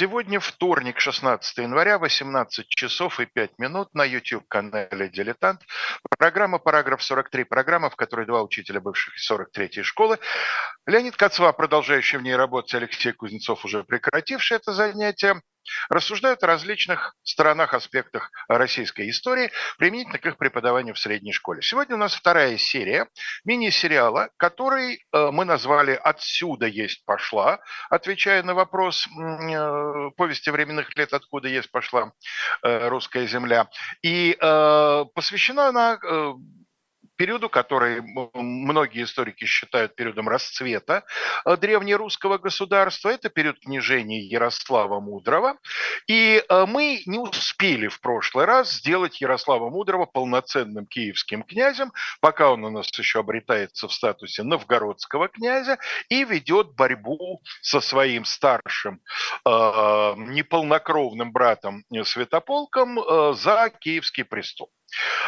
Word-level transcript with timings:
Сегодня 0.00 0.40
вторник, 0.40 0.98
16 0.98 1.58
января, 1.58 1.98
18 1.98 2.66
часов 2.68 3.20
и 3.20 3.26
5 3.26 3.58
минут 3.58 3.92
на 3.92 4.02
YouTube-канале 4.02 5.10
«Дилетант». 5.10 5.60
Программа 6.18 6.58
«Параграф 6.58 7.02
43», 7.02 7.44
программа, 7.44 7.90
в 7.90 7.96
которой 7.96 8.24
два 8.24 8.42
учителя 8.42 8.80
бывших 8.80 9.12
43-й 9.30 9.82
школы. 9.82 10.18
Леонид 10.86 11.16
Кацва, 11.16 11.52
продолжающий 11.52 12.16
в 12.16 12.22
ней 12.22 12.34
работать, 12.34 12.74
Алексей 12.76 13.12
Кузнецов, 13.12 13.62
уже 13.66 13.84
прекративший 13.84 14.56
это 14.56 14.72
занятие 14.72 15.42
рассуждают 15.88 16.42
о 16.42 16.46
различных 16.46 17.14
сторонах, 17.22 17.74
аспектах 17.74 18.30
российской 18.48 19.10
истории, 19.10 19.50
применительно 19.78 20.18
к 20.18 20.26
их 20.26 20.36
преподаванию 20.36 20.94
в 20.94 20.98
средней 20.98 21.32
школе. 21.32 21.62
Сегодня 21.62 21.96
у 21.96 21.98
нас 21.98 22.14
вторая 22.14 22.56
серия 22.58 23.08
мини-сериала, 23.44 24.30
который 24.36 25.04
э, 25.12 25.30
мы 25.30 25.44
назвали 25.44 25.92
«Отсюда 26.02 26.66
есть 26.66 27.04
пошла», 27.04 27.60
отвечая 27.88 28.42
на 28.42 28.54
вопрос 28.54 29.06
э, 29.06 30.10
повести 30.16 30.50
временных 30.50 30.96
лет 30.96 31.12
«Откуда 31.12 31.48
есть 31.48 31.70
пошла 31.70 32.12
э, 32.62 32.88
русская 32.88 33.26
земля». 33.26 33.68
И 34.02 34.36
посвящена 35.14 35.68
она 35.68 35.98
периоду, 37.20 37.50
который 37.50 38.00
многие 38.32 39.02
историки 39.02 39.44
считают 39.44 39.94
периодом 39.94 40.26
расцвета 40.26 41.04
э, 41.44 41.54
древнерусского 41.58 42.38
государства. 42.38 43.10
Это 43.10 43.28
период 43.28 43.60
княжения 43.60 44.22
Ярослава 44.22 45.00
Мудрого. 45.00 45.58
И 46.06 46.42
э, 46.48 46.64
мы 46.66 47.02
не 47.04 47.18
успели 47.18 47.88
в 47.88 48.00
прошлый 48.00 48.46
раз 48.46 48.72
сделать 48.72 49.20
Ярослава 49.20 49.68
Мудрого 49.68 50.06
полноценным 50.06 50.86
киевским 50.86 51.42
князем, 51.42 51.92
пока 52.22 52.50
он 52.50 52.64
у 52.64 52.70
нас 52.70 52.88
еще 52.98 53.20
обретается 53.20 53.86
в 53.86 53.92
статусе 53.92 54.42
новгородского 54.42 55.28
князя 55.28 55.76
и 56.08 56.24
ведет 56.24 56.74
борьбу 56.74 57.42
со 57.60 57.82
своим 57.82 58.24
старшим 58.24 59.02
э, 59.44 59.50
неполнокровным 60.16 61.32
братом 61.32 61.84
Святополком 62.02 62.98
э, 62.98 63.34
за 63.34 63.70
киевский 63.78 64.24
престол. 64.24 64.70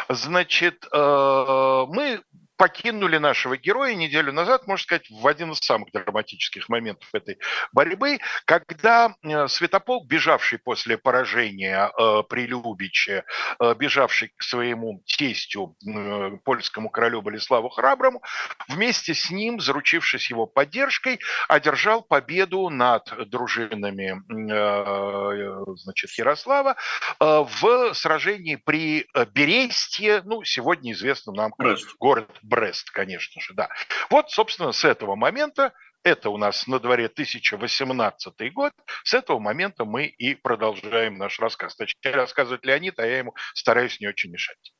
Значит, 0.09 0.85
э, 0.91 1.85
мы 1.89 2.21
покинули 2.57 3.17
нашего 3.17 3.57
героя 3.57 3.95
неделю 3.95 4.31
назад, 4.31 4.67
можно 4.67 4.83
сказать, 4.83 5.09
в 5.09 5.25
один 5.27 5.51
из 5.51 5.59
самых 5.59 5.91
драматических 5.91 6.69
моментов 6.69 7.09
этой 7.13 7.37
борьбы, 7.71 8.19
когда 8.45 9.15
э, 9.23 9.47
Святополк, 9.47 10.07
бежавший 10.07 10.59
после 10.59 10.97
поражения 10.97 11.91
э, 11.97 12.23
при 12.29 12.45
Любиче, 12.45 13.23
э, 13.59 13.75
бежавший 13.75 14.33
к 14.37 14.43
своему 14.43 15.03
тестю, 15.05 15.75
э, 15.85 16.37
польскому 16.43 16.89
королю 16.89 17.21
Болеславу 17.21 17.69
Храброму, 17.69 18.21
вместе 18.67 19.13
с 19.13 19.29
ним, 19.31 19.59
заручившись 19.59 20.29
его 20.29 20.45
поддержкой, 20.45 21.19
одержал 21.47 22.01
победу 22.01 22.69
над 22.69 23.29
дружинами 23.29 24.21
э, 24.29 25.75
значит, 25.77 26.11
Ярослава 26.17 26.75
э, 27.19 27.25
в 27.25 27.93
сражении 27.93 28.55
при 28.55 29.07
Берестье, 29.33 30.21
ну, 30.25 30.43
сегодня 30.43 30.93
известно 30.93 31.33
нам 31.33 31.51
как 31.51 31.77
город 31.99 32.29
Брест, 32.43 32.91
конечно 32.91 33.41
же, 33.41 33.53
да. 33.53 33.69
Вот, 34.09 34.29
собственно, 34.29 34.73
с 34.73 34.83
этого 34.83 35.15
момента 35.15 35.73
это 36.03 36.29
у 36.29 36.37
нас 36.37 36.67
на 36.67 36.79
дворе 36.79 37.05
1018 37.05 38.53
год. 38.53 38.73
С 39.05 39.13
этого 39.13 39.39
момента 39.39 39.85
мы 39.85 40.05
и 40.05 40.35
продолжаем 40.35 41.17
наш 41.17 41.39
рассказ. 41.39 41.75
Точнее, 41.75 42.11
рассказывает 42.11 42.65
Леонид, 42.65 42.99
а 42.99 43.07
я 43.07 43.19
ему 43.19 43.33
стараюсь 43.55 43.99
не 44.01 44.07
очень 44.07 44.29
мешать. 44.29 44.73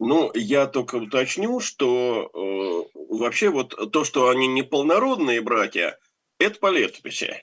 Ну, 0.00 0.32
я 0.34 0.66
только 0.66 0.96
уточню, 0.96 1.60
что 1.60 2.30
э, 2.34 2.98
вообще 3.12 3.50
вот 3.50 3.92
то, 3.92 4.04
что 4.04 4.28
они 4.28 4.48
неполнородные 4.48 5.40
братья, 5.40 5.98
это 6.40 6.58
по 6.58 6.70
летописи. 6.70 7.42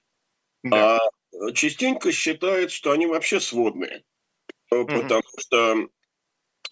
Да. 0.64 0.98
А 0.98 1.52
частенько 1.54 2.12
считают, 2.12 2.72
что 2.72 2.92
они 2.92 3.08
вообще 3.08 3.40
сводные. 3.40 4.04
Потому 4.70 5.24
что 5.40 5.88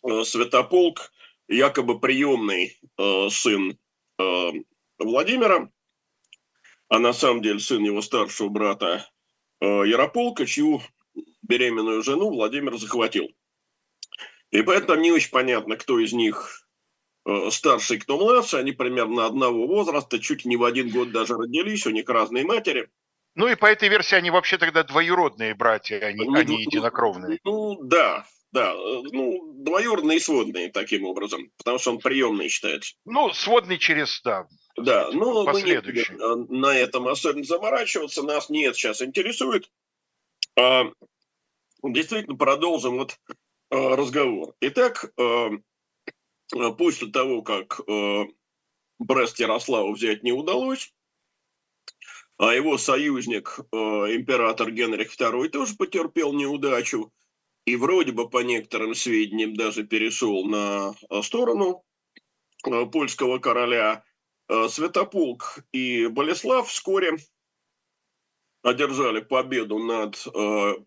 э, 0.04 0.24
Святополк 0.24 1.12
якобы 1.48 2.00
приемный 2.00 2.80
э, 2.98 3.30
сын 3.30 3.78
э, 4.20 4.52
Владимира, 5.00 5.70
а 6.90 7.00
на 7.00 7.14
самом 7.14 7.42
деле 7.42 7.60
сын 7.60 7.84
его 7.84 8.02
старшего 8.02 8.50
брата 8.50 9.10
э, 9.62 9.66
Ярополка, 9.66 10.46
чью 10.46 10.82
беременную 11.42 12.04
жену 12.04 12.30
Владимир 12.30 12.78
захватил. 12.78 13.28
И 14.52 14.62
поэтому 14.62 15.02
не 15.02 15.12
очень 15.12 15.32
понятно, 15.32 15.76
кто 15.78 16.00
из 16.00 16.14
них 16.14 16.68
э, 17.26 17.50
старший, 17.50 18.00
кто 18.00 18.18
младший. 18.18 18.60
Они 18.60 18.72
примерно 18.72 19.26
одного 19.26 19.66
возраста, 19.68 20.20
чуть 20.20 20.46
не 20.46 20.58
в 20.58 20.64
один 20.64 20.90
год 20.90 21.12
даже 21.12 21.36
родились, 21.36 21.88
у 21.88 21.90
них 21.90 22.08
разные 22.08 22.46
матери. 22.46 22.90
Ну 23.36 23.48
и 23.48 23.56
по 23.56 23.66
этой 23.66 23.90
версии 23.90 24.16
они 24.16 24.30
вообще 24.30 24.60
тогда 24.60 24.84
двоюродные 24.84 25.56
братья, 25.56 25.98
они, 25.98 26.24
ну, 26.24 26.36
они 26.36 26.62
единокровные. 26.62 27.40
Ну 27.44 27.82
да, 27.82 28.28
да, 28.54 28.72
э, 28.72 29.02
ну, 29.12 29.52
двоюродные 29.56 30.18
и 30.18 30.22
сводные 30.22 30.72
таким 30.72 31.06
образом, 31.06 31.52
потому 31.58 31.80
что 31.80 31.92
он 31.92 32.00
приемный 32.00 32.50
считается. 32.50 32.96
Ну, 33.04 33.34
сводный 33.34 33.80
через, 33.80 34.22
да, 34.24 34.48
да, 34.78 35.10
но 35.12 35.44
мы 35.46 35.62
не 35.64 35.82
будем 35.82 36.22
э, 36.22 36.36
на 36.50 36.78
этом 36.78 37.08
особенно 37.08 37.44
заморачиваться, 37.44 38.22
нас 38.22 38.50
нет 38.50 38.76
сейчас 38.76 39.02
интересует. 39.02 39.70
А, 40.58 40.86
действительно, 41.84 42.38
продолжим 42.38 42.98
вот 42.98 43.18
а, 43.72 43.96
разговор. 43.96 44.54
Итак, 44.62 45.12
а, 45.20 45.50
после 46.78 47.08
того, 47.08 47.42
как 47.42 47.82
а, 47.88 48.26
Брест 49.00 49.40
Ярославу 49.40 49.94
взять 49.94 50.22
не 50.22 50.32
удалось, 50.32 50.94
а 52.38 52.54
его 52.54 52.78
союзник, 52.78 53.60
а, 53.72 53.78
император 54.14 54.70
Генрих 54.72 55.20
II, 55.20 55.50
тоже 55.50 55.76
потерпел 55.76 56.34
неудачу, 56.34 57.12
и 57.66 57.76
вроде 57.76 58.12
бы 58.12 58.30
по 58.30 58.40
некоторым 58.40 58.94
сведениям 58.94 59.56
даже 59.56 59.84
перешел 59.84 60.46
на 60.46 60.94
э, 61.10 61.22
сторону 61.22 61.84
э, 62.66 62.86
польского 62.86 63.40
короля. 63.40 64.04
Э, 64.50 64.68
Святополк 64.68 65.60
и 65.72 66.08
Болеслав 66.08 66.70
вскоре 66.70 67.18
одержали 68.64 69.20
победу 69.20 69.78
над 69.78 70.16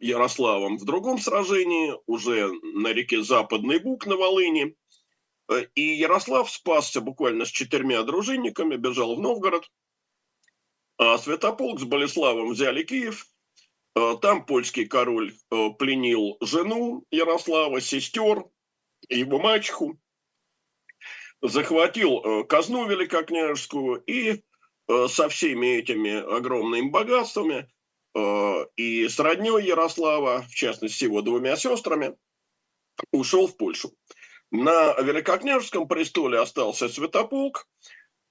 Ярославом 0.00 0.78
в 0.78 0.86
другом 0.86 1.18
сражении, 1.18 1.92
уже 2.06 2.50
на 2.62 2.94
реке 2.94 3.22
Западный 3.22 3.80
Бук 3.80 4.06
на 4.06 4.16
Волыни. 4.16 4.74
И 5.74 5.82
Ярослав 5.82 6.50
спасся 6.50 7.02
буквально 7.02 7.44
с 7.44 7.50
четырьмя 7.50 8.02
дружинниками, 8.02 8.76
бежал 8.76 9.14
в 9.14 9.20
Новгород. 9.20 9.70
А 10.96 11.18
Святополк 11.18 11.78
с 11.78 11.84
Болеславом 11.84 12.48
взяли 12.48 12.82
Киев– 12.82 13.26
там 14.20 14.44
польский 14.44 14.86
король 14.86 15.32
э, 15.50 15.70
пленил 15.78 16.36
жену 16.42 17.06
Ярослава, 17.10 17.80
сестер, 17.80 18.44
его 19.08 19.38
мачеху, 19.38 19.98
захватил 21.40 22.18
э, 22.18 22.44
казну 22.44 22.86
великокняжескую 22.86 24.02
и 24.02 24.42
со 25.08 25.28
всеми 25.28 25.78
этими 25.78 26.36
огромными 26.36 26.90
богатствами 26.90 27.68
и 28.76 29.08
с 29.08 29.18
родней 29.18 29.66
Ярослава, 29.66 30.42
в 30.42 30.54
частности, 30.54 31.02
его 31.02 31.22
двумя 31.22 31.56
сестрами, 31.56 32.16
ушел 33.10 33.48
в 33.48 33.56
Польшу. 33.56 33.96
На 34.52 34.94
великокняжеском 35.00 35.88
престоле 35.88 36.38
остался 36.38 36.88
Святополк, 36.88 37.66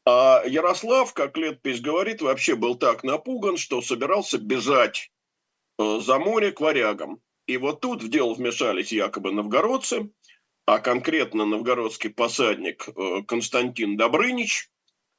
а 0.05 0.43
Ярослав, 0.47 1.13
как 1.13 1.35
летопись 1.35 1.81
говорит, 1.81 2.21
вообще 2.21 2.55
был 2.55 2.75
так 2.75 3.03
напуган, 3.03 3.57
что 3.57 3.81
собирался 3.81 4.37
бежать 4.37 5.11
Э, 5.14 5.14
за 5.78 6.19
море 6.19 6.52
к 6.52 6.62
варягам. 6.62 7.22
И 7.47 7.58
вот 7.58 7.81
тут 7.81 8.02
в 8.02 8.09
дело 8.09 8.34
вмешались 8.34 8.91
якобы 8.91 9.31
новгородцы, 9.31 10.09
а 10.66 10.80
конкретно 10.80 11.46
новгородский 11.46 12.09
посадник 12.09 12.88
э, 12.90 13.22
Константин 13.28 13.97
Добрынич. 13.97 14.69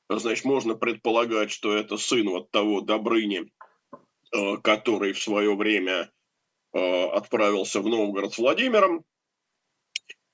Значит, 0.08 0.44
можно 0.44 0.74
предполагать, 0.74 1.50
что 1.52 1.76
это 1.76 1.96
сын 1.96 2.28
вот 2.28 2.50
того 2.50 2.80
Добрыни, 2.80 3.52
э, 4.32 4.56
который 4.56 5.12
в 5.12 5.22
свое 5.22 5.54
время 5.54 6.10
отправился 6.72 7.80
в 7.80 7.88
Новгород 7.88 8.34
с 8.34 8.38
Владимиром. 8.38 9.02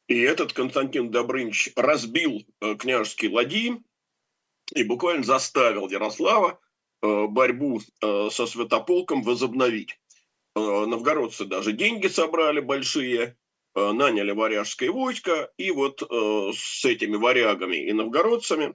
И 0.08 0.18
этот 0.18 0.52
Константин 0.52 1.12
Добрынич 1.12 1.70
разбил 1.76 2.44
княжеские 2.80 3.30
ладьи 3.30 3.80
и 4.74 4.82
буквально 4.82 5.22
заставил 5.22 5.88
Ярослава 5.88 6.58
борьбу 7.00 7.80
со 8.00 8.46
Святополком 8.46 9.22
возобновить. 9.22 10.00
Э, 10.54 10.60
новгородцы 10.60 11.44
даже 11.46 11.72
деньги 11.72 12.08
собрали 12.08 12.60
большие, 12.60 13.36
э, 13.74 13.92
наняли 13.92 14.32
варяжское 14.32 14.90
войско, 14.90 15.50
и 15.56 15.70
вот 15.70 16.02
э, 16.02 16.52
с 16.54 16.84
этими 16.84 17.16
варягами 17.16 17.76
и 17.76 17.92
новгородцами 17.92 18.74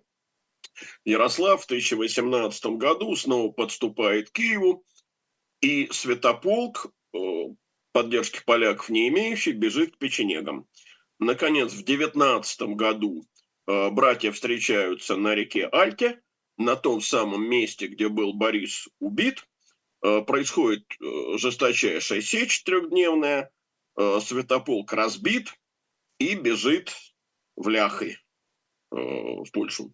Ярослав 1.05 1.61
в 1.61 1.65
1018 1.65 2.65
году 2.77 3.15
снова 3.15 3.51
подступает 3.51 4.29
к 4.29 4.33
Киеву, 4.33 4.83
и 5.61 5.87
Святополк, 5.91 6.93
поддержки 7.91 8.43
поляков 8.45 8.89
не 8.89 9.07
имеющий, 9.07 9.53
бежит 9.53 9.95
к 9.95 9.97
печенегам. 9.97 10.67
Наконец, 11.17 11.73
в 11.73 11.83
19 11.83 12.75
году 12.75 13.25
братья 13.65 14.31
встречаются 14.31 15.15
на 15.15 15.33
реке 15.33 15.67
Альте, 15.71 16.21
на 16.57 16.75
том 16.75 17.01
самом 17.01 17.49
месте, 17.49 17.87
где 17.87 18.07
был 18.07 18.33
Борис 18.33 18.87
убит– 18.99 19.47
происходит 20.01 20.85
жесточайшая 20.99 22.21
сечь 22.21 22.63
трехдневная, 22.63 23.51
Святополк 23.95 24.93
разбит 24.93 25.53
и 26.19 26.35
бежит 26.35 26.95
в 27.55 27.67
Ляхы, 27.67 28.19
в 28.91 29.45
Польшу. 29.51 29.93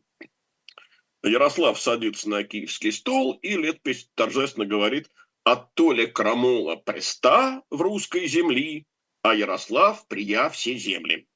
Ярослав 1.24 1.80
садится 1.80 2.30
на 2.30 2.44
киевский 2.44 2.92
стол, 2.92 3.40
и 3.42 3.56
летопись 3.56 4.10
торжественно 4.16 4.66
говорит 4.66 5.10
«От 5.46 5.74
то 5.74 5.94
ли 5.94 6.06
крамола 6.06 6.76
преста 6.76 7.64
в 7.70 7.82
русской 7.82 8.28
земли, 8.28 8.86
а 9.22 9.34
Ярослав 9.34 10.06
прия 10.08 10.50
все 10.50 10.76
земли». 10.76 11.28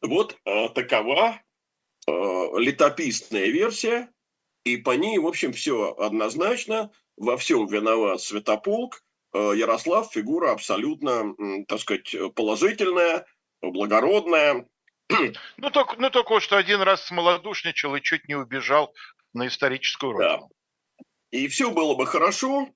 Вот 0.00 0.36
э, 0.44 0.68
такова 0.70 1.40
э, 2.08 2.10
летописная 2.58 3.46
версия, 3.46 4.12
и 4.66 4.76
по 4.76 4.90
ней, 4.96 5.16
в 5.18 5.26
общем, 5.28 5.52
все 5.52 5.94
однозначно, 5.96 6.90
во 7.16 7.36
всем 7.36 7.68
виноват 7.68 8.20
Святополк, 8.20 9.00
э, 9.32 9.52
Ярослав 9.54 10.12
фигура 10.12 10.50
абсолютно, 10.50 11.36
так 11.68 11.78
сказать, 11.78 12.12
положительная, 12.34 13.26
благородная, 13.62 14.66
ну 15.56 15.70
только, 15.70 15.94
ну, 16.00 16.10
только 16.10 16.40
что 16.40 16.56
один 16.56 16.82
раз 16.82 17.06
смолодушничал 17.06 17.94
и 17.94 18.02
чуть 18.02 18.26
не 18.26 18.34
убежал 18.34 18.92
на 19.34 19.46
историческую 19.46 20.14
родину. 20.14 20.50
Да. 20.50 21.04
И 21.30 21.46
все 21.46 21.70
было 21.70 21.94
бы 21.94 22.04
хорошо, 22.04 22.68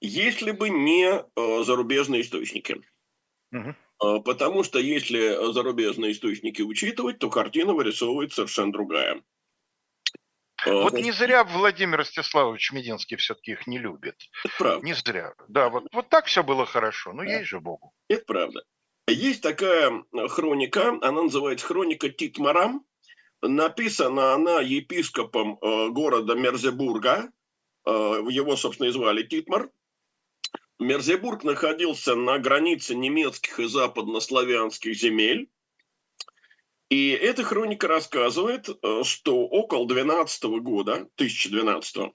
если 0.00 0.52
бы 0.52 0.68
не 0.68 1.10
э, 1.10 1.64
зарубежные 1.64 2.20
источники. 2.20 2.80
Угу. 3.50 4.22
Потому 4.22 4.62
что 4.62 4.78
если 4.78 5.52
зарубежные 5.52 6.12
источники 6.12 6.62
учитывать, 6.62 7.18
то 7.18 7.30
картина 7.30 7.72
вырисовывается 7.72 8.36
совершенно 8.36 8.72
другая. 8.72 9.22
Вот 10.66 10.94
не 10.94 11.12
зря 11.12 11.44
Владимир 11.44 11.98
Ростиславович 11.98 12.72
Мединский 12.72 13.16
все-таки 13.16 13.52
их 13.52 13.66
не 13.66 13.78
любит. 13.78 14.16
Это 14.44 14.54
правда. 14.58 14.86
Не 14.86 14.94
зря. 14.94 15.34
Да, 15.48 15.68
вот, 15.68 15.84
вот 15.92 16.08
так 16.08 16.26
все 16.26 16.42
было 16.42 16.66
хорошо. 16.66 17.12
Ну, 17.12 17.22
да. 17.24 17.30
есть 17.30 17.46
же 17.46 17.60
Богу. 17.60 17.92
Это 18.08 18.24
правда. 18.26 18.62
Есть 19.08 19.42
такая 19.42 20.04
хроника, 20.28 20.98
она 21.00 21.22
называется 21.22 21.66
«Хроника 21.66 22.08
Титмара». 22.08 22.80
Написана 23.40 24.34
она 24.34 24.60
епископом 24.60 25.58
э, 25.60 25.90
города 25.90 26.34
Мерзебурга. 26.34 27.30
Э, 27.86 27.90
его, 28.28 28.56
собственно, 28.56 28.88
и 28.88 28.92
звали 28.92 29.22
Титмар. 29.22 29.70
Мерзебург 30.80 31.44
находился 31.44 32.16
на 32.16 32.38
границе 32.38 32.94
немецких 32.94 33.60
и 33.60 33.68
западнославянских 33.68 34.94
земель. 34.94 35.48
И 36.88 37.10
эта 37.10 37.42
хроника 37.42 37.88
рассказывает, 37.88 38.68
э, 38.68 39.02
что 39.02 39.46
около 39.46 39.88
12 39.88 40.44
года, 40.60 41.08
1012 41.16 42.12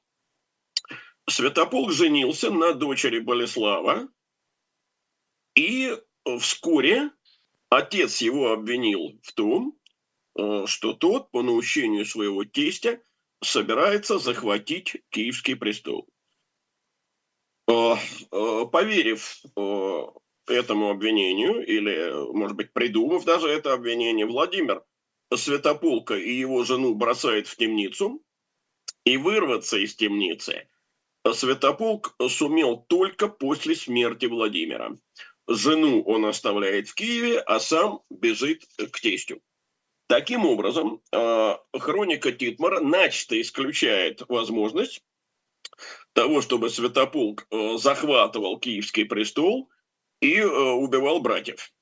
Святополк 1.30 1.92
женился 1.92 2.52
на 2.52 2.74
дочери 2.74 3.20
Болеслава, 3.20 4.08
и 5.56 5.98
вскоре 6.40 7.12
отец 7.70 8.22
его 8.22 8.52
обвинил 8.52 9.20
в 9.24 9.34
том, 9.34 9.78
э, 10.38 10.66
что 10.68 10.94
тот 10.94 11.32
по 11.32 11.42
наущению 11.42 12.06
своего 12.06 12.46
тестя 12.46 13.02
собирается 13.44 14.20
захватить 14.20 15.04
Киевский 15.10 15.56
престол. 15.56 16.08
Э, 17.68 17.96
поверив 18.72 19.44
этому 20.48 20.90
обвинению, 20.90 21.66
или, 21.66 22.34
может 22.34 22.58
быть, 22.58 22.74
придумав 22.74 23.26
даже 23.26 23.48
это 23.48 23.74
обвинение, 23.74 24.26
Владимир 24.26 24.84
Святополка 25.34 26.16
и 26.16 26.34
его 26.34 26.64
жену 26.64 26.94
бросает 26.96 27.48
в 27.48 27.56
темницу, 27.56 28.22
и 29.06 29.18
вырваться 29.18 29.78
из 29.78 29.96
темницы 29.96 30.68
Святополк 31.34 32.16
сумел 32.30 32.78
только 32.78 33.28
после 33.28 33.76
смерти 33.76 34.26
Владимира. 34.26 34.96
Жену 35.48 36.04
он 36.04 36.26
оставляет 36.26 36.88
в 36.88 36.96
Киеве, 36.96 37.40
а 37.40 37.60
сам 37.60 38.02
бежит 38.10 38.66
к 38.78 39.00
тестю. 39.00 39.42
Таким 40.08 40.46
образом, 40.46 41.02
э, 41.12 41.56
хроника 41.74 42.32
Титмара 42.32 42.80
начисто 42.82 43.40
исключает 43.40 44.24
возможность 44.28 45.02
того, 46.14 46.42
чтобы 46.42 46.70
Святополк 46.70 47.48
э, 47.50 47.78
захватывал 47.78 48.60
Киевский 48.60 49.06
престол 49.06 49.70
и 50.22 50.38
э, 50.38 50.46
убивал 50.46 51.20
братьев. 51.20 51.74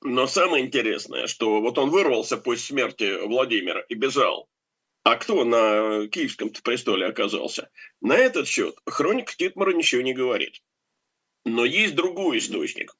Но 0.00 0.26
самое 0.28 0.64
интересное, 0.64 1.26
что 1.26 1.60
вот 1.60 1.76
он 1.76 1.90
вырвался 1.90 2.38
после 2.38 2.62
смерти 2.62 3.26
Владимира 3.26 3.80
и 3.80 3.94
бежал. 3.94 4.48
А 5.02 5.16
кто 5.16 5.44
на 5.44 6.06
Киевском 6.08 6.50
престоле 6.50 7.06
оказался? 7.06 7.70
На 8.00 8.16
этот 8.16 8.46
счет 8.46 8.76
хроника 8.86 9.34
Титмара 9.36 9.72
ничего 9.72 10.02
не 10.02 10.14
говорит. 10.14 10.62
Но 11.44 11.64
есть 11.64 11.94
другой 11.96 12.38
источник, 12.38 12.96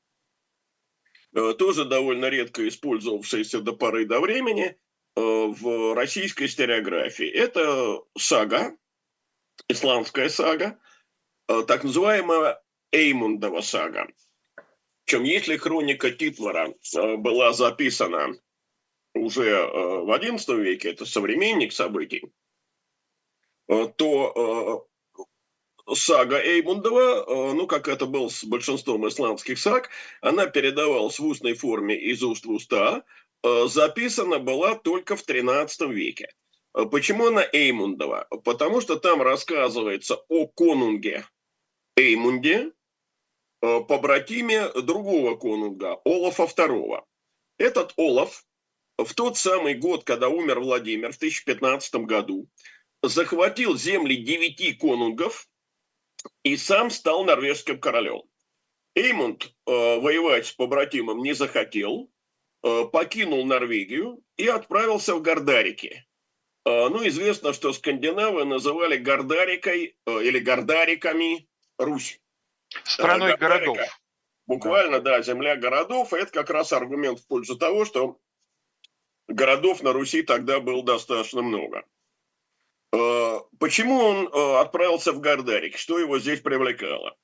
э, 1.35 1.55
тоже 1.57 1.85
довольно 1.85 2.27
редко 2.27 2.67
использовавшийся 2.67 3.61
до 3.61 3.73
поры 3.75 4.07
до 4.07 4.21
времени 4.21 4.77
э, 5.17 5.21
в 5.21 5.95
российской 5.95 6.47
историографии. 6.47 7.29
Это 7.29 8.01
сага, 8.19 8.77
исламская 9.69 10.29
сага, 10.29 10.79
так 11.47 11.85
называемая 11.85 12.63
Эймундова 12.93 13.61
сага. 13.61 14.09
Причем, 15.09 15.25
если 15.25 15.57
хроника 15.57 16.11
Титвара 16.11 16.75
была 17.17 17.55
записана 17.55 18.37
уже 19.15 19.67
в 19.67 20.11
XI 20.11 20.61
веке, 20.61 20.91
это 20.91 21.07
современник 21.07 21.73
событий, 21.73 22.31
то 23.67 24.87
сага 25.95 26.39
Эймундова, 26.39 27.25
э, 27.25 27.53
ну, 27.55 27.67
как 27.67 27.89
это 27.89 28.05
было 28.05 28.29
с 28.29 28.45
большинством 28.45 29.09
исландских 29.09 29.59
саг, 29.59 29.89
она 30.21 30.45
передавалась 30.45 31.19
в 31.19 31.25
устной 31.25 31.55
форме 31.55 31.97
из 31.97 32.23
уст 32.23 32.45
в 32.45 32.51
уста, 32.51 33.03
э, 33.43 33.67
записана 33.67 34.39
была 34.39 34.75
только 34.75 35.17
в 35.17 35.27
XIII 35.27 35.91
веке. 35.91 36.35
Э, 36.75 36.85
почему 36.85 37.29
она 37.29 37.47
Эймундова? 37.51 38.29
Потому 38.45 38.83
что 38.83 38.97
там 38.97 39.23
рассказывается 39.23 40.17
о 40.29 40.47
конунге 40.49 41.25
Эймунде, 41.97 42.73
по 43.61 43.99
братиме 43.99 44.69
другого 44.83 45.37
конунга, 45.37 46.01
Олафа 46.05 46.45
II. 46.45 47.03
Этот 47.59 47.93
Олаф 47.97 48.45
в 48.99 49.15
тот 49.15 49.37
самый 49.37 49.75
год, 49.75 50.05
когда 50.05 50.29
умер 50.29 50.61
Владимир, 50.61 51.13
в 51.13 51.17
1015 51.17 51.95
году, 52.07 52.49
захватил 53.03 53.77
земли 53.77 54.17
девяти 54.17 54.73
конунгов, 54.75 55.49
и 56.43 56.57
сам 56.57 56.91
стал 56.91 57.25
норвежским 57.25 57.79
королем. 57.79 58.23
Эймунд 58.95 59.45
э, 59.45 59.51
воевать 59.67 60.47
с 60.47 60.53
побратимом 60.53 61.23
не 61.23 61.33
захотел, 61.33 62.11
э, 62.65 62.85
покинул 62.93 63.45
Норвегию 63.47 64.21
и 64.37 64.49
отправился 64.49 65.15
в 65.15 65.23
Гордарики. 65.23 66.07
Э, 66.65 66.89
ну, 66.89 67.07
известно, 67.07 67.53
что 67.53 67.73
скандинавы 67.73 68.45
называли 68.45 68.97
Гордарикой 68.97 69.97
э, 70.07 70.23
или 70.25 70.41
Гордариками 70.41 71.49
Русь. 71.79 72.21
Страной 72.85 73.33
э, 73.33 73.37
городов. 73.37 73.79
Буквально, 74.47 75.01
да. 75.01 75.17
да, 75.17 75.23
земля 75.23 75.57
городов. 75.57 76.13
Это 76.13 76.31
как 76.33 76.51
раз 76.51 76.73
аргумент 76.73 77.21
в 77.21 77.27
пользу 77.27 77.57
того, 77.57 77.85
что 77.85 78.19
городов 79.27 79.83
на 79.83 79.93
Руси 79.93 80.23
тогда 80.23 80.61
было 80.61 80.83
достаточно 80.83 81.43
много. 81.43 81.85
Э, 82.93 83.41
почему 83.59 83.97
он 83.97 84.29
э, 84.29 84.61
отправился 84.61 85.13
в 85.13 85.21
Гордарик? 85.21 85.77
Что 85.77 85.99
его 85.99 86.19
здесь 86.19 86.41
привлекало? 86.41 87.17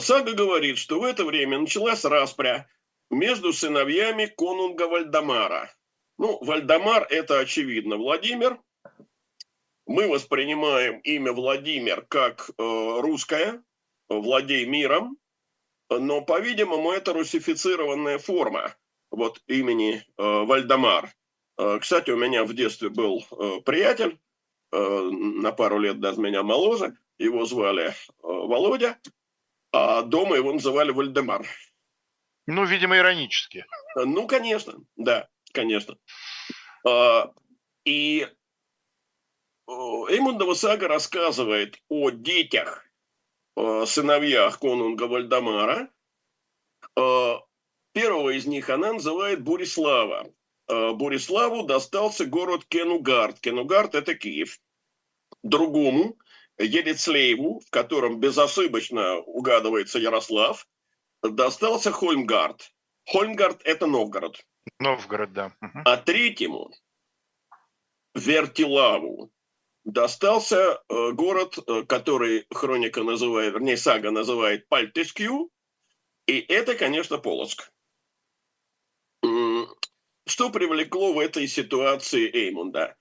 Сага 0.00 0.32
говорит, 0.32 0.78
что 0.78 0.98
в 0.98 1.04
это 1.04 1.26
время 1.26 1.58
началась 1.58 2.02
распря 2.06 2.66
между 3.10 3.52
сыновьями 3.52 4.24
конунга 4.24 4.88
Вальдамара. 4.88 5.70
Ну, 6.16 6.42
Вальдамар– 6.42 7.06
это, 7.10 7.38
очевидно, 7.38 7.96
Владимир. 7.96 8.58
Мы 9.84 10.08
воспринимаем 10.08 11.00
имя 11.00 11.34
Владимир 11.34 12.00
как 12.06 12.50
русское, 12.56 13.62
владей 14.08 14.66
миром, 14.66 15.16
но, 15.90 16.20
по-видимому, 16.20 16.92
это 16.92 17.12
русифицированная 17.12 18.18
форма 18.18 18.74
вот 19.10 19.40
имени 19.46 20.04
Вальдамар. 20.16 21.12
Э, 21.58 21.78
кстати, 21.80 22.10
у 22.10 22.16
меня 22.16 22.44
в 22.44 22.54
детстве 22.54 22.88
был 22.88 23.26
э, 23.30 23.60
приятель, 23.64 24.18
э, 24.72 24.78
на 24.78 25.52
пару 25.52 25.78
лет 25.78 26.00
даже 26.00 26.20
меня 26.20 26.42
моложе, 26.42 26.96
его 27.18 27.44
звали 27.46 27.94
Володя, 28.22 28.98
а 29.72 30.02
дома 30.02 30.36
его 30.36 30.52
называли 30.52 30.92
Вальдемар. 30.92 31.44
Ну, 32.46 32.64
видимо, 32.64 32.96
иронически. 32.96 33.66
Ну, 33.96 34.26
конечно, 34.26 34.74
да, 34.96 35.28
конечно. 35.52 35.98
А, 36.86 37.34
и 37.84 38.26
Эймундова 39.66 40.54
сага 40.54 40.88
рассказывает 40.88 41.82
о 41.88 42.10
детях, 42.10 42.87
сыновьях 43.86 44.58
конунга 44.58 45.04
Вальдемара. 45.04 45.90
Первого 47.92 48.30
из 48.30 48.46
них 48.46 48.70
она 48.70 48.92
называет 48.92 49.42
Бурислава. 49.42 50.30
Э, 50.68 50.92
Бориславу 50.92 51.64
достался 51.64 52.26
город 52.26 52.64
Кенугард. 52.68 53.40
Кенугард– 53.40 53.94
это 53.96 54.14
Киев. 54.14 54.60
Другому 55.42 56.16
Елецлееву, 56.58 57.60
в 57.60 57.70
котором 57.70 58.20
безошибочно 58.20 59.16
угадывается 59.16 59.98
Ярослав, 59.98 60.66
достался 61.22 61.90
Хольмгард. 61.90 62.72
Хольмгард– 63.06 63.62
это 63.64 63.86
Новгород. 63.86 64.44
Новгород, 64.78 65.32
да. 65.32 65.52
А 65.60 65.96
третьему, 65.96 66.70
Вертилаву, 68.14 69.32
достался 69.84 70.82
э, 70.88 71.12
город, 71.12 71.58
э, 71.66 71.82
который 71.84 72.46
хроника 72.50 73.02
называет, 73.02 73.54
вернее, 73.54 73.76
сага 73.76 74.10
называет 74.10 74.68
Пальтескью, 74.68 75.50
и 76.26 76.38
это, 76.38 76.74
конечно, 76.74 77.18
Полоцк. 77.18 77.72
Что 80.28 80.50
привлекло 80.50 81.14
в 81.14 81.18
этой 81.18 81.48
ситуации 81.48 82.30
Эймунда? 82.30 82.96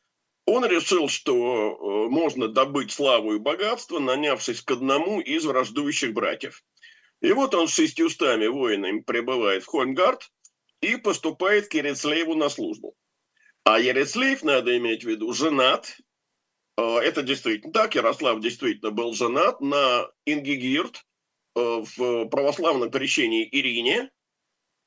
Он 0.45 0.65
решил, 0.65 1.09
что 1.09 1.35
э, 1.35 2.09
можно 2.09 2.47
добыть 2.47 2.93
славу 2.93 3.35
и 3.35 3.37
богатство, 3.37 3.99
нанявшись 3.99 4.61
к 4.61 4.71
одному 4.71 5.19
из 5.19 5.43
враждующих 5.43 6.13
братьев. 6.13 6.63
И 7.21 7.33
вот 7.33 7.53
он 7.53 7.67
с 7.67 7.73
шестьюстами 7.73 8.47
воинами 8.47 9.01
прибывает 9.01 9.63
в 9.63 9.67
Хольмгард 9.67 10.31
и 10.79 10.95
поступает 10.95 11.67
к 11.67 11.73
Ерецлееву 11.73 12.33
на 12.33 12.47
службу. 12.47 12.95
А 13.65 13.77
Ерецлеев, 13.77 14.43
надо 14.43 14.77
иметь 14.77 15.03
в 15.03 15.09
виду, 15.09 15.33
женат. 15.33 15.97
Э, 16.77 16.97
это 16.97 17.23
действительно 17.23 17.73
так. 17.73 17.95
Ярослав 17.95 18.39
действительно 18.39 18.91
был 18.91 19.13
женат 19.13 19.61
на 19.61 20.09
Ингигирд 20.25 21.05
э, 21.55 21.83
в 21.97 22.25
православном 22.29 22.91
крещении 22.91 23.47
Ирине. 23.51 24.11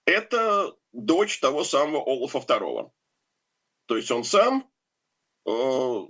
Это 0.07 0.75
дочь 0.93 1.39
того 1.41 1.65
самого 1.65 2.03
Олафа 2.03 2.39
II. 2.39 2.91
То 3.87 3.97
есть 3.97 4.11
он 4.11 4.25
сам 4.25 4.71
Э, 5.47 6.07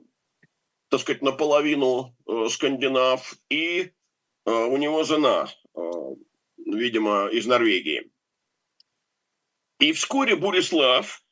так 0.89 1.01
сказать, 1.01 1.23
наполовину 1.23 2.17
э, 2.27 2.49
скандинав, 2.49 3.35
и 3.49 3.93
э, 4.45 4.51
у 4.51 4.77
него 4.77 5.05
жена, 5.05 5.49
видимо, 6.57 7.29
из 7.29 7.47
Норвегии. 7.47 8.11
И 9.79 9.93
вскоре 9.93 10.37
Бурислав 10.37 11.25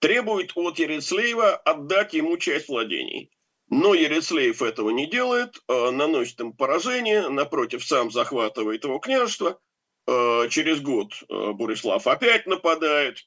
требует 0.00 0.52
от 0.56 0.78
Ерецлеева 0.78 1.56
отдать 1.56 2.12
ему 2.12 2.36
часть 2.36 2.68
владений. 2.68 3.30
Но 3.74 3.94
Ерецлеев 3.94 4.60
этого 4.60 4.90
не 4.90 5.06
делает, 5.06 5.58
наносит 5.66 6.38
им 6.40 6.52
поражение, 6.52 7.30
напротив, 7.30 7.82
сам 7.82 8.10
захватывает 8.10 8.84
его 8.84 8.98
княжество. 8.98 9.58
Через 10.06 10.82
год 10.82 11.14
Бурислав 11.30 12.06
опять 12.06 12.46
нападает, 12.46 13.26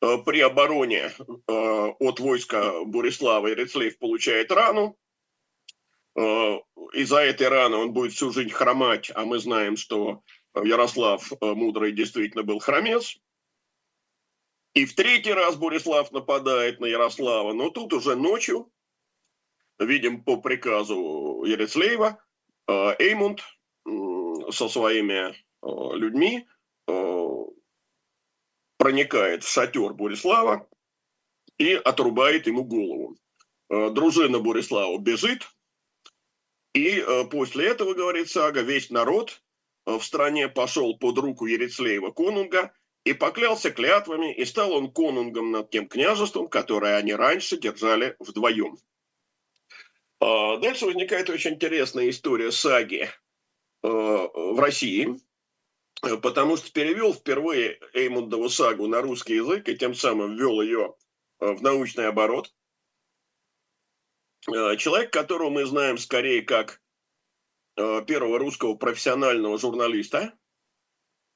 при 0.00 0.40
обороне 0.40 1.10
от 1.46 2.20
войска 2.20 2.84
Бурислава 2.84 3.50
Ирецлеев 3.50 3.96
получает 3.98 4.52
рану. 4.52 4.98
Из-за 6.14 7.20
этой 7.20 7.48
раны 7.48 7.78
он 7.78 7.92
будет 7.94 8.12
всю 8.12 8.30
жизнь 8.30 8.50
хромать, 8.50 9.10
а 9.14 9.24
мы 9.24 9.38
знаем, 9.38 9.78
что 9.78 10.20
Ярослав 10.62 11.26
Мудрый 11.40 11.92
действительно 11.92 12.42
был 12.42 12.58
хромец. 12.58 13.16
И 14.74 14.84
в 14.84 14.94
третий 14.94 15.32
раз 15.32 15.56
Бурислав 15.56 16.12
нападает 16.12 16.80
на 16.80 16.84
Ярослава, 16.84 17.54
но 17.54 17.70
тут 17.70 17.94
уже 17.94 18.14
ночью, 18.14 18.70
видим 19.78 20.22
по 20.22 20.36
приказу 20.38 21.44
Ерецлеева, 21.44 22.22
Эймунд 22.66 23.42
со 24.50 24.68
своими 24.68 25.34
людьми 25.62 26.46
проникает 28.76 29.44
в 29.44 29.48
шатер 29.48 29.94
Борислава 29.94 30.68
и 31.58 31.74
отрубает 31.74 32.46
ему 32.46 32.64
голову. 32.64 33.16
Дружина 33.68 34.38
Борислава 34.38 34.98
бежит, 34.98 35.48
и 36.74 37.04
после 37.30 37.66
этого, 37.68 37.94
говорит 37.94 38.30
сага, 38.30 38.62
весь 38.62 38.90
народ 38.90 39.42
в 39.84 40.00
стране 40.00 40.48
пошел 40.48 40.96
под 40.98 41.18
руку 41.18 41.46
Ерецлеева 41.46 42.10
конунга 42.10 42.72
и 43.04 43.14
поклялся 43.14 43.70
клятвами, 43.70 44.34
и 44.34 44.44
стал 44.44 44.72
он 44.72 44.92
конунгом 44.92 45.50
над 45.50 45.70
тем 45.70 45.88
княжеством, 45.88 46.48
которое 46.48 46.96
они 46.96 47.14
раньше 47.14 47.56
держали 47.58 48.14
вдвоем. 48.18 48.76
Дальше 50.20 50.86
возникает 50.86 51.30
очень 51.30 51.54
интересная 51.54 52.10
история 52.10 52.50
саги 52.50 53.08
в 53.82 54.60
России– 54.60 55.16
Э, 56.02 56.16
потому 56.16 56.56
что 56.56 56.72
перевел 56.72 57.12
впервые 57.12 57.80
Эймундову 57.92 58.48
сагу 58.48 58.86
на 58.86 59.00
русский 59.00 59.34
язык 59.36 59.68
и 59.68 59.76
тем 59.76 59.94
самым 59.94 60.36
ввел 60.36 60.60
ее 60.60 60.94
э, 61.40 61.52
в 61.52 61.62
научный 61.62 62.08
оборот. 62.08 62.54
Э, 64.48 64.76
человек, 64.76 65.12
которого 65.12 65.50
мы 65.50 65.66
знаем 65.66 65.98
скорее 65.98 66.42
как 66.42 66.80
первого 68.08 68.40
русского 68.40 68.74
профессионального 68.74 69.56
журналиста, 69.56 70.36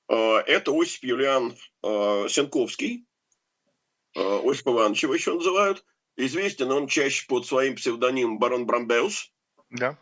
это 0.08 0.72
Осип 0.72 1.04
Юлиан 1.04 1.56
Сенковский, 1.82 3.06
Осип 4.16 4.66
Иванович 4.66 5.04
его 5.04 5.14
еще 5.14 5.34
называют. 5.34 5.86
Известен 6.16 6.70
он 6.70 6.88
чаще 6.88 7.26
под 7.26 7.46
своим 7.46 7.76
псевдонимом 7.76 8.38
барон 8.38 8.66
Брамбеус. 8.66 9.32
Да. 9.70 9.98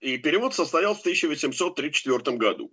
И 0.00 0.18
перевод 0.18 0.54
состоял 0.54 0.94
в 0.94 1.00
1834 1.00 2.36
году. 2.36 2.72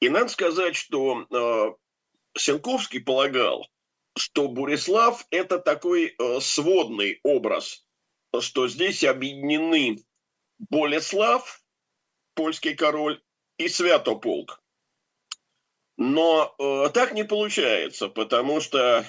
И 0.00 0.08
надо 0.08 0.28
сказать, 0.28 0.74
что 0.74 1.26
э, 1.30 2.38
Сенковский 2.38 3.00
полагал, 3.00 3.68
что 4.16 4.48
Бурислав– 4.48 5.24
это 5.30 5.60
такой 5.60 6.14
э, 6.18 6.40
сводный 6.40 7.20
образ, 7.22 7.86
что 8.40 8.66
здесь 8.66 9.04
объединены 9.04 10.02
Болеслав, 10.58 11.62
польский 12.34 12.74
король, 12.74 13.22
и 13.58 13.68
Святополк. 13.68 14.60
Но 15.96 16.54
э, 16.58 16.90
так 16.92 17.12
не 17.12 17.24
получается, 17.24 18.08
потому 18.08 18.60
что 18.60 19.06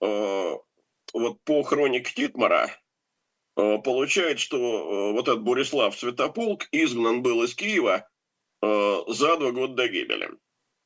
э, 0.00 0.56
вот 1.12 1.38
по 1.44 1.62
хронике 1.62 2.12
Титмара 2.14 2.70
э, 3.56 3.78
получается, 3.78 4.44
что 4.44 4.56
э, 4.56 5.12
вот 5.12 5.28
этот 5.28 5.42
Борислав 5.42 5.98
Святополк 5.98 6.68
изгнан 6.72 7.22
был 7.22 7.42
из 7.42 7.54
Киева– 7.54 8.08
Э, 8.62 9.02
за 9.08 9.36
два 9.36 9.50
года 9.50 9.74
до 9.74 9.88
гибели. 9.88 10.30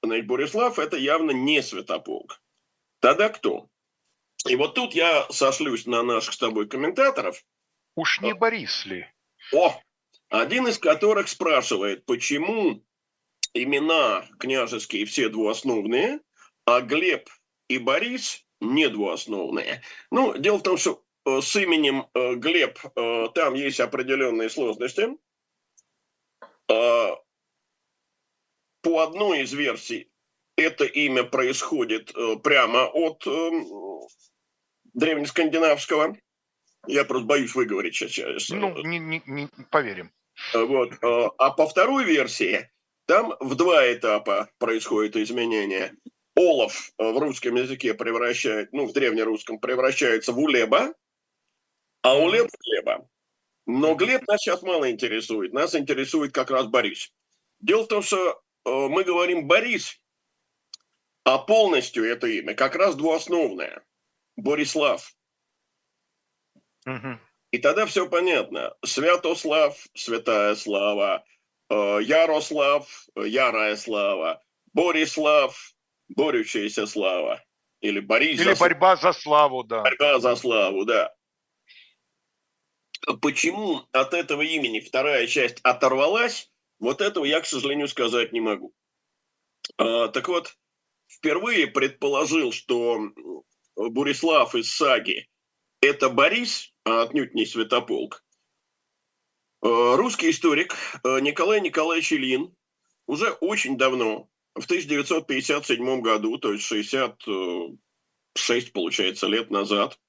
Значит, 0.02 0.26
Борислав– 0.26 0.78
это 0.78 0.97
явно 0.97 1.33
не 1.33 1.62
Святополк. 1.62 2.40
Тогда 3.00 3.28
кто? 3.28 3.68
И 4.49 4.56
вот 4.56 4.75
тут 4.75 4.95
я 4.95 5.26
сошлюсь 5.30 5.87
на 5.87 6.02
наших 6.02 6.35
с 6.35 6.38
тобой 6.38 6.68
комментаторов. 6.68 7.45
Уж 7.95 8.21
не 8.21 8.35
Борис 8.35 8.87
ли? 8.87 9.06
О, 9.52 9.78
один 10.30 10.68
из 10.68 10.78
которых 10.78 11.28
спрашивает, 11.28 12.06
почему 12.06 12.83
имена 13.52 14.26
княжеские 14.38 15.04
все 15.04 15.28
двуосновные, 15.28 16.21
а 16.64 16.80
Глеб 16.80 17.28
и 17.68 17.78
Борис 17.78 18.46
не 18.61 18.89
двуосновные. 18.89 19.83
Ну, 20.11 20.37
дело 20.37 20.59
в 20.59 20.63
том, 20.63 20.77
что 20.77 21.03
э, 21.25 21.41
с 21.41 21.57
именем 21.57 22.07
э, 22.15 22.35
Глеб 22.35 22.79
там 23.35 23.55
есть 23.55 23.81
определенные 23.81 24.51
сложности. 24.51 25.17
По 26.69 27.19
одной 28.83 29.43
из 29.43 29.53
версий 29.53 30.09
это 30.57 30.85
имя 30.85 31.25
происходит 31.25 32.13
э, 32.17 32.37
прямо 32.43 32.87
от 32.87 33.27
э, 33.27 33.51
древнескандинавского. 34.95 36.17
Я 36.87 37.05
просто 37.05 37.27
боюсь 37.27 37.55
выговорить 37.55 37.95
сейчас. 37.95 38.49
Ну, 38.49 38.83
не, 38.83 38.99
не, 38.99 39.23
не 39.27 39.49
поверим. 39.71 40.13
Э, 40.55 40.65
вот. 40.65 40.93
Э, 41.03 41.29
а 41.39 41.51
по 41.51 41.67
второй 41.67 42.05
версии 42.05 42.71
там 43.07 43.35
в 43.41 43.55
два 43.55 43.93
этапа 43.93 44.49
происходит 44.59 45.17
изменение. 45.17 45.95
Олов 46.37 46.93
в 46.99 47.19
русском 47.19 47.57
языке 47.57 47.95
превращает, 47.95 48.73
ну, 48.73 48.87
в 48.87 48.93
древнерусском 48.93 49.59
превращается 49.59 50.33
в 50.33 50.38
улеба, 50.38 50.95
а 52.02 52.16
улеб 52.16 52.49
в 52.49 52.59
глеба. 52.64 53.09
Но 53.66 53.97
Глеб 53.97 54.28
нас 54.28 54.40
сейчас 54.40 54.62
мало 54.62 54.88
интересует. 54.90 55.52
Нас 55.52 55.75
интересует 55.75 56.33
как 56.33 56.50
раз 56.52 56.66
Борис. 56.66 57.12
Дело 57.59 57.83
в 57.83 57.88
том, 57.88 58.02
что 58.02 58.40
Э, 58.66 58.88
мы 58.88 59.05
говорим 59.05 59.47
Борис, 59.47 60.00
а 61.25 61.38
полностью 61.38 62.05
это 62.05 62.26
имя 62.26 62.55
как 62.55 62.75
раз 62.75 62.97
двуосновное. 62.97 63.85
Борислав. 64.37 65.14
Угу. 66.85 67.19
И 67.52 67.59
тогда 67.59 67.87
все 67.87 68.09
понятно. 68.09 68.75
Святослав, 68.85 69.87
святая 69.95 70.57
слава. 70.57 71.25
Э, 71.71 72.00
Ярослав, 72.02 73.07
ярая 73.14 73.76
слава. 73.76 74.43
Борислав, 74.73 75.75
борющаяся 76.09 76.87
слава. 76.87 77.43
Или 77.81 78.01
Борис. 78.01 78.41
Или 78.41 78.55
за... 78.55 78.61
борьба 78.61 78.97
за 78.97 79.13
славу, 79.13 79.63
да. 79.65 79.83
Борьба 79.83 80.19
за 80.19 80.35
славу, 80.37 80.85
да. 80.85 81.15
Почему 83.21 83.83
от 83.93 84.15
этого 84.15 84.43
имени 84.43 84.81
вторая 84.81 85.27
часть 85.27 85.61
оторвалась, 85.63 86.51
вот 86.79 87.01
этого 87.01 87.25
я, 87.25 87.41
к 87.41 87.47
сожалению, 87.47 87.89
сказать 87.89 88.33
не 88.33 88.41
могу. 88.41 88.75
А, 89.77 90.09
так 90.09 90.29
вот, 90.29 90.57
впервые 91.07 91.67
предположил, 91.67 92.53
что 92.53 93.13
Бурислав 93.77 94.55
из 94.55 94.73
саги– 94.73 95.29
это 95.81 96.09
Борис, 96.09 96.73
а 96.85 97.03
отнюдь 97.03 97.35
не 97.35 97.47
Святополк. 97.47 98.25
Русский 99.61 100.31
историк 100.31 100.75
Николай 101.05 101.61
Николаевич 101.61 102.13
Ильин 102.13 102.55
уже 103.07 103.31
очень 103.33 103.77
давно, 103.77 104.29
в 104.57 104.65
1957 104.65 106.01
году, 106.01 106.39
то 106.39 106.53
есть 106.53 106.65
66, 106.65 108.73
получается, 108.73 109.27
лет 109.27 109.51
назад, 109.51 110.01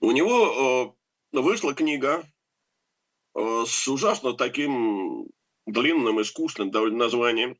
у 0.00 0.12
него 0.12 0.96
вышла 1.32 1.74
книга 1.74 2.24
с 3.34 3.88
ужасно 3.88 4.34
таким 4.34 5.26
длинным 5.66 6.20
и 6.20 6.24
скучным 6.24 6.70
довольно 6.70 6.98
названием. 6.98 7.58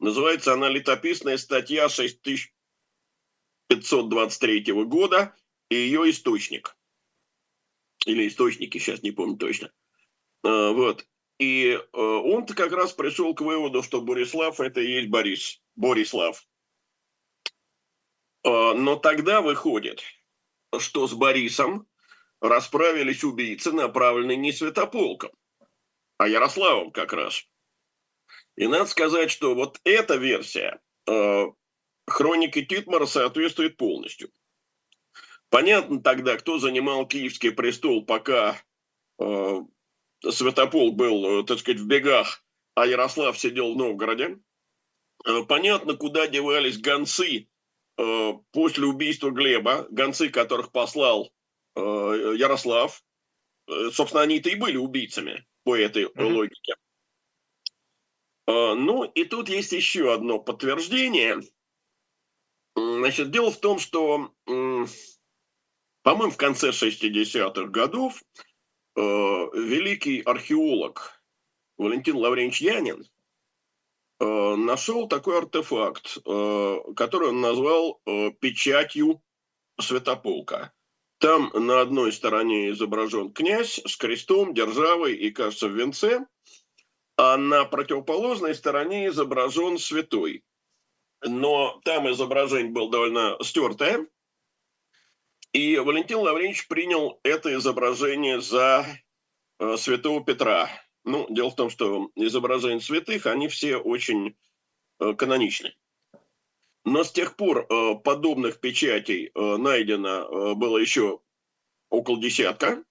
Называется 0.00 0.52
она 0.52 0.68
«Летописная 0.68 1.38
статья 1.38 1.88
6523 1.88 4.72
года 4.84 5.34
и 5.70 5.76
ее 5.76 6.10
источник». 6.10 6.76
Или 8.06 8.28
источники, 8.28 8.78
сейчас 8.78 9.02
не 9.02 9.10
помню 9.10 9.36
точно. 9.36 9.72
А, 10.44 10.70
вот. 10.72 11.04
И 11.38 11.70
э, 11.70 11.80
он-то 11.92 12.54
как 12.54 12.72
раз 12.72 12.92
пришел 12.92 13.34
к 13.34 13.40
выводу, 13.40 13.82
что 13.82 14.00
Борислав– 14.00 14.58
это 14.60 14.80
и 14.80 14.90
есть 14.90 15.08
Борис, 15.08 15.62
Борислав. 15.76 16.44
А, 18.44 18.74
но 18.74 18.96
тогда 18.96 19.40
выходит, 19.40 20.02
что 20.78 21.06
с 21.06 21.14
Борисом 21.14 21.86
расправились 22.40 23.24
убийцы, 23.24 23.72
направленные 23.72 24.36
не 24.36 24.52
Святополком, 24.52 25.30
а 26.18 26.28
Ярославом 26.28 26.90
как 26.90 27.12
раз. 27.12 27.44
И 28.56 28.66
надо 28.66 28.86
сказать, 28.86 29.30
что 29.30 29.54
вот 29.54 29.80
эта 29.84 30.16
версия 30.16 30.80
э, 31.06 31.44
хроники 32.06 32.64
Титмара 32.64 33.06
соответствует 33.06 33.76
полностью. 33.76 34.30
Понятно 35.50 36.02
тогда, 36.02 36.36
кто 36.36 36.58
занимал 36.58 37.06
Киевский 37.06 37.52
престол, 37.52 38.04
пока 38.04 38.60
э, 39.20 39.60
Святополк 40.20 40.94
был, 40.94 41.40
э, 41.40 41.44
так 41.44 41.58
сказать, 41.58 41.80
в 41.80 41.86
бегах, 41.86 42.44
а 42.74 42.86
Ярослав 42.86 43.38
сидел 43.38 43.74
в 43.74 43.76
Новгороде. 43.76 44.38
Э, 45.24 45.42
понятно, 45.44 45.94
куда 45.94 46.26
девались 46.26 46.78
гонцы 46.78 47.48
э, 47.96 48.32
после 48.52 48.86
убийства 48.86 49.30
Глеба, 49.30 49.86
гонцы, 49.90 50.28
которых 50.28 50.72
послал 50.72 51.32
Ярослав. 51.76 53.04
Собственно, 53.92 54.22
они-то 54.22 54.48
и 54.48 54.56
были 54.56 54.76
убийцами 54.76 55.46
по 55.62 55.76
этой 55.76 56.06
mm-hmm. 56.06 56.32
логике. 56.32 56.74
Ну, 58.48 59.04
и 59.04 59.24
тут 59.24 59.48
есть 59.48 59.70
еще 59.70 60.12
одно 60.12 60.40
подтверждение. 60.40 61.40
Значит, 62.74 63.30
дело 63.30 63.52
в 63.52 63.60
том, 63.60 63.78
что, 63.78 64.34
по-моему, 64.44 66.32
в 66.32 66.36
конце 66.36 66.70
60-х 66.70 67.66
годов 67.66 68.20
великий 68.98 70.20
археолог 70.22 71.22
Валентин 71.76 72.16
Лавренч 72.16 72.60
Янин 72.60 73.06
нашел 74.20 75.06
такой 75.06 75.38
артефакт, 75.38 76.18
который 76.24 77.28
он 77.28 77.40
назвал 77.40 78.00
печатью 78.40 79.22
Святополка. 79.80 80.72
Там 81.18 81.52
на 81.54 81.80
одной 81.80 82.12
стороне 82.12 82.70
изображен 82.70 83.32
князь 83.32 83.80
с 83.84 83.96
крестом, 83.96 84.54
державой 84.54 85.14
и, 85.14 85.30
кажется, 85.30 85.68
в 85.68 85.72
венце, 85.72 86.26
а 87.16 87.36
на 87.36 87.64
противоположной 87.64 88.54
стороне 88.54 89.08
изображен 89.08 89.78
святой. 89.78 90.42
Но 91.22 91.80
там 91.84 92.08
изображение 92.10 92.72
было 92.72 92.90
довольно 92.90 93.36
стертое, 93.42 94.06
и 95.52 95.78
Валентин 95.78 96.18
Лавренч 96.18 96.66
принял 96.68 97.20
это 97.22 97.54
изображение 97.54 98.40
за 98.40 98.86
э, 99.58 99.76
святого 99.76 100.24
Петра. 100.24 100.70
Ну, 101.04 101.26
дело 101.30 101.50
в 101.50 101.56
том, 101.56 101.70
что 101.70 102.10
изображения 102.14 102.80
святых, 102.80 103.26
они 103.26 103.48
все 103.48 103.76
очень 103.76 104.36
э, 105.00 105.14
каноничны. 105.14 105.74
Но 106.84 107.04
с 107.04 107.12
тех 107.12 107.36
пор 107.36 107.66
э, 107.68 107.94
подобных 108.02 108.60
печатей 108.60 109.30
э, 109.34 109.56
найдено 109.56 110.08
э, 110.08 110.54
было 110.54 110.78
еще 110.78 111.20
около 111.90 112.20
десятка. 112.20 112.82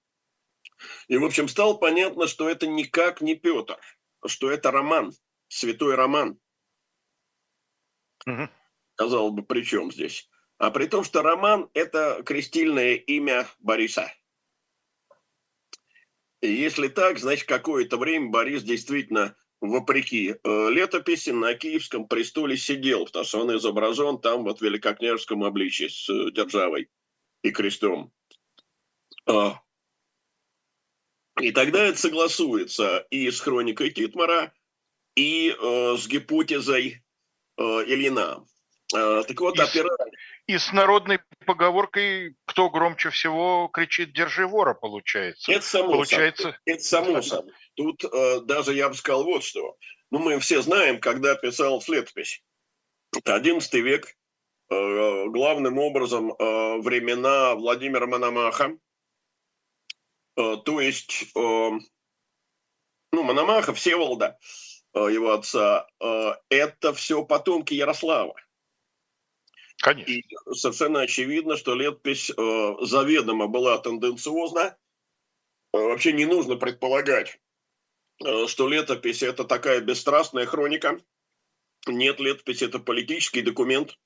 И, 1.08 1.16
в 1.16 1.24
общем, 1.24 1.48
стало 1.48 1.74
понятно, 1.74 2.26
что 2.26 2.48
это 2.48 2.66
никак 2.66 3.20
не 3.20 3.34
Петр, 3.34 3.78
что 4.26 4.50
это 4.50 4.70
роман, 4.70 5.12
святой 5.48 5.94
роман. 5.94 6.38
Угу. 8.26 8.48
Казалось 8.94 9.34
бы, 9.34 9.42
при 9.42 9.62
чем 9.62 9.90
здесь? 9.90 10.28
А 10.58 10.70
при 10.70 10.86
том, 10.86 11.04
что 11.04 11.22
роман– 11.22 11.68
это 11.74 12.22
крестильное 12.24 12.94
имя 12.94 13.48
Бориса. 13.60 14.12
И 16.40 16.52
если 16.52 16.88
так, 16.88 17.18
значит, 17.18 17.46
какое-то 17.46 17.96
время 17.96 18.30
Борис 18.30 18.62
действительно 18.62 19.36
вопреки 19.60 20.36
э, 20.42 20.70
летописи, 20.70 21.30
на 21.30 21.54
Киевском 21.54 22.06
престоле 22.06 22.56
сидел, 22.56 23.06
потому 23.06 23.24
что 23.24 23.40
он 23.40 23.56
изображен 23.56 24.18
там 24.18 24.44
вот 24.44 24.60
в 24.60 24.62
великокняжеском 24.62 25.44
обличии 25.44 25.88
с 25.88 26.08
э, 26.08 26.30
державой 26.32 26.88
и 27.42 27.50
крестом. 27.50 28.12
А, 29.26 29.60
и 31.40 31.52
тогда 31.52 31.84
это 31.84 31.98
согласуется 31.98 33.06
и 33.10 33.30
с 33.30 33.40
хроникой 33.40 33.90
Титмара, 33.90 34.52
и 35.14 35.50
э, 35.50 35.96
с 35.96 36.06
гипотезой 36.06 37.02
э, 37.56 37.62
Ильина. 37.62 38.44
Э, 38.94 39.22
так 39.26 39.40
вот, 39.40 39.58
опираясь... 39.58 40.07
И 40.48 40.56
с 40.56 40.72
народной 40.72 41.20
поговоркой 41.44 42.34
«кто 42.46 42.70
громче 42.70 43.10
всего 43.10 43.68
кричит, 43.70 44.14
держи 44.14 44.46
вора» 44.46 44.72
получается. 44.72 45.52
Это 45.52 45.62
само 45.62 45.92
получается... 45.92 46.42
собой. 46.42 46.58
Это 46.64 46.82
само 46.82 47.22
собой. 47.22 47.52
Тут 47.74 48.02
э, 48.02 48.40
даже 48.44 48.72
я 48.72 48.88
бы 48.88 48.94
сказал 48.94 49.24
вот 49.24 49.44
что. 49.44 49.76
Ну, 50.10 50.20
мы 50.20 50.38
все 50.38 50.62
знаем, 50.62 51.00
когда 51.00 51.34
писал 51.34 51.82
летопись. 51.86 52.42
Это 53.14 53.36
XI 53.36 53.80
век, 53.80 54.16
э, 54.70 55.26
главным 55.26 55.78
образом 55.78 56.32
э, 56.32 56.78
времена 56.78 57.54
Владимира 57.54 58.06
Мономаха. 58.06 58.74
Э, 60.38 60.56
то 60.64 60.80
есть, 60.80 61.24
э, 61.36 61.70
ну, 63.12 63.22
Мономаха, 63.22 63.74
Всеволода, 63.74 64.38
э, 64.94 65.08
его 65.12 65.32
отца, 65.32 65.86
э, 66.00 66.32
это 66.48 66.94
все 66.94 67.22
потомки 67.22 67.74
Ярослава. 67.74 68.34
Конечно. 69.78 70.10
И 70.10 70.24
совершенно 70.52 71.00
очевидно, 71.00 71.56
что 71.56 71.74
летопись 71.74 72.30
э, 72.30 72.74
заведомо 72.82 73.46
была 73.46 73.78
тенденциозна. 73.78 74.76
Э, 75.72 75.78
вообще 75.78 76.12
не 76.12 76.26
нужно 76.26 76.56
предполагать, 76.56 77.38
Э, 78.24 78.46
что 78.46 78.68
летопись– 78.68 79.22
это 79.22 79.44
такая 79.44 79.80
бесстрастная 79.80 80.46
хроника. 80.46 81.00
Нет, 81.86 82.20
летопись– 82.20 82.62
это 82.62 82.78
политический 82.78 83.42
документ. 83.42 83.96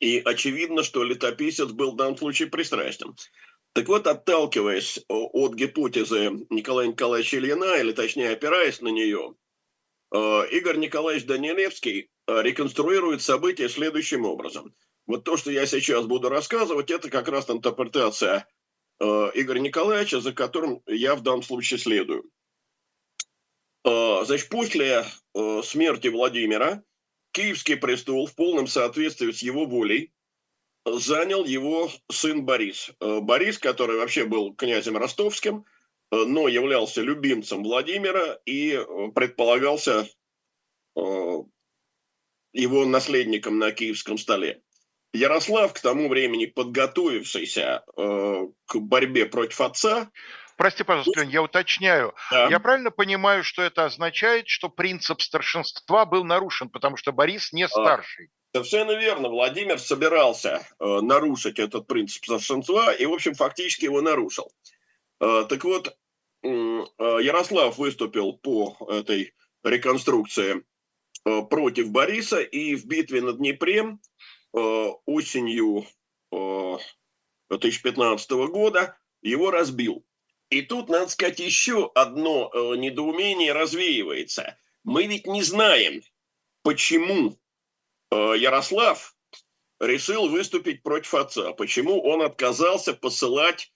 И 0.00 0.20
очевидно, 0.20 0.82
что 0.82 1.02
летописец 1.02 1.70
был 1.70 1.92
в 1.92 1.96
данном 1.96 2.16
случае 2.16 2.48
пристрастен. 2.48 3.16
Так 3.72 3.88
вот, 3.88 4.06
отталкиваясь 4.06 5.04
от 5.08 5.54
гипотезы 5.54 6.46
Николая 6.50 6.86
Николаевича 6.86 7.38
Ильина, 7.38 7.76
или 7.76 7.92
точнее 7.92 8.30
опираясь 8.30 8.80
на 8.80 8.88
нее, 8.88 9.34
э, 9.34 9.47
Игорь 10.12 10.78
Николаевич 10.78 11.26
Данилевский 11.26 12.10
э, 12.26 12.42
реконструирует 12.42 13.22
события 13.22 13.68
следующим 13.68 14.24
образом. 14.24 14.74
Вот 15.06 15.24
то, 15.24 15.36
что 15.36 15.50
я 15.50 15.66
сейчас 15.66 16.06
буду 16.06 16.28
рассказывать, 16.28 16.90
это 16.90 17.10
как 17.10 17.28
раз 17.28 17.48
интерпретация 17.50 18.46
Э, 19.00 19.30
Игоря 19.34 19.60
Николаевича, 19.60 20.20
за 20.20 20.32
которым 20.32 20.82
я 20.86 21.14
в 21.14 21.22
данном 21.22 21.42
случае 21.42 21.78
следую. 21.78 22.28
Э, 23.84 24.24
значит, 24.24 24.48
после 24.48 25.04
э, 25.34 25.62
смерти 25.62 26.08
Владимира 26.08 26.82
Киевский 27.32 27.76
престол 27.76 28.26
в 28.26 28.34
полном 28.34 28.66
соответствии 28.66 29.30
с 29.30 29.42
его 29.42 29.66
волей 29.66 30.12
занял 30.84 31.44
его 31.44 31.90
сын 32.10 32.44
Борис. 32.44 32.90
Борис, 33.00 33.58
который 33.58 33.98
вообще 33.98 34.24
был 34.24 34.54
князем 34.54 34.96
ростовским, 34.96 35.66
но 36.10 36.48
являлся 36.48 37.02
любимцем 37.02 37.62
Владимира 37.62 38.38
и 38.44 38.78
предполагался 39.14 40.08
его 42.52 42.84
наследником 42.86 43.58
на 43.58 43.72
киевском 43.72 44.18
столе. 44.18 44.62
Ярослав, 45.12 45.72
к 45.72 45.80
тому 45.80 46.08
времени 46.08 46.46
подготовившийся 46.46 47.84
э, 47.96 48.46
к 48.66 48.76
борьбе 48.76 49.26
против 49.26 49.60
отца, 49.60 50.10
Прости, 50.56 50.82
пожалуйста, 50.82 51.20
Лень, 51.20 51.30
я 51.30 51.40
уточняю. 51.40 52.14
Да. 52.32 52.48
Я 52.48 52.58
правильно 52.58 52.90
понимаю, 52.90 53.44
что 53.44 53.62
это 53.62 53.84
означает, 53.84 54.48
что 54.48 54.68
принцип 54.68 55.22
старшинства 55.22 56.04
был 56.04 56.24
нарушен, 56.24 56.68
потому 56.68 56.96
что 56.96 57.12
Борис 57.12 57.52
не 57.52 57.62
а, 57.62 57.68
старший? 57.68 58.30
Совершенно 58.52 58.90
верно. 58.98 59.28
Владимир 59.28 59.78
собирался 59.78 60.66
э, 60.80 60.84
нарушить 61.00 61.60
этот 61.60 61.86
принцип 61.86 62.24
старшинства 62.24 62.92
и, 62.92 63.06
в 63.06 63.12
общем, 63.12 63.34
фактически 63.34 63.84
его 63.84 64.00
нарушил. 64.00 64.50
Э, 65.20 65.46
так 65.48 65.64
вот, 65.64 65.96
э, 66.42 66.48
Ярослав 66.48 67.78
выступил 67.78 68.34
по 68.34 68.76
этой 68.88 69.34
реконструкции 69.62 70.64
э, 71.24 71.42
против 71.42 71.90
Бориса, 71.90 72.40
и 72.40 72.74
в 72.74 72.86
битве 72.86 73.22
над 73.22 73.38
Днепром 73.38 74.00
Э, 74.54 74.92
осенью 75.04 75.86
2015 76.30 78.30
э, 78.30 78.46
года 78.46 78.98
его 79.20 79.50
разбил. 79.50 80.06
И 80.50 80.62
тут, 80.62 80.88
надо 80.88 81.08
сказать, 81.08 81.38
еще 81.38 81.90
одно 81.94 82.50
недоумение 82.74 83.52
развеивается. 83.52 84.58
Мы 84.84 85.06
ведь 85.06 85.26
не 85.26 85.42
знаем, 85.42 86.00
почему 86.62 87.38
Ярослав 88.10 89.14
решил 89.78 90.30
выступить 90.30 90.82
против 90.82 91.12
отца, 91.12 91.52
почему 91.52 92.02
он 92.02 92.22
отказался 92.22 92.94
посылать 92.94 93.70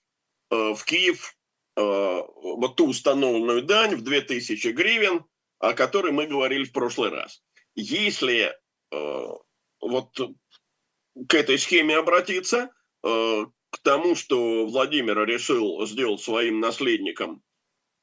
в 0.52 0.84
Киев 0.84 1.36
э, 1.76 1.80
вот 1.80 2.76
ту 2.76 2.88
установленную 2.88 3.62
дань 3.62 3.96
в 3.96 4.02
2000 4.02 4.68
гривен, 4.68 5.24
о 5.58 5.72
которой 5.72 6.12
мы 6.12 6.26
говорили 6.26 6.64
в 6.64 6.72
прошлый 6.72 7.10
раз. 7.10 7.42
Если 7.74 8.52
э, 8.90 9.26
вот 9.80 10.18
к 11.28 11.34
этой 11.34 11.58
схеме 11.58 11.96
обратиться, 11.96 12.70
э, 13.04 13.46
к 13.70 13.78
тому, 13.82 14.14
что 14.14 14.66
Владимир 14.66 15.24
решил 15.24 15.84
сделать 15.86 16.20
своим 16.20 16.60
наследником 16.60 17.42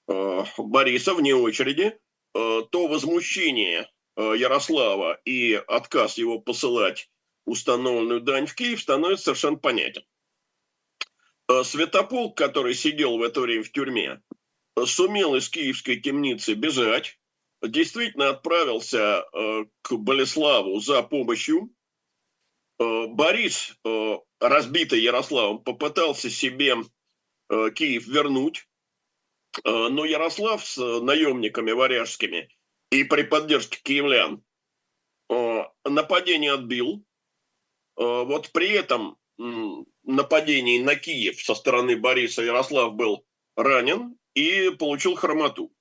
э, 0.07 0.43
Бориса 0.57 1.13
вне 1.13 1.35
очереди, 1.35 1.97
э, 2.35 2.62
то 2.71 2.88
возмущение 2.88 3.89
Ярослава 4.17 5.13
и 5.23 5.53
отказ 5.53 6.17
его 6.17 6.39
посылать 6.39 7.09
установленную 7.45 8.19
дань 8.19 8.47
в 8.47 8.53
Киев 8.53 8.81
становится 8.81 9.25
совершенно 9.25 9.55
понятен. 9.55 10.03
Святополк, 11.63 12.38
который 12.38 12.73
сидел 12.73 13.17
в 13.17 13.23
это 13.23 13.41
время 13.41 13.63
в 13.63 13.71
тюрьме, 13.71 14.21
сумел 14.85 15.35
из 15.35 15.49
киевской 15.49 15.97
темницы 15.97 16.53
бежать, 16.53 17.19
действительно 17.62 18.29
отправился 18.29 19.25
к 19.81 19.93
Болеславу 19.93 20.79
за 20.79 21.01
помощью, 21.03 21.71
Э, 22.79 23.07
Борис, 23.07 23.77
э, 23.83 24.17
разбитый 24.39 25.01
Ярославом, 25.01 25.59
попытался 25.59 26.29
себе 26.29 26.75
э, 27.49 27.71
Киев 27.71 28.07
вернуть, 28.07 28.65
но 29.65 30.05
Ярослав 30.05 30.63
с 30.63 30.77
наемниками 30.77 31.71
варяжскими 31.71 32.47
и 32.91 33.03
при 33.03 33.23
поддержке 33.23 33.79
киевлян 33.81 34.43
нападение 35.83 36.53
отбил. 36.53 37.03
Вот 37.95 38.51
при 38.51 38.69
этом 38.69 39.17
нападении 40.15 40.81
на 40.81 40.95
Киев 40.95 41.41
со 41.41 41.55
стороны 41.55 41.97
Бориса 41.97 42.41
Ярослав 42.41 42.93
был 42.93 43.25
ранен 43.55 44.17
и 44.33 44.71
получил 44.71 45.15
хромоту. 45.15 45.71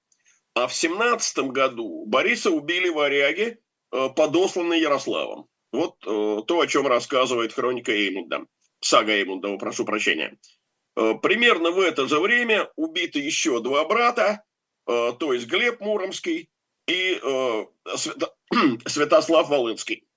А 0.55 0.67
в 0.67 0.75
17 0.75 1.39
году 1.51 2.05
Бориса 2.07 2.51
убили 2.51 2.89
варяги, 2.89 3.59
подосланные 3.91 4.81
Ярославом. 4.83 5.49
Вот 5.73 5.97
э, 6.07 6.43
то, 6.47 6.61
о 6.61 6.67
чем 6.67 6.87
рассказывает 6.87 7.53
хроника 7.53 7.93
Эймунда, 7.93 8.47
сага 8.81 9.13
Эймунда, 9.13 9.57
прошу 9.59 9.85
прощения. 9.85 10.39
Э, 10.97 11.15
примерно 11.15 11.71
в 11.71 11.79
это 11.79 12.09
же 12.09 12.19
время 12.21 12.71
убиты 12.77 13.19
еще 13.19 13.61
два 13.61 13.85
брата, 13.85 14.43
э, 14.87 15.13
то 15.19 15.33
есть 15.33 15.47
Глеб 15.47 15.81
Муромский 15.81 16.49
и 16.87 17.21
э, 17.23 17.67
Свято... 17.97 18.35
Святослав 18.87 19.49
Волынский. 19.49 20.08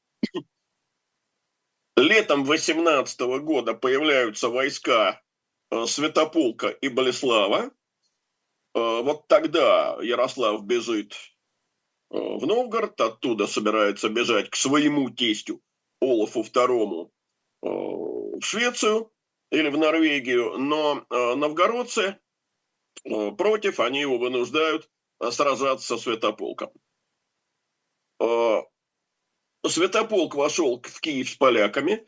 Летом 2.02 2.46
18 2.46 3.20
года 3.42 3.76
появляются 3.76 4.50
войска 4.50 5.22
э, 5.70 5.86
Святополка 5.86 6.70
и 6.70 6.90
Болеслава. 6.90 7.72
Э, 8.74 9.02
вот 9.04 9.28
тогда 9.28 9.98
Ярослав 10.02 10.64
бежит 10.64 11.16
Э, 12.12 12.18
в 12.18 12.46
Новгород, 12.46 13.00
оттуда 13.00 13.48
собирается 13.48 14.10
бежать 14.10 14.50
к 14.50 14.56
своему 14.56 15.10
тестю 15.10 15.62
Олафу 16.02 16.42
II 16.42 17.10
в 17.62 18.42
Швецию 18.42 19.12
или 19.52 19.70
в 19.70 19.78
Норвегию, 19.78 20.58
но 20.58 21.06
новгородцы 21.10 22.18
против, 23.04 23.80
они 23.80 24.02
его 24.02 24.18
вынуждают 24.18 24.90
сражаться 25.30 25.86
со 25.86 25.98
Святополком. 25.98 26.72
Святополк 29.68 30.36
вошел 30.36 30.82
в 30.82 31.02
Киев 31.02 31.30
с 31.30 31.36
поляками, 31.36 32.06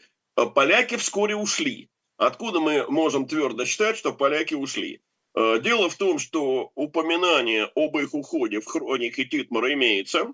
поляки 0.56 0.98
вскоре 0.98 1.36
ушли. 1.36 1.90
Откуда 2.18 2.60
мы 2.60 2.86
можем 2.90 3.28
твердо 3.28 3.66
считать, 3.66 3.98
что 3.98 4.14
поляки 4.14 4.54
ушли? 4.54 5.02
Э, 5.36 5.60
дело 5.60 5.90
в 5.90 5.96
том, 5.96 6.20
что 6.20 6.72
упоминание 6.76 7.72
об 7.76 7.98
их 7.98 8.14
уходе 8.14 8.60
в 8.60 8.66
хронике 8.66 9.26
Титмара 9.26 9.74
имеется, 9.74 10.34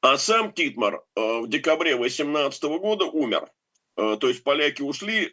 а 0.00 0.18
сам 0.18 0.52
Титмар 0.52 1.04
э, 1.14 1.40
в 1.40 1.48
декабре 1.48 1.96
18 1.96 2.62
года 2.64 3.04
умер. 3.04 3.50
Э, 3.96 4.16
то 4.18 4.28
есть 4.28 4.42
поляки 4.42 4.82
ушли 4.82 5.30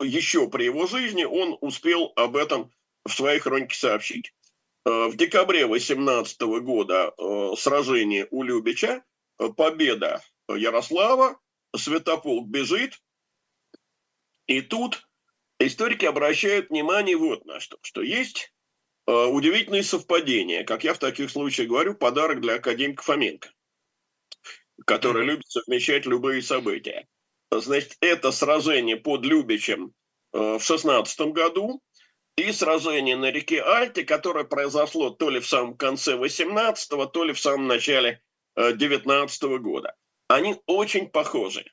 еще 0.00 0.48
при 0.48 0.64
его 0.64 0.86
жизни, 0.86 1.22
он 1.24 1.56
успел 1.60 2.12
об 2.16 2.36
этом 2.36 2.72
в 3.04 3.12
своей 3.12 3.38
хронике 3.38 3.76
сообщить. 3.76 4.34
В 4.84 5.14
декабре 5.14 5.66
18 5.66 6.40
года 6.40 7.14
сражение 7.56 8.26
у 8.32 8.42
Любича, 8.42 9.04
победа 9.50 10.22
Ярослава, 10.48 11.38
Святополк 11.76 12.48
бежит, 12.48 13.00
и 14.46 14.60
тут 14.60 15.06
историки 15.58 16.04
обращают 16.04 16.70
внимание 16.70 17.16
вот 17.16 17.44
на 17.44 17.60
что, 17.60 17.78
что 17.82 18.02
есть 18.02 18.52
э, 19.06 19.12
удивительные 19.12 19.82
совпадения, 19.82 20.64
как 20.64 20.84
я 20.84 20.94
в 20.94 20.98
таких 20.98 21.30
случаях 21.30 21.68
говорю, 21.68 21.94
подарок 21.94 22.40
для 22.40 22.56
академика 22.56 23.02
Фоменко, 23.02 23.50
который 24.86 25.24
любит 25.24 25.48
совмещать 25.48 26.06
любые 26.06 26.42
события. 26.42 27.06
Значит, 27.50 27.96
это 28.00 28.32
сражение 28.32 28.96
под 28.96 29.24
Любичем 29.24 29.92
э, 30.32 30.58
в 30.58 30.62
16 30.62 31.20
году 31.32 31.82
и 32.36 32.50
сражение 32.52 33.16
на 33.16 33.30
реке 33.30 33.62
Альте, 33.62 34.04
которое 34.04 34.44
произошло 34.44 35.10
то 35.10 35.28
ли 35.28 35.40
в 35.40 35.46
самом 35.46 35.76
конце 35.76 36.16
18-го, 36.16 37.06
то 37.06 37.24
ли 37.24 37.32
в 37.32 37.40
самом 37.40 37.66
начале 37.66 38.22
э, 38.56 38.72
19 38.72 39.42
-го 39.44 39.58
года. 39.58 39.94
Они 40.28 40.56
очень 40.66 41.08
похожи. 41.08 41.64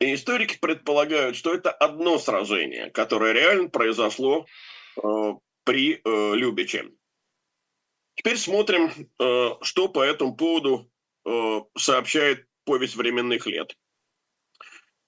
И 0.00 0.14
историки 0.14 0.58
предполагают, 0.60 1.36
что 1.36 1.54
это 1.54 1.70
одно 1.70 2.18
сражение, 2.18 2.90
которое 2.90 3.32
реально 3.32 3.68
произошло 3.68 4.46
э, 4.96 5.32
при 5.64 6.00
э, 6.04 6.34
Любиче. 6.34 6.90
Теперь 8.14 8.36
смотрим, 8.36 8.90
э, 8.90 9.50
что 9.62 9.88
по 9.88 10.02
этому 10.02 10.36
поводу 10.36 10.90
э, 11.24 11.60
сообщает 11.76 12.46
повесть 12.64 12.96
временных 12.96 13.46
лет. 13.46 13.76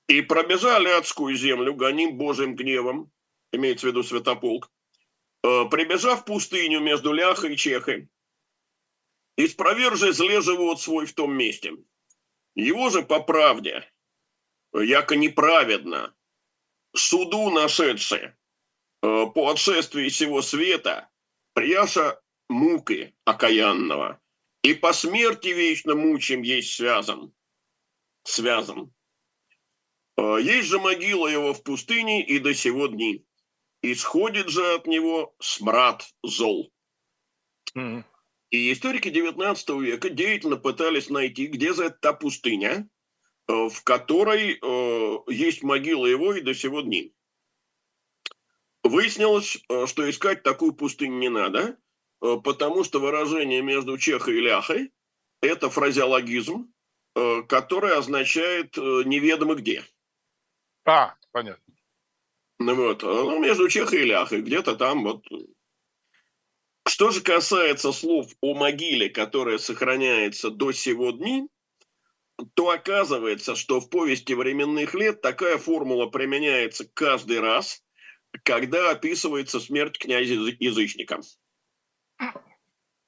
«И 0.09 0.21
пробежали 0.23 0.89
адскую 0.89 1.35
землю, 1.35 1.75
гоним 1.75 2.17
Божьим 2.17 2.55
гневом», 2.55 3.11
имеется 3.53 3.87
в 3.87 3.91
виду 3.91 4.03
Святополк, 4.03 4.71
э, 5.43 5.65
«прибежав 5.71 6.25
пустыню 6.25 6.81
между 6.81 7.13
Ляхой 7.13 7.55
и 7.55 7.57
Чехой, 7.57 8.09
и 9.37 9.47
живот 10.41 10.81
свой 10.81 11.07
в 11.07 11.15
том 11.15 11.37
месте. 11.37 11.73
Его 12.55 12.91
же 12.91 13.03
по 13.03 13.21
правде, 13.21 13.91
яко 14.73 15.17
неправедно, 15.17 16.15
суду 16.95 17.51
нашедшие 17.51 18.37
э, 19.03 19.27
по 19.35 19.51
отшествии 19.51 20.09
всего 20.09 20.43
света, 20.43 21.09
пряша 21.53 22.21
муки 22.49 23.15
окаянного, 23.25 24.21
и 24.63 24.75
по 24.75 24.93
смерти 24.93 25.49
вечно 25.49 25.95
мучим 25.95 26.43
есть 26.43 26.75
связан. 26.75 27.35
Связан. 28.23 28.95
Э, 30.17 30.39
есть 30.41 30.69
же 30.69 30.79
могила 30.79 31.27
его 31.27 31.53
в 31.53 31.63
пустыне 31.65 32.25
и 32.25 32.39
до 32.39 32.55
сего 32.55 32.87
дни. 32.87 33.27
Исходит 33.83 34.49
же 34.49 34.75
от 34.75 34.87
него 34.87 35.35
смрад 35.41 36.09
зол. 36.23 36.73
Mm-hmm. 37.77 38.05
И 38.55 38.73
историки 38.73 39.09
XIX 39.09 39.83
века 39.83 40.11
деятельно 40.11 40.57
пытались 40.57 41.11
найти, 41.11 41.47
где 41.47 41.75
за 41.75 41.91
та 41.91 42.13
пустыня, 42.13 42.89
Э, 43.47 43.69
в 43.69 43.83
которой 43.83 44.59
э, 44.61 45.19
есть 45.29 45.63
могила 45.63 46.07
его 46.07 46.33
и 46.33 46.41
до 46.41 46.55
сего 46.55 46.81
дни. 46.81 47.15
Выяснилось, 48.83 49.59
э, 49.69 49.87
что 49.87 50.09
искать 50.09 50.43
такую 50.43 50.73
пустыню 50.73 51.19
не 51.19 51.29
надо, 51.29 51.77
потому 52.21 52.85
что 52.85 53.01
выражение 53.01 53.61
между 53.61 53.99
чехой 53.99 54.39
и 54.39 54.41
ляхой– 54.41 54.93
это 55.43 55.69
фразеологизм, 55.69 56.73
который 57.49 57.99
означает 57.99 58.79
«неведомо 58.79 59.57
где». 59.57 59.85
А, 60.87 61.15
понятно. 61.33 61.75
Ну 62.59 62.75
вот, 62.77 63.03
ну, 63.03 63.39
между 63.41 63.69
чехой 63.69 64.03
и 64.03 64.07
ляхой, 64.07 64.41
где-то 64.41 64.75
там 64.75 65.03
вот. 65.03 65.27
Что 66.87 67.11
же 67.11 67.23
касается 67.23 67.93
слов 67.93 68.31
о 68.41 68.55
могиле, 68.55 69.09
которая 69.09 69.59
сохраняется 69.59 70.51
до 70.51 70.73
сего 70.73 71.13
дни, 71.13 71.49
то 72.55 72.71
оказывается, 72.71 73.57
что 73.57 73.81
в 73.81 73.89
повести 73.89 74.35
временных 74.35 74.95
лет 74.95 75.23
такая 75.23 75.57
формула 75.57 76.07
применяется 76.07 76.87
каждый 76.93 77.41
раз, 77.41 77.83
когда 78.43 78.91
описывается 78.91 79.61
смерть 79.61 79.99
князя-язычника. 79.99 81.21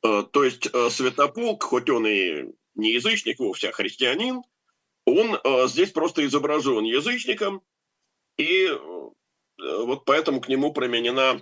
Э, 0.02 0.22
то 0.30 0.44
есть 0.44 0.68
э, 0.72 0.90
Святополк, 0.90 1.64
хоть 1.64 1.90
он 1.90 2.06
и 2.06 2.52
не 2.74 2.92
язычник 2.92 3.38
вовсе, 3.38 3.70
а 3.70 3.72
христианин, 3.72 4.42
он 5.04 5.34
э, 5.34 5.66
здесь 5.68 5.90
просто 5.90 6.24
изображен 6.24 6.84
язычником, 6.84 7.62
и 8.38 8.70
вот 9.58 10.04
поэтому 10.04 10.42
к 10.42 10.48
нему 10.48 10.72
применена 10.72 11.40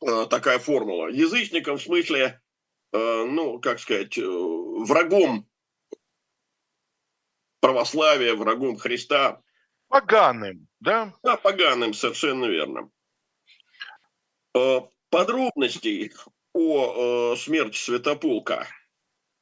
такая 0.00 0.58
формула. 0.58 1.08
Язычником 1.08 1.78
в 1.78 1.82
смысле, 1.82 2.40
ну, 2.92 3.58
как 3.60 3.80
сказать, 3.80 4.16
врагом 4.16 5.48
православия, 7.60 8.34
врагом 8.34 8.76
Христа. 8.76 9.42
Поганым, 9.88 10.68
да? 10.80 11.14
Да, 11.22 11.36
поганым, 11.36 11.94
совершенно 11.94 12.46
верно. 12.46 12.90
Подробностей 15.10 16.12
о 16.52 17.34
смерти 17.36 17.76
Святополка 17.76 18.66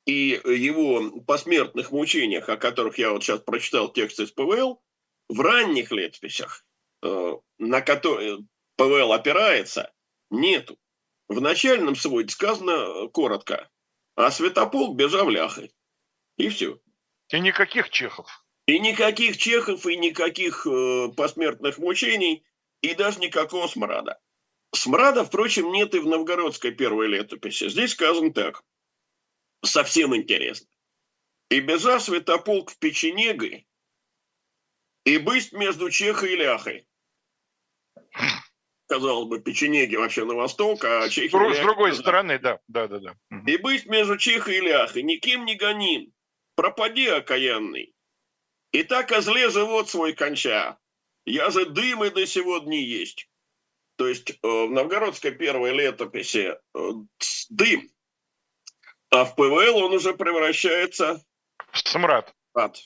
и 0.05 0.41
его 0.45 1.21
посмертных 1.21 1.91
мучениях, 1.91 2.49
о 2.49 2.57
которых 2.57 2.99
я 2.99 3.11
вот 3.11 3.25
сейчас 3.25 3.41
прочитал 3.41 3.93
текст 3.93 4.21
из 4.21 4.31
ПВЛ, 4.31 4.81
в 5.29 5.41
ранних 5.41 5.91
летописях, 5.91 6.65
э, 7.03 7.33
на 7.59 7.81
которые 7.81 8.39
ПВЛ 8.77 9.13
опирается, 9.13 9.93
нету. 10.31 10.79
В 11.29 11.41
начальном 11.41 11.97
своде 11.97 12.29
сказано 12.29 13.09
коротко, 13.09 13.69
а 14.15 14.31
Святополк 14.31 14.97
бежал 14.97 15.29
ляхой. 15.29 15.73
И 16.37 16.49
все. 16.49 16.81
И 17.31 17.41
никаких 17.41 17.91
чехов. 17.91 18.45
И 18.67 18.79
никаких 18.79 19.37
чехов, 19.37 19.87
и 19.87 19.97
никаких 19.97 20.67
э, 20.67 21.09
посмертных 21.17 21.79
мучений, 21.79 22.45
и 22.81 22.95
даже 22.95 23.21
никакого 23.21 23.67
смрада. 23.67 24.21
Смрада, 24.75 25.25
впрочем, 25.25 25.73
нет 25.73 25.95
и 25.95 25.99
в 25.99 26.07
новгородской 26.07 26.73
первой 26.73 27.09
летописи. 27.09 27.69
Здесь 27.69 27.93
сказано 27.93 28.33
так. 28.33 28.63
Совсем 29.65 30.15
интересно. 30.15 30.69
«И 31.49 31.61
бежа 31.61 32.01
святополк 32.01 32.71
в 32.71 32.79
печенегой, 32.79 33.69
и 35.05 35.19
бысть 35.19 35.53
между 35.53 35.91
Чехой 35.91 36.33
и 36.33 36.37
Ляхой». 36.37 36.89
Казалось 38.89 39.29
бы, 39.29 39.41
печенеги 39.41 39.97
вообще 39.97 40.25
на 40.25 40.35
восток, 40.35 40.85
а 40.85 41.09
Чехи... 41.09 41.29
С, 41.29 41.59
с 41.59 41.61
другой 41.61 41.95
стороны, 41.95 42.39
да, 42.39 42.61
да, 42.69 42.87
да, 42.87 42.99
да. 42.99 43.17
«И 43.47 43.57
бысть 43.57 43.87
между 43.87 44.17
Чехой 44.17 44.59
и 44.59 44.61
Ляхой, 44.61 45.03
никем 45.03 45.45
не 45.45 45.57
гоним, 45.57 46.13
пропади, 46.55 47.09
окаянный. 47.09 47.95
И 48.73 48.85
так 48.85 49.11
озле 49.11 49.51
живот 49.51 49.89
свой 49.89 50.13
конча, 50.13 50.79
я 51.25 51.51
же 51.51 51.67
дым 51.67 52.05
и 52.05 52.11
до 52.11 52.27
сего 52.27 52.59
дни 52.59 52.83
есть». 52.83 53.29
То 53.97 54.07
есть 54.07 54.31
э, 54.31 54.37
в 54.43 54.71
новгородской 54.71 55.33
первой 55.33 55.73
летописи 55.73 56.55
э, 56.75 56.91
дым, 57.49 57.91
а 59.11 59.25
в 59.25 59.35
ПВЛ 59.35 59.85
он 59.85 59.95
уже 59.95 60.15
превращается 60.15 61.25
в 61.73 61.79
смрад. 61.79 62.35
Ад. 62.55 62.79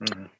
Угу. 0.00 0.30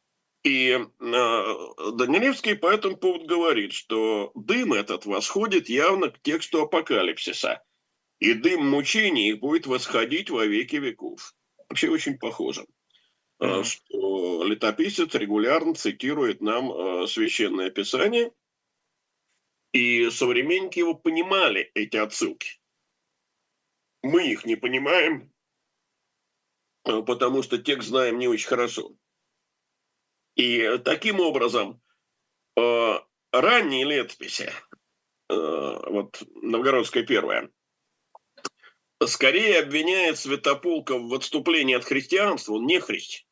И 0.45 0.71
э, 0.71 0.85
Данилевский 1.01 2.55
по 2.55 2.71
этому 2.71 2.97
поводу 2.97 3.27
говорит, 3.27 3.73
что 3.73 4.31
дым 4.35 4.75
этот 4.75 5.07
восходит 5.07 5.69
явно 5.69 6.11
к 6.11 6.21
тексту 6.21 6.63
апокалипсиса. 6.63 7.63
И 8.21 8.35
дым 8.35 8.69
мучений 8.69 9.33
будет 9.33 9.67
восходить 9.67 10.31
во 10.31 10.45
веки 10.47 10.77
веков. 10.77 11.35
Вообще 11.69 11.89
очень 11.89 12.19
похоже. 12.19 12.67
Mm-hmm. 13.41 13.65
Что 13.65 14.45
летописец 14.45 15.15
регулярно 15.15 15.75
цитирует 15.75 16.41
нам 16.41 16.71
э, 16.71 17.07
священное 17.09 17.71
писание– 17.71 18.31
и 19.75 20.09
современники 20.11 20.79
его 20.79 20.95
понимали, 20.95 21.73
эти 21.75 21.97
отсылки. 21.97 22.61
Мы 24.03 24.31
их 24.31 24.45
не 24.45 24.55
понимаем, 24.55 25.33
э, 26.85 27.03
потому 27.03 27.43
что 27.43 27.59
текст 27.59 27.89
знаем 27.89 28.21
не 28.21 28.29
очень 28.29 28.47
хорошо. 28.47 28.95
И 30.37 30.79
таким 30.85 31.20
образом 31.20 31.81
э, 32.57 32.99
ранние 33.33 33.85
летописи, 33.85 34.53
э, 35.29 35.35
вот 35.35 36.23
новгородская 36.42 37.05
первая, 37.05 37.51
скорее 39.07 39.61
обвиняет 39.61 40.18
Святополка 40.18 40.99
в 40.99 41.12
отступлении 41.14 41.77
от 41.77 41.85
христианства, 41.85 42.55
он 42.55 42.66
не 42.66 42.81
христ, 42.81 43.27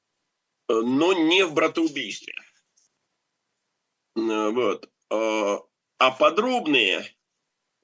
но 0.68 1.12
не 1.12 1.44
в 1.44 1.54
братоубийстве. 1.54 2.34
Вот. 4.14 4.90
А 6.02 6.10
подробные 6.10 7.06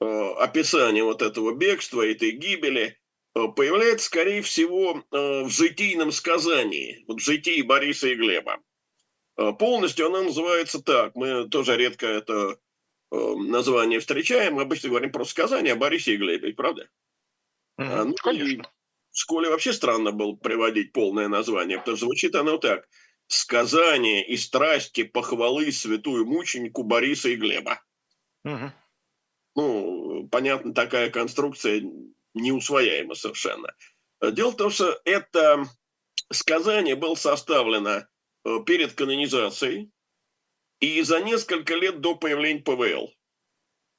э, 0.01 0.31
описание 0.39 1.05
вот 1.05 1.21
этого 1.21 1.55
бегства, 1.55 2.05
этой 2.05 2.31
гибели 2.31 2.99
э, 3.33 3.47
появляется, 3.55 4.07
скорее 4.07 4.41
всего, 4.41 5.05
э, 5.09 5.43
в 5.43 5.49
житийном 5.49 6.11
сказании, 6.11 7.05
вот 7.07 7.21
в 7.21 7.23
житии 7.23 7.61
Бориса 7.61 8.09
и 8.09 8.15
Глеба. 8.15 8.59
Э, 9.39 9.53
полностью 9.53 10.07
она 10.07 10.21
называется 10.21 10.81
так, 10.81 11.15
мы 11.15 11.47
тоже 11.47 11.77
редко 11.77 12.05
это 12.05 12.59
э, 13.11 13.15
название 13.15 14.01
встречаем, 14.01 14.55
мы 14.55 14.63
обычно 14.63 14.89
говорим 14.89 15.13
про 15.13 15.23
сказание 15.23 15.73
о 15.73 15.77
Борисе 15.77 16.15
и 16.15 16.17
Глебе, 16.17 16.53
правда? 16.53 16.89
Mm-hmm, 17.79 18.03
ну, 18.03 18.15
конечно. 18.15 18.71
В 19.11 19.17
школе 19.17 19.49
вообще 19.49 19.71
странно 19.71 20.11
было 20.11 20.33
приводить 20.35 20.91
полное 20.91 21.29
название, 21.29 21.77
потому 21.77 21.95
что 21.95 22.05
звучит 22.07 22.35
оно 22.35 22.57
так. 22.57 22.87
«Сказание 23.27 24.27
и 24.27 24.35
страсти 24.35 25.03
похвалы 25.03 25.71
святую 25.71 26.25
мученику 26.25 26.83
Бориса 26.83 27.29
и 27.29 27.35
Глеба». 27.35 27.81
Угу. 28.43 28.71
Ну, 29.55 30.27
понятно, 30.31 30.73
такая 30.73 31.11
конструкция 31.11 31.83
неусвояема 32.33 33.15
совершенно. 33.15 33.73
Дело 34.19 34.51
в 34.51 34.57
том, 34.57 34.71
что 34.71 34.99
это 35.05 35.63
сказание 36.31 36.95
было 36.95 37.15
составлено 37.15 38.08
перед 38.65 38.93
канонизацией 38.93 39.91
и 40.79 41.01
за 41.01 41.21
несколько 41.21 41.75
лет 41.75 41.99
до 42.01 42.15
появления 42.15 42.61
ПВЛ. 42.61 43.13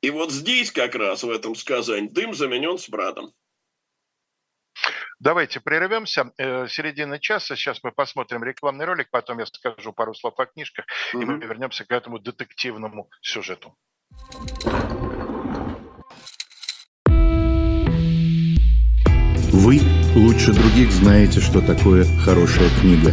И 0.02 0.10
вот 0.10 0.30
здесь 0.32 0.72
как 0.72 0.94
раз 0.94 1.22
в 1.22 1.30
этом 1.30 1.54
сказании 1.54 2.08
дым 2.08 2.34
заменен 2.34 2.78
с 2.78 2.88
братом. 2.88 3.32
Давайте 5.18 5.60
прервемся. 5.60 6.32
Э, 6.38 6.66
середина 6.66 7.18
часа. 7.18 7.54
Сейчас 7.54 7.82
мы 7.82 7.92
посмотрим 7.92 8.42
рекламный 8.42 8.86
ролик, 8.86 9.10
потом 9.10 9.38
я 9.38 9.46
скажу 9.46 9.92
пару 9.92 10.14
слов 10.14 10.32
о 10.38 10.46
книжках, 10.46 10.86
угу. 11.12 11.22
и 11.22 11.24
мы 11.26 11.38
вернемся 11.38 11.84
к 11.84 11.92
этому 11.92 12.18
детективному 12.18 13.10
сюжету. 13.20 13.76
Вы 19.52 19.80
лучше 20.16 20.54
других 20.54 20.90
знаете, 20.90 21.40
что 21.40 21.60
такое 21.60 22.06
хорошая 22.24 22.70
книга. 22.80 23.12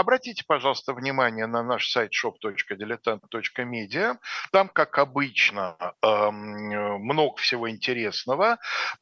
Обратите, 0.00 0.44
пожалуйста, 0.46 0.94
внимание 0.94 1.46
на 1.46 1.62
наш 1.62 1.90
сайт 1.90 2.12
shop.diletant.media. 2.14 4.16
Там, 4.50 4.70
как 4.70 4.96
обычно, 4.96 5.76
эм, 6.00 7.02
много 7.02 7.36
всего 7.36 7.68
интересного. 7.68 8.56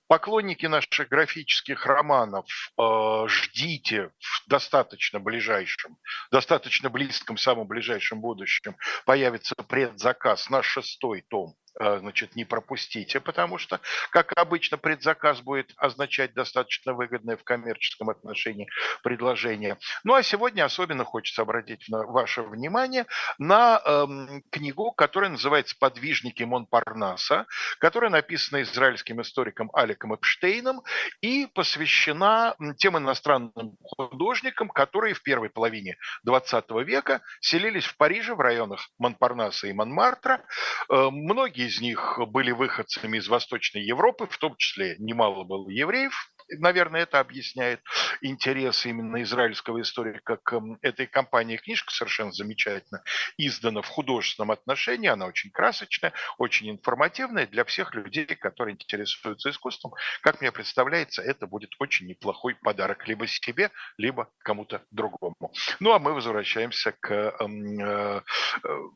Поклонники 0.08 0.66
наших 0.66 1.08
графических 1.08 1.86
романов, 1.86 2.46
э, 2.76 3.26
ждите 3.28 4.10
в 4.18 4.42
достаточно 4.48 5.20
ближайшем, 5.20 5.98
достаточно 6.32 6.90
близком, 6.90 7.36
самом 7.36 7.68
ближайшем 7.68 8.20
будущем 8.20 8.74
появится 9.06 9.54
предзаказ 9.54 10.50
на 10.50 10.64
шестой 10.64 11.24
том 11.28 11.54
значит, 11.78 12.36
не 12.36 12.44
пропустите, 12.44 13.20
потому 13.20 13.58
что, 13.58 13.80
как 14.10 14.32
обычно, 14.36 14.78
предзаказ 14.78 15.40
будет 15.40 15.72
означать 15.76 16.34
достаточно 16.34 16.94
выгодное 16.94 17.36
в 17.36 17.44
коммерческом 17.44 18.10
отношении 18.10 18.68
предложение. 19.02 19.78
Ну 20.04 20.14
а 20.14 20.22
сегодня 20.22 20.64
особенно 20.64 21.04
хочется 21.04 21.42
обратить 21.42 21.84
ваше 21.88 22.42
внимание 22.42 23.06
на 23.38 23.80
эм, 23.84 24.42
книгу, 24.50 24.92
которая 24.92 25.30
называется 25.30 25.76
«Подвижники 25.78 26.42
Монпарнаса», 26.42 27.46
которая 27.78 28.10
написана 28.10 28.62
израильским 28.62 29.20
историком 29.20 29.70
Аликом 29.72 30.14
Эпштейном 30.14 30.82
и 31.20 31.46
посвящена 31.46 32.56
тем 32.78 32.98
иностранным 32.98 33.76
художникам, 33.82 34.68
которые 34.68 35.14
в 35.14 35.22
первой 35.22 35.50
половине 35.50 35.96
20 36.24 36.70
века 36.84 37.22
селились 37.40 37.84
в 37.84 37.96
Париже 37.96 38.34
в 38.34 38.40
районах 38.40 38.88
Монпарнаса 38.98 39.68
и 39.68 39.72
Монмартра. 39.72 40.44
Э, 40.90 41.08
многие 41.10 41.67
из 41.68 41.80
них 41.80 42.18
были 42.28 42.50
выходцами 42.50 43.18
из 43.18 43.28
Восточной 43.28 43.82
Европы, 43.82 44.26
в 44.26 44.38
том 44.38 44.56
числе 44.56 44.96
немало 44.98 45.44
было 45.44 45.68
евреев, 45.68 46.32
наверное, 46.56 47.02
это 47.02 47.20
объясняет 47.20 47.80
интерес 48.20 48.86
именно 48.86 49.22
израильского 49.22 49.80
историка 49.80 50.36
к 50.36 50.60
этой 50.82 51.06
компании. 51.06 51.56
Книжка 51.56 51.92
совершенно 51.92 52.32
замечательно 52.32 53.02
издана 53.36 53.82
в 53.82 53.88
художественном 53.88 54.50
отношении, 54.50 55.08
она 55.08 55.26
очень 55.26 55.50
красочная, 55.50 56.12
очень 56.38 56.70
информативная 56.70 57.46
для 57.46 57.64
всех 57.64 57.94
людей, 57.94 58.26
которые 58.26 58.74
интересуются 58.74 59.50
искусством. 59.50 59.92
Как 60.22 60.40
мне 60.40 60.52
представляется, 60.52 61.22
это 61.22 61.46
будет 61.46 61.70
очень 61.78 62.06
неплохой 62.06 62.54
подарок 62.54 63.06
либо 63.06 63.26
себе, 63.26 63.70
либо 63.96 64.28
кому-то 64.38 64.82
другому. 64.90 65.52
Ну 65.80 65.92
а 65.92 65.98
мы 65.98 66.14
возвращаемся 66.14 66.92
к 66.92 67.12
э, 67.12 67.30
э, 67.42 68.20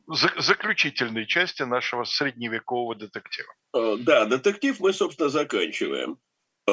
заключительной 0.07 1.25
части 1.25 1.63
нашего 1.63 2.03
средневекового 2.03 2.95
детектива. 2.95 3.53
Э, 3.75 3.97
да, 3.99 4.25
детектив 4.25 4.79
мы, 4.79 4.93
собственно, 4.93 5.29
заканчиваем. 5.29 6.17
Э, 6.65 6.71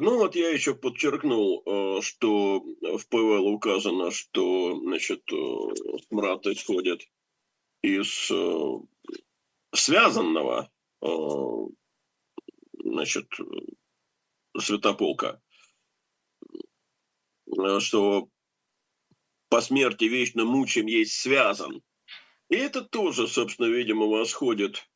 ну 0.00 0.18
вот 0.18 0.36
я 0.36 0.50
еще 0.50 0.74
подчеркнул, 0.74 1.62
э, 1.66 2.00
что 2.02 2.60
в 2.60 3.08
ПВЛ 3.08 3.48
указано, 3.48 4.10
что 4.10 4.78
значит, 4.80 5.24
э, 5.32 6.00
смрад 6.08 6.46
исходит 6.46 7.08
из 7.82 8.30
связанного 9.74 10.70
значит, 12.72 13.28
святополка, 14.58 15.42
что 17.80 18.28
по 19.50 19.60
смерти 19.60 20.04
вечно 20.04 20.44
мучим 20.46 20.86
есть 20.86 21.20
связан. 21.20 21.82
И 22.48 22.54
это 22.54 22.82
тоже, 22.82 23.28
собственно, 23.28 23.66
видимо, 23.66 24.06
восходит 24.06 24.88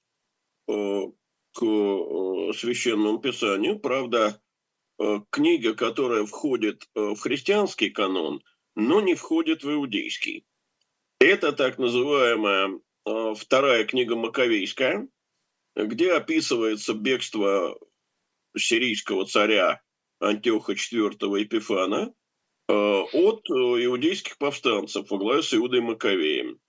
к 1.53 1.63
э, 1.63 2.53
священному 2.55 3.19
писанию. 3.19 3.79
Правда, 3.79 4.41
э, 4.99 5.21
книга, 5.31 5.75
которая 5.75 6.25
входит 6.25 6.89
э, 6.95 7.01
в 7.15 7.19
христианский 7.19 7.91
канон, 7.91 8.43
но 8.75 9.01
не 9.01 9.15
входит 9.15 9.65
в 9.65 9.73
иудейский. 9.73 10.47
Это 11.21 11.53
так 11.53 11.79
называемая 11.79 12.81
вторая 13.35 13.85
книга 13.85 14.15
Маковейская, 14.15 15.09
где 15.75 16.13
описывается 16.13 16.95
бегство 16.95 17.77
сирийского 18.57 19.27
царя 19.27 19.81
Антиоха 20.21 20.75
IV 20.75 21.41
Епифана 21.41 22.15
от 22.69 23.49
иудейских 23.49 24.37
повстанцев 24.39 25.11
во 25.11 25.19
главе 25.19 25.43
с 25.43 25.55
Иудой 25.55 25.81
Маковеем. 25.81 26.61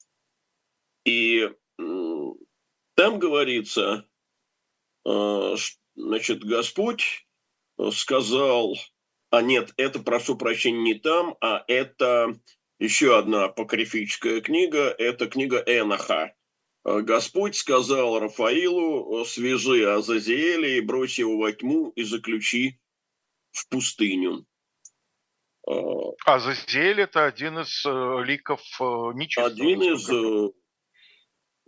И 1.06 1.50
там 1.78 3.20
говорится 3.20 4.10
значит, 5.96 6.44
Господь 6.44 7.26
сказал, 7.92 8.76
а 9.30 9.42
нет, 9.42 9.74
это, 9.78 10.00
прошу 10.00 10.36
прощения, 10.36 10.82
не 10.82 10.94
там, 10.96 11.36
а 11.42 11.64
это 11.68 12.40
еще 12.80 13.18
одна 13.18 13.46
апокрифическая 13.46 14.42
книга, 14.42 14.90
это 14.98 15.28
книга 15.28 15.64
Эноха. 15.66 16.34
Э, 16.86 17.02
Господь 17.02 17.56
сказал 17.56 18.20
Рафаилу, 18.20 19.24
свяжи 19.26 19.86
Азазиэля 19.86 20.78
и 20.78 20.82
брось 20.82 21.20
его 21.20 21.38
во 21.38 21.52
тьму 21.52 21.90
и 21.96 22.04
заключи 22.04 22.80
в 23.52 23.68
пустыню. 23.70 24.46
Э, 25.68 25.74
Азазиэль– 26.26 27.02
это 27.04 27.26
один 27.26 27.60
из 27.60 27.86
ликов 28.26 28.62
нечистого. 29.16 29.48
Один 29.48 29.84
из 29.84 30.10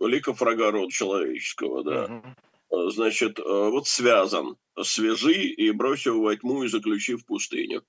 ликов 0.00 0.40
врага 0.40 0.70
рода 0.72 0.90
человеческого, 0.90 1.84
да. 1.84 2.04
Угу. 2.06 2.34
Э, 2.72 2.88
значит, 2.90 3.38
э, 3.38 3.42
вот 3.42 3.86
связан. 3.86 4.56
Свяжи 4.82 5.34
и 5.34 5.70
брось 5.70 6.06
его 6.06 6.22
во 6.22 6.36
тьму 6.36 6.64
и 6.64 6.68
заключи 6.68 7.14
в 7.14 7.26
пустыню. 7.26 7.84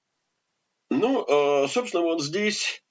Ну, 0.90 1.26
э, 1.26 1.68
собственно, 1.70 2.04
вот 2.04 2.22
здесь 2.22 2.82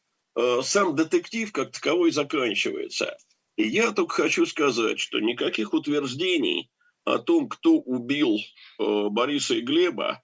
сам 0.62 0.96
детектив 0.96 1.52
как 1.52 1.72
таковой 1.72 2.11
заканчивается. 2.11 3.18
И 3.57 3.68
я 3.68 3.92
только 3.92 4.22
хочу 4.22 4.46
сказать, 4.46 4.98
что 4.98 5.20
никаких 5.20 5.74
утверждений 5.74 6.70
о 7.05 7.18
том, 7.18 7.50
кто 7.50 7.74
убил 7.74 8.38
Бориса 8.78 9.57
и 9.57 9.61
Глеба, 9.61 10.22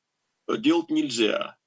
делать 0.49 0.89
нельзя. 0.89 1.59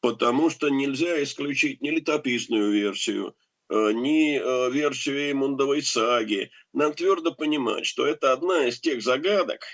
Потому 0.00 0.50
что 0.50 0.70
нельзя 0.70 1.22
исключить 1.22 1.82
ни 1.82 1.90
летописную 1.90 2.72
версию, 2.72 3.36
ни 3.70 4.38
э, 4.38 4.70
версию 4.70 5.28
Эймундовой 5.28 5.82
саги. 5.82 6.50
Нам 6.72 6.92
твердо 6.92 7.32
понимать, 7.32 7.86
что 7.86 8.06
это 8.06 8.32
одна 8.32 8.66
из 8.66 8.80
тех 8.80 9.02
загадок, 9.02 9.64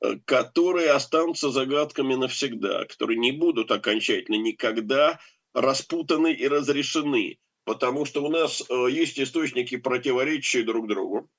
э, 0.00 0.16
которые 0.24 0.90
останутся 0.90 1.50
загадками 1.50 2.14
навсегда, 2.14 2.84
которые 2.84 3.18
не 3.18 3.32
будут 3.32 3.70
окончательно 3.70 4.36
никогда 4.36 5.18
распутаны 5.54 6.32
и 6.32 6.46
разрешены, 6.48 7.38
потому 7.64 8.04
что 8.04 8.22
у 8.24 8.28
нас 8.28 8.62
есть 8.90 9.20
источники, 9.20 9.76
противоречащие 9.76 10.64
друг 10.64 10.88
другу. 10.88 11.30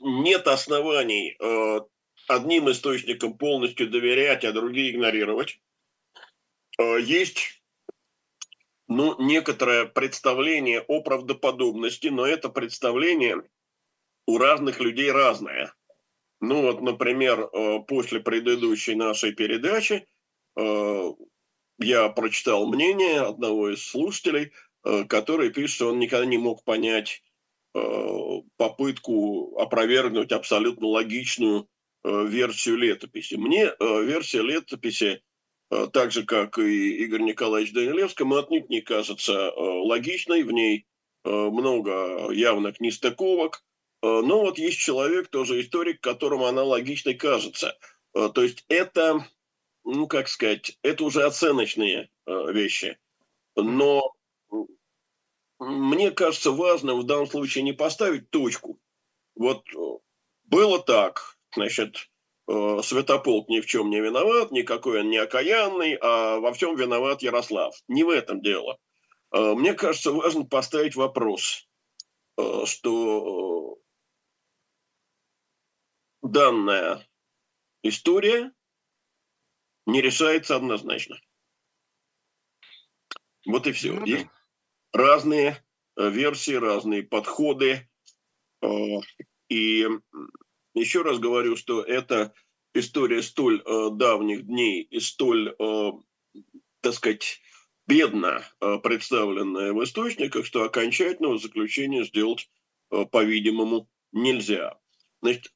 Нет 0.00 0.46
оснований 0.46 1.36
одним 2.28 2.70
источникам 2.70 3.38
полностью 3.38 3.88
доверять, 3.88 4.44
а 4.44 4.52
другие 4.52 4.90
игнорировать. 4.90 5.58
Есть 6.78 7.63
ну, 8.88 9.16
некоторое 9.18 9.86
представление 9.86 10.80
о 10.80 11.00
правдоподобности, 11.00 12.08
но 12.08 12.26
это 12.26 12.48
представление 12.48 13.42
у 14.26 14.38
разных 14.38 14.80
людей 14.80 15.10
разное. 15.10 15.74
Ну 16.40 16.62
вот, 16.62 16.82
например, 16.82 17.40
э, 17.40 17.78
после 17.86 18.20
предыдущей 18.20 18.94
нашей 18.94 19.32
передачи 19.32 20.06
э, 20.56 21.12
я 21.78 22.08
прочитал 22.10 22.66
мнение 22.66 23.20
одного 23.20 23.70
из 23.70 23.82
слушателей, 23.86 24.52
э, 24.84 25.04
который 25.04 25.50
пишет, 25.50 25.76
что 25.76 25.88
он 25.88 25.98
никогда 25.98 26.26
не 26.26 26.38
мог 26.38 26.64
понять 26.64 27.22
попытку 28.56 29.58
опровергнуть 29.58 30.30
абсолютно 30.30 30.86
логичную 30.86 31.68
версию 32.04 32.76
летописи. 32.76 33.34
Мне 33.34 33.72
версия 33.80 34.42
летописи 34.42 35.24
так 35.92 36.12
же, 36.12 36.24
как 36.24 36.58
и 36.58 36.96
Игорь 37.04 37.22
Николаевич 37.22 37.72
Данилевский, 37.72 38.24
отнюдь 38.38 38.70
не 38.70 38.80
кажется 38.80 39.32
э, 39.32 39.52
логичной, 39.56 40.42
в 40.42 40.52
ней 40.52 40.86
э, 41.24 41.30
много 41.30 42.30
явных 42.32 42.80
нестыковок, 42.80 43.64
но 44.02 44.40
вот 44.42 44.58
есть 44.58 44.78
человек, 44.80 45.28
тоже 45.28 45.62
историк, 45.62 46.02
которому 46.02 46.44
она 46.44 46.62
логичной 46.62 47.14
кажется. 47.14 47.78
То 48.12 48.42
есть 48.42 48.66
это, 48.68 49.26
ну 49.82 50.06
как 50.06 50.28
сказать, 50.28 50.76
это 50.82 51.04
уже 51.04 51.22
оценочные 51.22 52.10
вещи. 52.26 52.98
Но 53.56 54.14
мне 55.58 56.10
кажется 56.10 56.50
важным 56.50 57.00
в 57.00 57.04
данном 57.04 57.26
случае 57.26 57.64
не 57.64 57.72
поставить 57.72 58.28
точку. 58.28 58.78
Вот 59.36 59.64
было 60.44 60.82
так, 60.82 61.38
значит, 61.54 62.10
Э, 62.13 62.13
Святополк 62.46 63.48
ни 63.48 63.60
в 63.60 63.66
чем 63.66 63.88
не 63.88 64.00
виноват, 64.00 64.50
никакой 64.50 65.00
он 65.00 65.08
не 65.08 65.16
окаянный, 65.16 65.96
а 66.00 66.38
во 66.40 66.52
всем 66.52 66.76
виноват 66.76 67.22
Ярослав. 67.22 67.74
Не 67.88 68.04
в 68.04 68.10
этом 68.10 68.42
дело. 68.42 68.78
Э, 69.32 69.54
мне 69.54 69.74
кажется, 69.74 70.12
важно 70.12 70.44
поставить 70.44 70.94
вопрос, 70.94 71.66
э, 72.38 72.66
что 72.66 73.78
данная 76.22 77.06
история 77.82 78.52
не 79.86 80.00
решается 80.00 80.56
однозначно. 80.56 81.16
Вот 83.46 83.66
и 83.66 83.72
все. 83.72 83.92
Ну, 83.92 84.06
Есть 84.06 84.26
разные 84.92 85.62
версии, 85.96 86.54
разные 86.54 87.02
подходы. 87.02 87.88
И 89.50 89.86
еще 90.74 91.02
раз 91.02 91.18
говорю, 91.18 91.56
что 91.56 91.82
это 91.82 92.34
история 92.74 93.22
столь 93.22 93.62
э, 93.64 93.90
давних 93.92 94.46
дней 94.46 94.82
и 94.82 95.00
столь, 95.00 95.54
э, 95.58 95.92
так 96.80 96.94
сказать, 96.94 97.40
бедно 97.86 98.42
э, 98.60 98.78
представленная 98.82 99.72
в 99.72 99.82
источниках, 99.84 100.44
что 100.44 100.64
окончательного 100.64 101.38
заключения 101.38 102.04
сделать, 102.04 102.50
э, 102.90 103.04
по-видимому, 103.04 103.88
нельзя. 104.12 104.78
Значит, 105.22 105.52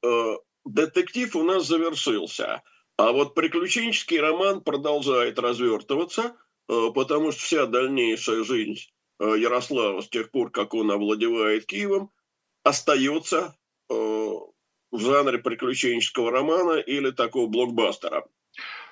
детектив 0.65 1.35
у 1.35 1.43
нас 1.43 1.67
завершился, 1.67 2.63
а 2.97 3.11
вот 3.11 3.35
приключенческий 3.35 4.19
роман 4.19 4.63
продолжает 4.63 5.37
развертываться, 5.37 6.35
потому 6.67 7.31
что 7.31 7.41
вся 7.41 7.65
дальнейшая 7.67 8.43
жизнь 8.43 8.79
Ярослава 9.19 10.01
с 10.01 10.09
тех 10.09 10.31
пор, 10.31 10.49
как 10.49 10.73
он 10.73 10.89
овладевает 10.89 11.67
Киевом, 11.67 12.11
остается 12.63 13.55
в 14.91 14.99
жанре 14.99 15.37
приключенческого 15.39 16.31
романа 16.31 16.79
или 16.79 17.11
такого 17.11 17.47
блокбастера. 17.47 18.25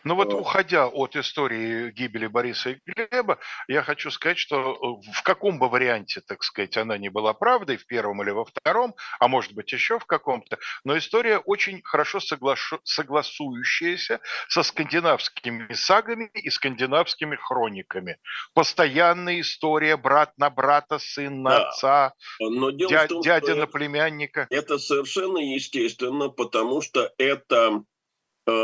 Ну 0.07 0.15
вот, 0.15 0.33
уходя 0.33 0.87
от 0.87 1.17
истории 1.17 1.91
гибели 1.91 2.27
Бориса 2.27 2.69
и 2.69 2.79
Глеба, 2.85 3.39
я 3.67 3.83
хочу 3.83 4.09
сказать, 4.09 4.37
что 4.37 5.01
э, 5.05 5.11
в 5.11 5.21
каком 5.21 5.59
бы 5.59 5.67
варианте, 5.67 6.21
так 6.21 6.43
сказать, 6.43 6.77
она 6.77 6.97
не 6.97 7.09
была 7.09 7.33
правдой, 7.33 7.75
в 7.75 7.85
первом 7.85 8.23
или 8.23 8.29
во 8.29 8.45
втором, 8.45 8.95
а 9.19 9.27
может 9.27 9.51
быть 9.51 9.69
еще 9.73 9.99
в 9.99 10.05
каком-то, 10.05 10.59
но 10.85 10.97
история 10.97 11.39
очень 11.39 11.81
хорошо 11.83 12.21
соглашу, 12.21 12.79
согласующаяся 12.85 14.21
со 14.47 14.63
скандинавскими 14.63 15.73
сагами 15.73 16.29
и 16.33 16.49
скандинавскими 16.49 17.35
хрониками. 17.35 18.17
Постоянная 18.53 19.41
история 19.41 19.97
брат 19.97 20.31
на 20.37 20.49
брата, 20.49 20.99
сын 20.99 21.41
на 21.41 21.49
да. 21.49 21.67
отца, 21.67 22.13
но 22.39 22.71
дело 22.71 22.91
дя, 22.91 23.07
том, 23.07 23.21
дядя 23.21 23.55
на 23.55 23.67
племянника. 23.67 24.47
Это 24.51 24.77
совершенно 24.77 25.39
естественно, 25.39 26.29
потому 26.29 26.81
что 26.81 27.11
это 27.17 27.83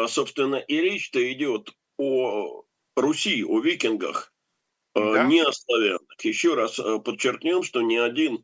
собственно, 0.08 0.56
и 0.56 0.78
речь-то 0.78 1.32
идет 1.34 1.72
о 1.98 2.64
Руси, 2.96 3.44
о 3.44 3.60
викингах, 3.60 4.34
э, 4.96 5.00
да. 5.00 5.24
не 5.26 5.42
о 5.42 5.52
славянах. 5.52 6.24
Еще 6.24 6.54
раз 6.54 6.80
э, 6.80 7.00
подчеркнем, 7.00 7.64
что 7.64 7.82
ни 7.82 7.98
один 7.98 8.44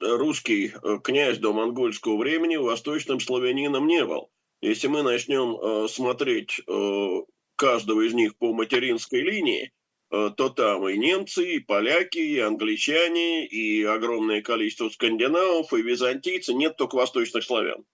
русский 0.00 0.72
князь 1.04 1.38
до 1.38 1.52
монгольского 1.52 2.16
времени 2.16 2.56
восточным 2.56 3.20
славянином 3.20 3.86
не 3.86 4.04
был. 4.04 4.30
Если 4.60 4.88
мы 4.88 5.02
начнем 5.02 5.86
смотреть 5.88 6.60
каждого 7.54 8.00
из 8.00 8.12
них 8.12 8.36
по 8.38 8.52
материнской 8.52 9.20
линии, 9.20 9.70
то 10.08 10.48
там 10.48 10.88
и 10.88 10.98
немцы, 10.98 11.54
и 11.54 11.60
поляки, 11.60 12.18
и 12.18 12.40
англичане, 12.40 13.46
и 13.46 13.84
огромное 13.84 14.42
количество 14.42 14.88
скандинавов, 14.88 15.72
и 15.72 15.82
византийцы, 15.82 16.54
нет 16.54 16.76
только 16.76 16.96
восточных 16.96 17.44
славян. 17.44 17.84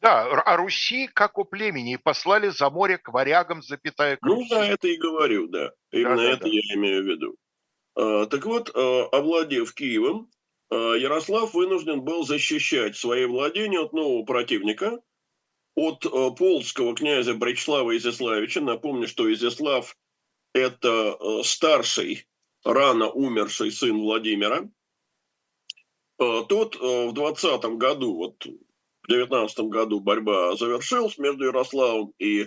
Да, 0.00 0.22
а 0.22 0.56
Руси, 0.56 1.08
как 1.08 1.36
у 1.38 1.44
племени, 1.44 1.96
послали 1.96 2.48
за 2.48 2.70
море 2.70 2.96
к 2.96 3.12
варягам, 3.12 3.62
запятая 3.62 4.16
к 4.16 4.22
Ну 4.22 4.42
да, 4.48 4.66
это 4.66 4.88
и 4.88 4.96
говорю, 4.96 5.46
да. 5.48 5.72
Именно 5.92 6.16
да, 6.16 6.32
это 6.32 6.44
да. 6.44 6.48
я 6.48 6.74
имею 6.74 7.02
в 7.02 7.06
виду. 7.06 7.36
А, 7.94 8.26
так 8.26 8.46
вот, 8.46 8.70
а, 8.74 9.08
овладев 9.12 9.74
Киевом, 9.74 10.30
а, 10.70 10.94
Ярослав 10.94 11.52
вынужден 11.52 12.00
был 12.00 12.24
защищать 12.24 12.96
свои 12.96 13.26
владения 13.26 13.80
от 13.80 13.92
нового 13.92 14.24
противника, 14.24 15.00
от 15.74 16.02
полского 16.36 16.94
князя 16.94 17.34
Бречслава 17.34 17.96
Изяславича. 17.96 18.60
Напомню, 18.60 19.06
что 19.06 19.32
Изяслав– 19.32 19.96
это 20.54 21.42
старший, 21.42 22.26
рано 22.64 23.08
умерший 23.08 23.70
сын 23.70 23.98
Владимира. 23.98 24.68
Тот 26.18 26.76
в 26.76 27.12
20 27.12 27.64
году, 27.78 28.14
вот 28.14 28.46
19 29.10 29.58
году 29.66 30.00
борьба 30.00 30.54
завершилась 30.56 31.18
между 31.18 31.46
Ярославом 31.46 32.14
и 32.18 32.46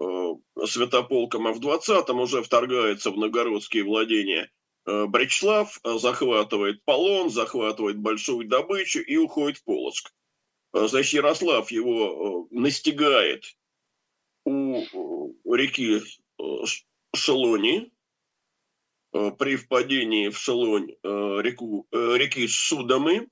э, 0.00 0.34
Святополком, 0.66 1.46
а 1.46 1.52
в 1.52 1.60
20-м 1.60 2.18
уже 2.20 2.42
вторгается 2.42 3.12
в 3.12 3.16
новгородские 3.16 3.84
владения 3.84 4.50
э, 4.84 5.06
Бречслав, 5.06 5.78
э, 5.84 5.98
захватывает 5.98 6.84
Полон, 6.84 7.30
захватывает 7.30 7.98
большую 7.98 8.48
добычу 8.48 8.98
и 8.98 9.16
уходит 9.16 9.58
в 9.58 9.64
Полоцк. 9.64 10.12
Э, 10.74 10.88
значит, 10.88 11.12
Ярослав 11.12 11.70
его 11.70 12.48
э, 12.50 12.54
настигает 12.58 13.44
у 14.44 14.82
реки 15.54 16.00
Шелони, 17.14 17.92
при 19.12 19.56
впадении 19.56 20.30
в 20.30 20.38
Шелонь 20.38 20.96
реку, 21.04 21.86
реки 21.92 22.48
Судомы, 22.48 23.28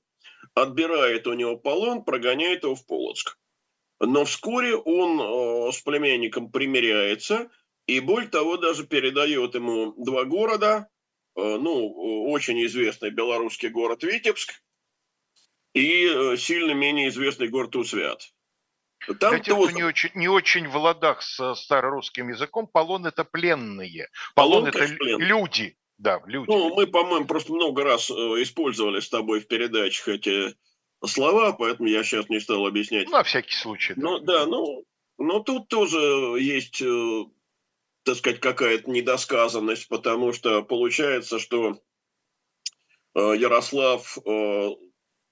отбирает 0.53 1.27
у 1.27 1.33
него 1.33 1.57
полон, 1.57 2.03
прогоняет 2.03 2.63
его 2.63 2.75
в 2.75 2.85
Полоцк. 2.85 3.37
Но 3.99 4.25
вскоре 4.25 4.75
он 4.75 5.19
э, 5.21 5.71
с 5.71 5.81
племянником 5.81 6.51
примиряется, 6.51 7.49
и 7.85 7.99
более 7.99 8.29
того, 8.29 8.57
даже 8.57 8.85
передает 8.85 9.53
ему 9.53 9.93
два 10.03 10.23
города, 10.25 10.87
э, 11.35 11.41
ну, 11.41 12.31
очень 12.31 12.63
известный 12.65 13.11
белорусский 13.11 13.69
город 13.69 14.03
Витебск 14.03 14.53
и 15.73 16.07
э, 16.07 16.37
сильно 16.37 16.71
менее 16.71 17.09
известный 17.09 17.47
город 17.47 17.75
Усвят. 17.75 18.33
Там 19.19 19.31
Для 19.31 19.39
тех, 19.39 19.55
кто 19.55 19.71
не 19.71 19.83
очень, 19.83 20.11
не 20.13 20.27
очень 20.27 20.67
в 20.67 20.75
ладах 20.77 21.21
с 21.23 21.55
старорусским 21.55 22.29
языком, 22.29 22.67
полон 22.67 23.05
это 23.05 23.23
пленные. 23.23 24.09
Полон, 24.35 24.65
полон 24.65 24.67
это 24.69 24.95
пленные. 24.95 25.27
люди. 25.27 25.77
Да, 26.01 26.19
люди. 26.25 26.49
Ну, 26.49 26.73
мы, 26.73 26.87
по-моему, 26.87 27.27
просто 27.27 27.53
много 27.53 27.83
раз 27.83 28.09
э, 28.09 28.13
использовали 28.41 28.99
с 28.99 29.07
тобой 29.07 29.39
в 29.39 29.47
передачах 29.47 30.07
эти 30.07 30.55
слова, 31.05 31.51
поэтому 31.51 31.87
я 31.89 32.03
сейчас 32.03 32.27
не 32.27 32.39
стал 32.39 32.65
объяснять. 32.65 33.07
На 33.11 33.21
всякий 33.21 33.53
случай. 33.53 33.93
Да. 33.93 34.01
Ну, 34.01 34.19
да, 34.19 34.45
ну, 34.47 34.83
но 35.19 35.41
тут 35.41 35.67
тоже 35.67 35.99
есть, 36.39 36.81
э, 36.81 37.25
так 38.01 38.15
сказать, 38.15 38.39
какая-то 38.39 38.89
недосказанность, 38.89 39.87
потому 39.89 40.33
что 40.33 40.63
получается, 40.63 41.37
что 41.37 41.79
э, 43.13 43.19
Ярослав 43.37 44.17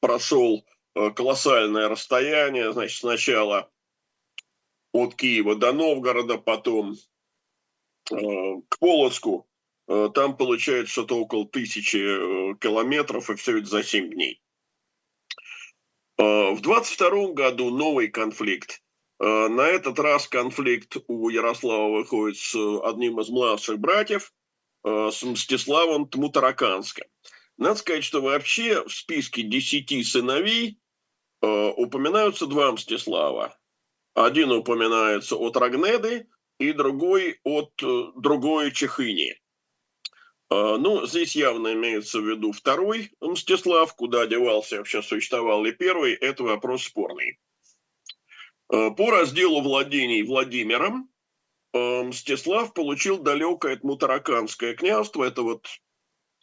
прошел 0.02 0.68
колоссальное 0.94 1.90
расстояние, 1.90 2.74
значит, 2.74 3.00
сначала 3.00 3.72
от 4.92 5.16
Киева 5.16 5.56
до 5.56 5.74
Новгорода, 5.74 6.38
потом 6.38 6.96
к 8.06 8.80
Полоцку, 8.80 9.49
там 10.14 10.38
получается 10.38 10.92
что-то 10.92 11.18
около 11.18 11.48
тысячи 11.48 11.98
э, 11.98 12.56
километров, 12.60 13.30
и 13.30 13.36
все 13.36 13.58
это 13.58 13.68
за 13.68 13.84
7 13.84 14.12
дней. 14.12 14.42
Э, 16.18 16.52
в 16.52 16.62
22 16.62 17.34
году 17.34 17.70
новый 17.70 18.08
конфликт. 18.10 18.82
На 19.22 19.68
этот 19.68 20.00
раз 20.00 20.30
конфликт 20.30 20.96
у 21.08 21.28
Ярослава 21.28 21.92
выходит 21.92 22.38
с 22.38 22.56
одним 22.86 23.20
из 23.20 23.28
младших 23.28 23.78
братьев, 23.78 24.32
с 24.82 25.22
Мстиславом 25.24 26.08
Тмутараканским. 26.08 27.04
Надо 27.58 27.76
сказать, 27.76 28.06
что 28.06 28.22
вообще 28.22 28.82
в 28.86 28.94
списке 28.94 29.44
десяти 29.44 30.06
сыновей 30.06 30.80
упоминаются 31.42 32.48
два 32.48 32.72
Мстислава. 32.72 33.60
Один 34.14 34.54
упоминается 34.54 35.36
от 35.36 35.58
Рагнеды, 35.58 36.30
и 36.60 36.74
другой 36.74 37.40
от 37.44 37.72
другой 38.16 38.72
Чехыни. 38.72 39.40
А, 40.50 40.78
ну, 40.78 41.06
здесь 41.06 41.36
явно 41.36 41.74
имеется 41.74 42.20
в 42.20 42.28
виду 42.28 42.52
второй 42.52 43.12
Мстислав, 43.22 43.94
куда 43.96 44.26
девался 44.26 44.78
вообще 44.78 45.02
существовал 45.02 45.66
и 45.66 45.72
первый, 45.72 46.14
это 46.14 46.44
вопрос 46.44 46.84
спорный. 46.84 47.40
А, 48.72 48.90
по 48.90 49.12
разделу 49.12 49.62
владений 49.62 50.24
Владимиром 50.24 51.10
а, 51.74 52.04
Мстислав 52.04 52.74
получил 52.74 53.20
далекое 53.20 53.74
от 53.74 53.84
Мутараканское 53.84 54.74
княжество, 54.74 55.24
это 55.24 55.44
вот 55.44 55.68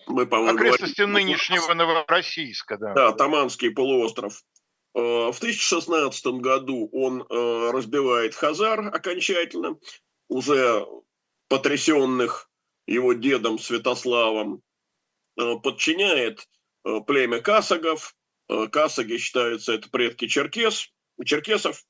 мы, 0.07 0.25
по-моему, 0.27 0.57
Окрестности 0.57 1.01
говорим, 1.01 1.15
нынешнего 1.15 1.75
Новороссийска, 1.75 2.79
да. 2.79 2.95
Да, 2.95 3.13
Таманский 3.13 3.71
полуостров. 3.71 4.41
В 4.95 5.37
1016 5.37 6.27
году 6.41 6.89
он 6.93 7.27
разбивает 7.29 8.35
Хазар 8.35 8.81
окончательно, 8.95 9.77
уже 10.29 10.87
потрясенных 11.49 12.49
его 12.87 13.13
дедом 13.13 13.59
Святославом, 13.59 14.63
э, 15.39 15.57
подчиняет 15.63 16.49
э, 16.85 17.01
племя 17.07 17.41
касагов. 17.41 18.15
Э, 18.49 18.69
касаги 18.69 19.17
считаются 19.19 19.75
это 19.75 19.89
предки 19.91 20.29
черкес, 20.29 20.93
черкесов. 21.25 21.85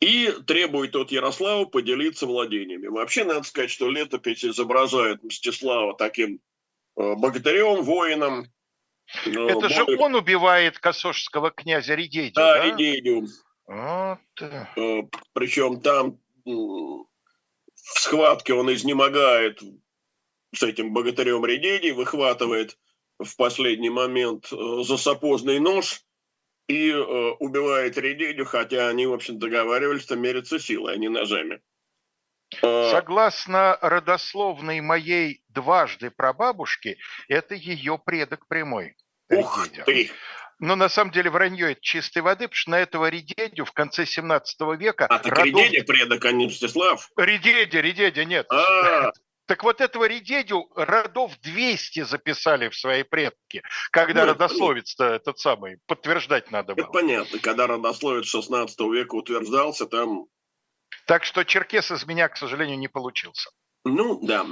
И 0.00 0.32
требует 0.46 0.96
от 0.96 1.12
Ярослава 1.12 1.66
поделиться 1.66 2.26
владениями. 2.26 2.86
Вообще, 2.86 3.24
надо 3.24 3.42
сказать, 3.42 3.70
что 3.70 3.90
летопись 3.90 4.44
изображает 4.44 5.22
Мстислава 5.22 5.94
таким 5.94 6.40
богатырем, 6.96 7.82
воином. 7.82 8.46
Это 9.26 9.54
более... 9.54 9.68
же 9.68 9.98
он 9.98 10.14
убивает 10.14 10.78
косожского 10.78 11.50
князя 11.50 11.94
Редедю, 11.96 12.32
да? 12.34 12.54
Да, 12.54 12.64
Редедю. 12.64 13.26
Вот. 13.66 15.10
Причем 15.34 15.82
там 15.82 16.18
в 17.94 18.00
схватке 18.00 18.54
он 18.54 18.72
изнемогает 18.72 19.62
с 20.54 20.62
этим 20.62 20.92
богатырем 20.92 21.44
Редеди, 21.44 21.90
выхватывает 21.90 22.78
в 23.18 23.36
последний 23.36 23.90
момент 23.90 24.52
э, 24.52 24.82
засапожный 24.82 25.60
нож 25.60 26.02
и 26.68 26.90
э, 26.90 26.96
убивает 27.38 27.98
Редедю, 27.98 28.44
хотя 28.44 28.88
они, 28.88 29.06
в 29.06 29.12
общем, 29.12 29.38
договаривались, 29.38 30.02
что 30.02 30.16
мерятся 30.16 30.58
силой, 30.58 30.94
а 30.94 30.96
не 30.96 31.08
ножами. 31.08 31.60
Э, 32.62 32.90
Согласно 32.90 33.78
родословной 33.80 34.80
моей 34.80 35.42
дважды 35.48 36.10
прабабушки, 36.10 36.98
это 37.28 37.54
ее 37.54 37.98
предок 37.98 38.46
прямой. 38.46 38.96
Ух 39.28 39.68
ты! 39.86 40.10
Но 40.60 40.76
на 40.76 40.90
самом 40.90 41.10
деле 41.10 41.30
вранье 41.30 41.72
это 41.72 41.80
чистой 41.80 42.18
воды, 42.18 42.44
потому 42.44 42.54
что 42.54 42.70
на 42.70 42.80
этого 42.80 43.08
Редедю 43.08 43.64
в 43.64 43.72
конце 43.72 44.04
17 44.04 44.60
века... 44.78 45.06
А, 45.06 45.18
так 45.18 45.32
родов... 45.32 45.62
Редедя 45.62 45.84
предок, 45.84 46.24
а 46.26 46.32
не 46.32 46.46
Мстислав? 46.46 47.10
Редедя, 47.16 47.80
Редедя, 47.80 48.26
нет. 48.26 48.46
А, 48.52 49.10
так 49.46 49.64
вот 49.64 49.80
этого 49.80 50.04
Редедю 50.04 50.70
родов 50.76 51.32
200 51.40 52.02
записали 52.02 52.68
в 52.68 52.76
свои 52.76 53.04
предки, 53.04 53.62
когда 53.90 54.26
ну, 54.26 54.32
родословец 54.32 54.94
этот 55.00 55.38
самый 55.38 55.78
подтверждать 55.86 56.50
надо 56.50 56.74
было. 56.74 56.84
Это 56.84 56.92
понятно, 56.92 57.38
когда 57.38 57.66
родословец 57.66 58.26
16 58.26 58.78
века 58.80 59.14
утверждался, 59.14 59.86
там... 59.86 60.26
Так 61.06 61.24
что 61.24 61.42
черкес 61.42 61.90
из 61.90 62.04
меня, 62.04 62.28
к 62.28 62.36
сожалению, 62.36 62.78
не 62.78 62.88
получился. 62.88 63.50
Ну, 63.84 64.20
да. 64.22 64.44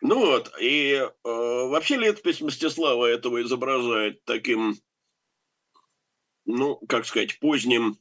Ну 0.00 0.18
вот, 0.18 0.52
и 0.60 0.94
э, 0.94 1.08
вообще 1.24 1.96
летопись 1.96 2.40
Мстислава 2.40 3.06
этого 3.06 3.40
изображает 3.42 4.22
таким, 4.24 4.76
ну, 6.46 6.76
как 6.88 7.06
сказать, 7.06 7.38
поздним, 7.38 7.98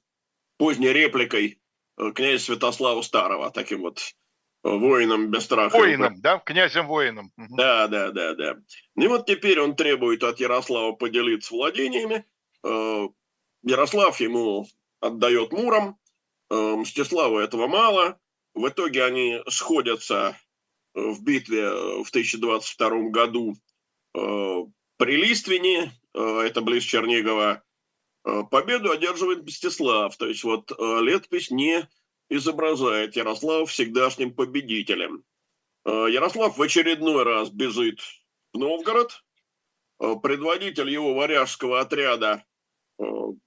поздней 0.57 0.93
репликой 0.93 1.59
э, 1.97 2.11
князя 2.13 2.43
Святослава 2.43 3.01
Старого, 3.01 3.51
таким 3.51 3.81
вот 3.81 3.99
воином 4.65 5.29
без 5.29 5.43
страха. 5.43 5.77
Воином, 5.77 6.19
да? 6.21 6.39
Князем-воином. 6.39 7.31
Да, 7.37 7.87
да, 7.87 8.11
да, 8.11 8.33
да. 8.33 8.57
И 8.95 9.07
вот 9.07 9.27
теперь 9.27 9.59
он 9.59 9.75
требует 9.75 10.23
от 10.23 10.39
Ярослава 10.39 10.93
поделиться 10.93 11.53
владениями. 11.53 12.25
Э, 12.63 13.07
Ярослав 13.63 14.19
ему 14.19 14.67
отдает 14.99 15.51
Муром. 15.51 15.97
Э, 16.49 16.55
Мстиславу 16.55 17.37
этого 17.37 17.67
мало. 17.67 18.19
В 18.55 18.67
итоге 18.67 19.03
они 19.03 19.41
сходятся 19.49 20.35
э, 20.95 20.99
в 20.99 21.23
битве 21.23 21.69
в 22.03 22.09
1022 22.09 23.09
году 23.09 23.55
при 24.97 25.17
Листвене, 25.17 25.91
это 26.13 26.61
близ 26.61 26.83
Чернигова. 26.83 27.61
Победу 28.49 28.91
одерживает 28.91 29.43
Мстислав. 29.43 30.17
То 30.17 30.27
есть 30.27 30.43
вот 30.43 30.71
летопись 30.79 31.51
не 31.51 31.87
изображает 32.29 33.15
Ярослава 33.15 33.65
всегдашним 33.65 34.33
победителем. 34.33 35.23
Э, 35.85 36.07
Ярослав 36.09 36.57
в 36.57 36.61
очередной 36.61 37.23
раз 37.23 37.49
бежит 37.49 37.99
в 38.53 38.57
Новгород. 38.57 39.23
Э, 39.99 40.15
предводитель 40.21 40.89
его 40.89 41.13
варяжского 41.13 41.79
отряда, 41.79 42.43
э, 42.99 43.03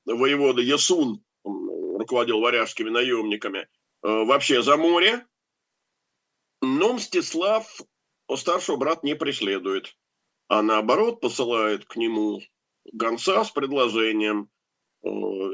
воевода 0.06 0.62
Ясун, 0.62 1.22
руководил 1.44 2.40
варяжскими 2.40 2.90
наемниками, 2.90 3.68
вообще 4.02 4.62
за 4.62 4.76
море. 4.76 5.26
Но 6.62 6.92
Мстислав 6.92 7.80
старшего 8.36 8.76
брата 8.76 9.00
не 9.02 9.16
преследует, 9.16 9.96
а 10.46 10.62
наоборот 10.62 11.20
посылает 11.20 11.86
к 11.86 11.96
нему 11.96 12.40
гонца 12.92 13.44
с 13.44 13.50
предложением 13.50 14.48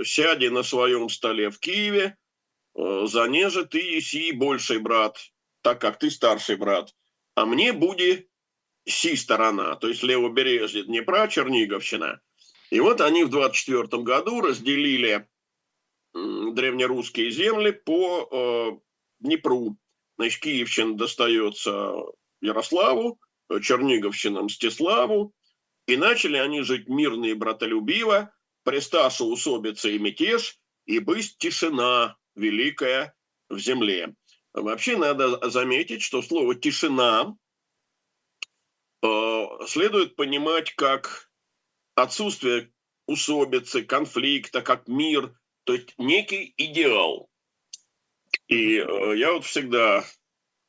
«Сяди 0.05 0.46
на 0.46 0.62
своем 0.62 1.09
столе 1.09 1.50
в 1.50 1.59
Киеве, 1.59 2.16
Э, 2.74 3.07
занеже 3.07 3.64
ты 3.64 3.78
еси 3.78 4.32
больший 4.32 4.78
брат, 4.78 5.18
так 5.62 5.80
как 5.80 5.98
ты 5.98 6.11
старший 6.11 6.57
брат, 6.57 6.94
а 7.34 7.46
мне 7.46 7.72
будет 7.72 8.28
си 8.86 9.16
сторона, 9.16 9.76
то 9.76 9.88
есть 9.88 10.02
левобережье 10.02 10.84
Днепра, 10.84 11.28
Черниговщина. 11.28 12.20
И 12.70 12.80
вот 12.80 13.00
они 13.00 13.24
в 13.24 13.30
24 13.30 14.02
году 14.02 14.40
разделили 14.40 15.28
древнерусские 16.12 17.30
земли 17.30 17.70
по 17.70 18.28
э, 18.30 18.70
Днепру. 19.20 19.76
Значит, 20.16 20.42
Киевщина 20.42 20.96
достается 20.96 21.94
Ярославу, 22.40 23.20
Черниговщина 23.62 24.42
Мстиславу, 24.42 25.32
и 25.86 25.96
начали 25.96 26.36
они 26.36 26.62
жить 26.62 26.88
мирно 26.88 27.26
и 27.26 27.34
братолюбиво, 27.34 28.34
престашу 28.64 29.26
усобица 29.26 29.88
и 29.88 29.98
мятеж, 29.98 30.58
и 30.86 30.98
быть 30.98 31.36
тишина, 31.38 32.16
великая 32.34 33.14
в 33.48 33.58
земле. 33.58 34.14
Вообще 34.52 34.96
надо 34.96 35.48
заметить, 35.50 36.02
что 36.02 36.22
слово 36.22 36.54
«тишина» 36.54 37.36
э, 39.02 39.44
следует 39.66 40.16
понимать 40.16 40.74
как 40.74 41.30
отсутствие 41.94 42.72
усобицы, 43.06 43.82
конфликта, 43.82 44.62
как 44.62 44.88
мир, 44.88 45.36
то 45.64 45.74
есть 45.74 45.94
некий 45.98 46.54
идеал. 46.56 47.28
И 48.48 48.76
э, 48.78 49.16
я 49.16 49.32
вот 49.32 49.44
всегда 49.44 50.04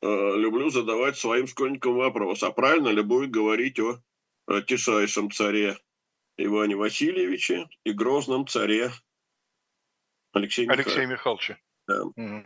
э, 0.02 0.06
люблю 0.06 0.70
задавать 0.70 1.16
своим 1.16 1.46
школьникам 1.46 1.94
вопрос, 1.94 2.42
а 2.42 2.50
правильно 2.50 2.88
ли 2.88 3.02
будет 3.02 3.30
говорить 3.30 3.78
о 3.78 4.00
тишайшем 4.66 5.30
царе 5.30 5.76
Иване 6.38 6.76
Васильевиче 6.76 7.68
и 7.84 7.92
грозном 7.92 8.46
царе 8.46 8.90
Алексей, 10.32 10.66
Алексей 10.66 11.06
Михайлович. 11.06 11.52
Да. 11.88 12.04
Угу. 12.04 12.42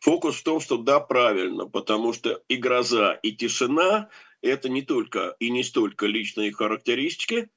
Фокус 0.00 0.36
в 0.36 0.42
том, 0.42 0.60
что 0.60 0.76
да, 0.76 1.00
правильно, 1.00 1.66
потому 1.66 2.12
что 2.12 2.42
и 2.48 2.56
гроза, 2.56 3.14
и 3.14 3.32
тишина– 3.32 4.08
это 4.42 4.68
не 4.68 4.82
только 4.82 5.36
и 5.40 5.50
не 5.50 5.62
столько 5.62 6.06
личные 6.06 6.52
характеристики, 6.52 7.50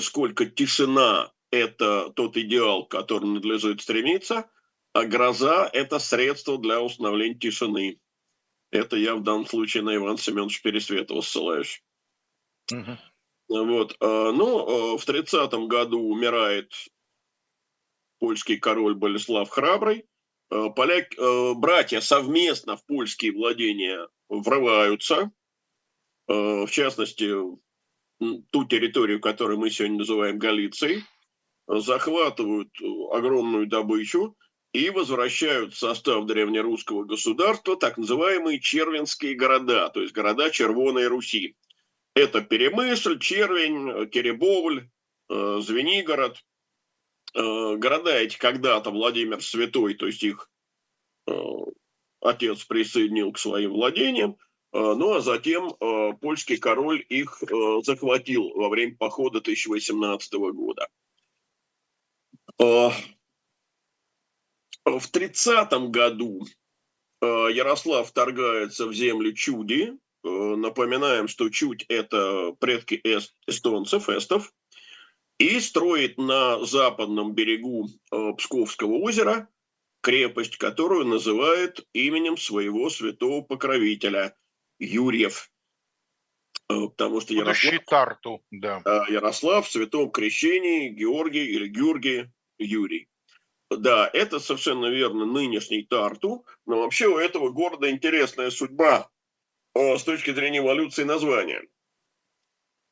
сколько 0.00 0.46
тишина– 0.46 1.32
это 1.50 2.10
тот 2.10 2.36
идеал, 2.36 2.86
к 2.86 2.90
которому 2.90 3.34
надлежит 3.34 3.82
стремиться, 3.82 4.50
а 4.92 5.04
гроза– 5.04 5.68
это 5.72 5.98
средство 5.98 6.58
для 6.58 6.80
установления 6.80 7.38
тишины. 7.38 8.00
Это 8.70 8.96
я 8.96 9.14
в 9.14 9.22
данном 9.22 9.46
случае 9.46 9.82
на 9.82 9.94
Ивана 9.94 10.18
Семеновича 10.18 10.60
Пересветова 10.62 11.20
ссылаюсь. 11.20 11.84
Угу. 12.72 12.98
Вот. 13.60 13.96
А, 14.00 14.32
ну, 14.32 14.94
а, 14.94 14.98
в 14.98 15.04
30 15.04 15.66
году 15.66 16.00
умирает 16.00 16.72
польский 18.18 18.56
король 18.56 18.94
Болеслав 18.94 19.48
Храбрый. 19.50 20.06
Э, 20.52 20.68
поляк, 20.76 21.06
э, 21.18 21.54
братья 21.54 22.00
совместно 22.00 22.76
в 22.76 22.86
польские 22.86 23.32
владения 23.32 24.06
врываются, 24.28 25.32
э, 26.28 26.32
в 26.32 26.70
частности, 26.70 27.32
ту 28.50 28.64
территорию, 28.66 29.20
которую 29.20 29.58
мы 29.58 29.70
сегодня 29.70 29.98
называем 29.98 30.38
Галицией, 30.38 31.04
захватывают 31.66 32.70
огромную 33.10 33.66
добычу 33.66 34.36
и 34.72 34.90
возвращают 34.90 35.74
в 35.74 35.78
состав 35.78 36.26
древнерусского 36.26 37.04
государства 37.04 37.76
так 37.76 37.98
называемые 37.98 38.60
червенские 38.60 39.34
города, 39.34 39.88
то 39.88 40.00
есть 40.00 40.14
города 40.14 40.50
Червоной 40.50 41.08
Руси. 41.08 41.56
Это 42.14 42.42
Перемышль, 42.42 43.18
Червень, 43.18 44.10
Теребовль, 44.10 44.88
Звенигород– 45.28 46.44
Э, 47.34 47.76
города 47.76 48.10
эти 48.10 48.36
когда-то 48.36 48.90
Владимир 48.90 49.42
Святой, 49.42 49.94
то 49.94 50.06
есть 50.06 50.22
их 50.22 50.50
э, 51.26 51.32
отец 52.20 52.64
присоединил 52.64 53.32
к 53.32 53.38
своим 53.38 53.72
владениям, 53.72 54.36
э, 54.72 54.78
ну 54.78 55.14
а 55.14 55.20
затем 55.20 55.74
польский 56.20 56.58
король 56.58 57.04
их 57.08 57.42
захватил 57.84 58.50
во 58.50 58.68
время 58.68 58.96
похода 58.96 59.38
1018 59.38 60.34
года. 60.34 60.88
В 64.84 65.08
30 65.10 65.90
году 65.90 66.44
Ярослав 67.22 68.08
вторгается 68.08 68.86
в 68.86 68.92
землю 68.92 69.32
Чуди. 69.32 69.96
Напоминаем, 70.22 71.28
что 71.28 71.48
Чуть– 71.48 71.84
это 71.88 72.52
предки 72.60 73.00
эстонцев, 73.46 74.08
эстов 74.08 74.52
и 75.38 75.58
строит 75.60 76.18
на 76.18 76.64
западном 76.64 77.34
берегу 77.34 77.88
э, 78.12 78.32
Псковского 78.38 78.98
озера 78.98 79.48
крепость, 80.00 80.56
которую 80.56 81.06
называют 81.06 81.86
именем 81.92 82.36
своего 82.36 82.90
святого 82.90 83.42
покровителя 83.42 84.36
Юрьев. 84.78 85.50
Э, 86.68 86.88
потому 86.88 87.20
что 87.20 87.34
Ярослав, 87.34 87.84
Тарту, 87.86 88.44
да. 88.50 88.82
Ярослав 89.08 89.66
в 89.66 89.70
святом 89.70 90.10
крещении 90.10 90.90
Георгий 90.90 91.46
или 91.46 91.66
Георгий 91.68 92.30
Юрий. 92.58 93.08
Да, 93.70 94.08
это 94.12 94.38
совершенно 94.38 94.86
верно 94.86 95.24
нынешний 95.24 95.82
Тарту, 95.82 96.44
но 96.66 96.80
вообще 96.80 97.06
у 97.06 97.16
этого 97.16 97.50
города 97.50 97.90
интересная 97.90 98.50
судьба 98.50 99.08
э, 99.08 99.21
с 99.74 100.02
точки 100.04 100.32
зрения 100.32 100.58
эволюции 100.58 101.04
названия. 101.04 101.62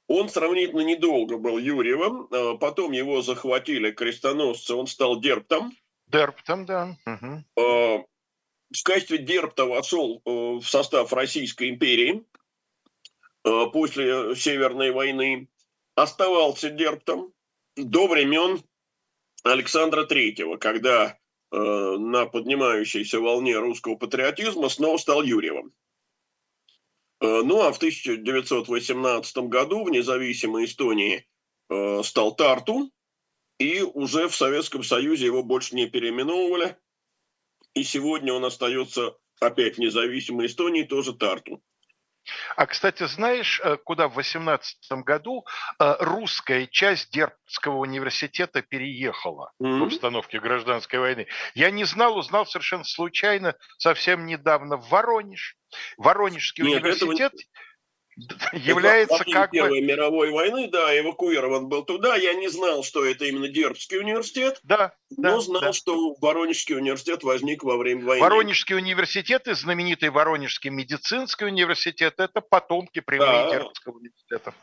Он 0.08 0.28
сравнительно 0.28 0.80
недолго 0.80 1.38
был 1.38 1.58
Юрьевым, 1.58 2.26
а 2.32 2.56
потом 2.56 2.92
его 2.92 3.22
захватили 3.22 3.92
крестоносцы, 3.92 4.74
он 4.74 4.86
стал 4.86 5.20
Дерптом. 5.20 5.72
Дерптом, 6.08 6.66
да. 6.66 6.96
Угу. 7.06 8.06
В 8.72 8.82
качестве 8.84 9.18
Дерпта 9.18 9.64
вошел 9.64 10.22
э, 10.24 10.30
в 10.30 10.62
состав 10.62 11.12
Российской 11.12 11.70
империи 11.70 12.24
э, 13.44 13.64
после 13.72 14.36
Северной 14.36 14.92
войны. 14.92 15.48
Оставался 15.96 16.70
Дерптом 16.70 17.32
до 17.76 18.06
времен 18.06 18.62
Александра 19.42 20.04
Третьего, 20.04 20.56
когда 20.56 21.18
э, 21.50 21.56
на 21.56 22.26
поднимающейся 22.26 23.18
волне 23.20 23.58
русского 23.58 23.96
патриотизма 23.96 24.68
снова 24.68 24.98
стал 24.98 25.22
Юрьевым. 25.22 25.72
Э, 27.20 27.42
ну 27.44 27.62
а 27.62 27.72
в 27.72 27.76
1918 27.76 29.36
году 29.48 29.84
в 29.84 29.90
независимой 29.90 30.64
Эстонии 30.64 31.26
э, 31.68 32.02
стал 32.02 32.34
Тарту, 32.34 32.90
и 33.58 33.82
уже 33.82 34.28
в 34.28 34.34
Советском 34.34 34.82
Союзе 34.82 35.26
его 35.26 35.42
больше 35.42 35.76
не 35.76 35.86
переименовывали. 35.86 36.78
И 37.74 37.84
сегодня 37.84 38.32
он 38.32 38.44
остается 38.44 39.16
опять 39.38 39.78
независимой 39.78 40.46
Эстонии, 40.46 40.82
тоже 40.82 41.14
Тарту. 41.14 41.62
А, 42.56 42.66
кстати, 42.66 43.06
знаешь, 43.06 43.60
э, 43.64 43.76
куда 43.84 44.08
в 44.08 44.14
18 44.14 44.76
году 45.04 45.44
э, 45.78 45.96
русская 46.00 46.66
часть 46.66 47.10
Дербского 47.12 47.78
университета 47.78 48.62
переехала 48.62 49.52
mm-hmm. 49.62 49.78
в 49.78 49.82
обстановке 49.84 50.40
гражданской 50.40 50.98
войны? 50.98 51.26
Я 51.54 51.70
не 51.70 51.84
знал, 51.84 52.16
узнал 52.16 52.46
совершенно 52.46 52.84
случайно, 52.84 53.54
совсем 53.78 54.26
недавно, 54.26 54.76
в 54.76 54.88
Воронеж. 54.90 55.56
Воронежский 55.96 56.64
Нет, 56.64 56.82
университет... 56.82 57.32
Этого 57.32 57.42
является 58.52 59.16
это 59.16 59.30
как 59.30 59.50
Первой 59.50 59.80
бы... 59.80 59.86
мировой 59.86 60.30
войны, 60.30 60.68
да, 60.68 60.98
эвакуирован 60.98 61.68
был 61.68 61.84
туда. 61.84 62.16
Я 62.16 62.34
не 62.34 62.48
знал, 62.48 62.82
что 62.82 63.04
это 63.04 63.24
именно 63.24 63.48
Дербский 63.48 63.98
университет, 63.98 64.60
да, 64.62 64.94
но 65.16 65.36
да, 65.36 65.40
знал, 65.40 65.60
да. 65.60 65.72
что 65.72 66.14
Воронежский 66.20 66.76
университет 66.76 67.22
возник 67.22 67.62
во 67.62 67.76
время 67.76 68.04
войны. 68.04 68.22
Воронежский 68.22 68.76
университет 68.76 69.48
и 69.48 69.54
знаменитый 69.54 70.10
Воронежский 70.10 70.70
медицинский 70.70 71.44
университет– 71.46 72.14
это 72.18 72.40
потомки 72.40 73.00
прямые 73.00 73.30
да. 73.30 73.50
Дербского 73.50 73.96
университета. 73.96 74.54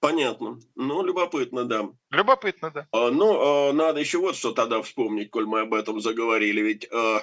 Понятно. 0.00 0.58
Ну, 0.76 1.02
любопытно, 1.02 1.64
да. 1.66 1.90
Любопытно, 2.10 2.70
да. 2.70 2.88
А, 2.90 3.10
ну, 3.10 3.68
а, 3.68 3.72
надо 3.72 4.00
еще 4.00 4.18
вот 4.18 4.34
что 4.34 4.52
тогда 4.52 4.80
вспомнить, 4.80 5.30
коль 5.30 5.44
мы 5.44 5.60
об 5.60 5.74
этом 5.74 6.00
заговорили. 6.00 6.62
Ведь 6.62 6.90
а, 6.90 7.22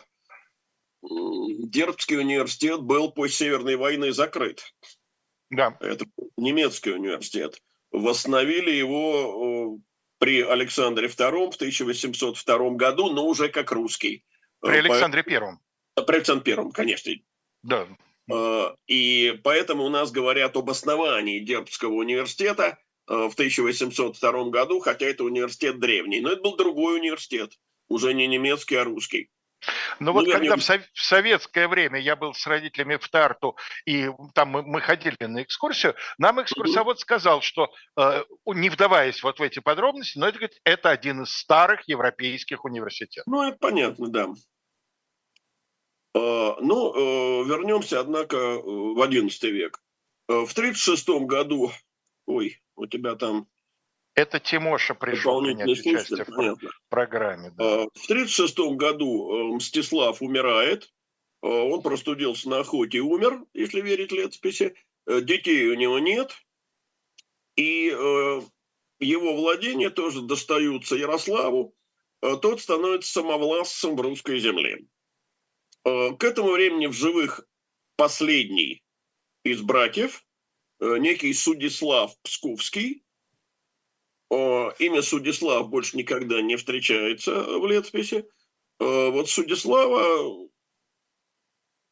Дербский 1.01 2.19
университет 2.19 2.81
был 2.81 3.11
после 3.11 3.47
Северной 3.47 3.75
войны 3.77 4.11
закрыт. 4.11 4.73
Да. 5.49 5.77
Это 5.79 6.05
немецкий 6.37 6.91
университет. 6.91 7.61
Восстановили 7.91 8.71
его 8.71 9.79
при 10.19 10.41
Александре 10.41 11.07
II 11.07 11.51
в 11.51 11.55
1802 11.55 12.69
году, 12.71 13.11
но 13.11 13.25
уже 13.25 13.49
как 13.49 13.71
русский. 13.71 14.25
При 14.59 14.77
Александре 14.77 15.23
Первом. 15.23 15.59
При 15.95 16.15
Александре 16.15 16.43
Первом, 16.43 16.71
конечно. 16.71 17.13
Да. 17.63 17.87
А, 18.31 18.75
и 18.87 19.39
поэтому 19.43 19.85
у 19.85 19.89
нас 19.89 20.11
говорят 20.11 20.57
об 20.57 20.69
основании 20.69 21.39
Дербского 21.39 21.93
университета 21.93 22.77
в 23.05 23.31
1802 23.33 24.49
году, 24.49 24.79
хотя 24.79 25.05
это 25.05 25.23
университет 25.23 25.79
древний. 25.79 26.19
Но 26.19 26.31
это 26.31 26.41
был 26.41 26.57
другой 26.57 26.99
университет, 26.99 27.53
уже 27.87 28.13
не 28.13 28.27
немецкий, 28.27 28.75
а 28.75 28.83
русский. 28.83 29.29
Но 29.99 30.07
ну, 30.07 30.13
вот 30.13 30.31
когда 30.31 30.55
в, 30.55 30.61
сов- 30.61 30.87
в 30.93 31.01
советское 31.01 31.67
время 31.67 31.99
я 31.99 32.15
был 32.15 32.33
с 32.33 32.45
родителями 32.47 32.97
в 32.97 33.07
Тарту, 33.09 33.55
и 33.85 34.09
там 34.33 34.49
мы, 34.49 34.63
мы 34.63 34.81
ходили 34.81 35.17
на 35.25 35.43
экскурсию, 35.43 35.95
нам 36.17 36.41
экскурсовод 36.41 36.99
сказал, 36.99 37.41
что, 37.41 37.71
э, 37.97 38.23
не 38.45 38.69
вдаваясь 38.69 39.21
вот 39.23 39.39
в 39.39 39.43
эти 39.43 39.59
подробности, 39.59 40.17
но 40.17 40.27
это, 40.27 40.37
говорит, 40.37 40.59
это 40.63 40.89
один 40.89 41.23
из 41.23 41.31
старых 41.31 41.87
европейских 41.87 42.65
университетов. 42.65 43.27
Ну, 43.27 43.47
это 43.47 43.57
понятно, 43.57 44.07
да. 44.09 44.29
Э, 46.13 46.55
ну, 46.61 46.93
э, 46.93 47.47
вернемся, 47.47 47.99
однако, 47.99 48.37
в 48.37 48.99
XI 48.99 49.49
век. 49.49 49.81
Э, 50.29 50.45
в 50.45 50.51
1936 50.51 51.25
году, 51.25 51.71
ой, 52.25 52.59
у 52.75 52.85
тебя 52.87 53.15
там 53.15 53.47
это 54.17 54.39
Тимоша 54.39 54.95
пришел 54.95 55.43
принять 55.43 55.67
участие 55.67 56.23
в 56.23 56.35
понятно. 56.35 56.71
программе. 56.89 57.51
Да. 57.51 57.63
А, 57.63 57.77
в 57.93 58.09
1936 58.09 58.57
году 58.75 59.29
э, 59.29 59.55
Мстислав 59.55 60.23
умирает. 60.23 60.91
А, 61.43 61.47
он 61.47 61.83
простудился 61.83 62.49
на 62.49 62.61
охоте 62.61 62.97
и 62.97 63.01
умер, 63.01 63.45
если 63.53 63.79
верить 63.79 64.11
летописи. 64.11 64.73
Э, 65.05 65.21
детей 65.21 65.67
у 65.67 65.75
него 65.75 65.99
нет. 65.99 66.35
И 67.55 67.91
э, 67.91 68.41
его 68.99 69.35
владения 69.35 69.91
тоже 69.91 70.23
достаются 70.23 70.95
Ярославу. 70.95 71.75
А, 72.23 72.37
тот 72.37 72.59
становится 72.59 73.11
самовластцем 73.11 73.95
в 73.95 74.01
русской 74.01 74.39
земле. 74.39 74.79
К 75.83 76.21
этому 76.21 76.51
времени 76.51 76.87
в 76.87 76.91
живых 76.91 77.47
последний 77.95 78.83
из 79.45 79.61
братьев, 79.61 80.25
некий 80.81 81.33
Судислав 81.33 82.13
Псковский, 82.23 83.05
имя 84.29 85.01
Судислав 85.01 85.69
больше 85.69 85.97
никогда 85.97 86.41
не 86.41 86.55
встречается 86.55 87.43
в 87.59 87.65
летописи. 87.65 88.25
Вот 88.79 89.29
Судислава 89.29 90.49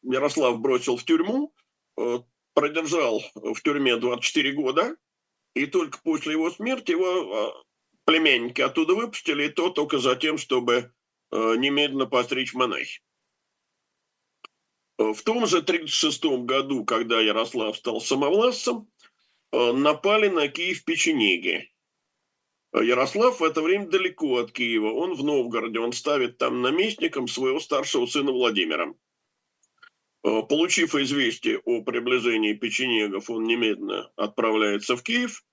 Ярослав 0.04 0.60
бросил 0.60 0.98
в 0.98 1.04
тюрьму, 1.04 1.54
продержал 2.54 3.24
в 3.34 3.62
тюрьме 3.62 3.98
24 3.98 4.52
года, 4.54 4.96
и 5.56 5.66
только 5.66 6.00
после 6.04 6.34
его 6.34 6.52
смерти 6.52 6.92
его 6.92 7.66
племянники 8.06 8.62
оттуда 8.62 8.94
выпустили, 8.94 9.46
и 9.46 9.50
то 9.50 9.70
только 9.70 9.98
за 9.98 10.16
тем, 10.16 10.38
чтобы 10.38 10.94
немедленно 11.32 12.06
постричь 12.06 12.54
монахи. 12.54 13.02
В 14.98 15.22
том 15.24 15.46
же 15.48 15.58
1936 15.58 16.46
году, 16.46 16.86
когда 16.86 17.20
Ярослав 17.20 17.76
стал 17.76 18.00
самовластцем, 18.00 18.90
напали 19.52 20.28
на 20.28 20.48
Киев 20.48 20.86
печенеги. 20.86 21.72
Ярослав 22.82 23.40
в 23.40 23.44
это 23.44 23.62
время 23.62 23.88
далеко 23.88 24.38
от 24.38 24.52
Киева, 24.52 24.92
он 24.92 25.14
в 25.14 25.24
Новгороде, 25.24 25.80
он 25.80 25.94
ставит 25.94 26.38
там 26.38 26.62
наместником 26.62 27.28
своего 27.28 27.60
старшего 27.60 28.06
сына 28.06 28.32
Владимира. 28.32 28.94
Э, 30.24 30.42
получив 30.50 30.96
известие 30.96 31.60
о 31.60 31.84
приближении 31.84 32.54
печенегов, 32.54 33.30
он 33.30 33.46
немедленно 33.46 34.12
отправляется 34.16 34.98
в 34.98 35.04
Киев, 35.04 35.44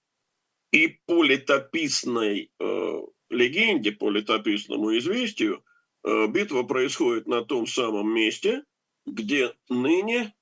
и 0.72 0.98
по 1.06 1.22
летописной 1.22 2.50
э, 2.58 3.00
легенде, 3.30 3.92
по 3.92 4.10
летописному 4.10 4.96
известию, 4.98 5.64
э, 6.04 6.26
битва 6.26 6.64
происходит 6.64 7.28
на 7.28 7.44
том 7.44 7.66
самом 7.66 8.12
месте, 8.12 8.64
где 9.06 9.54
ныне 9.68 10.34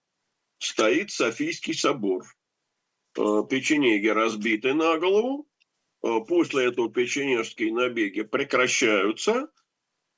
стоит 0.58 1.10
Софийский 1.10 1.74
собор. 1.74 2.24
Э, 3.18 3.42
печенеги 3.48 4.06
разбиты 4.06 4.72
на 4.72 4.96
голову, 4.98 5.49
Э, 5.49 5.49
после 6.00 6.66
этого 6.66 6.90
печенежские 6.90 7.72
набеги 7.72 8.22
прекращаются, 8.22 9.50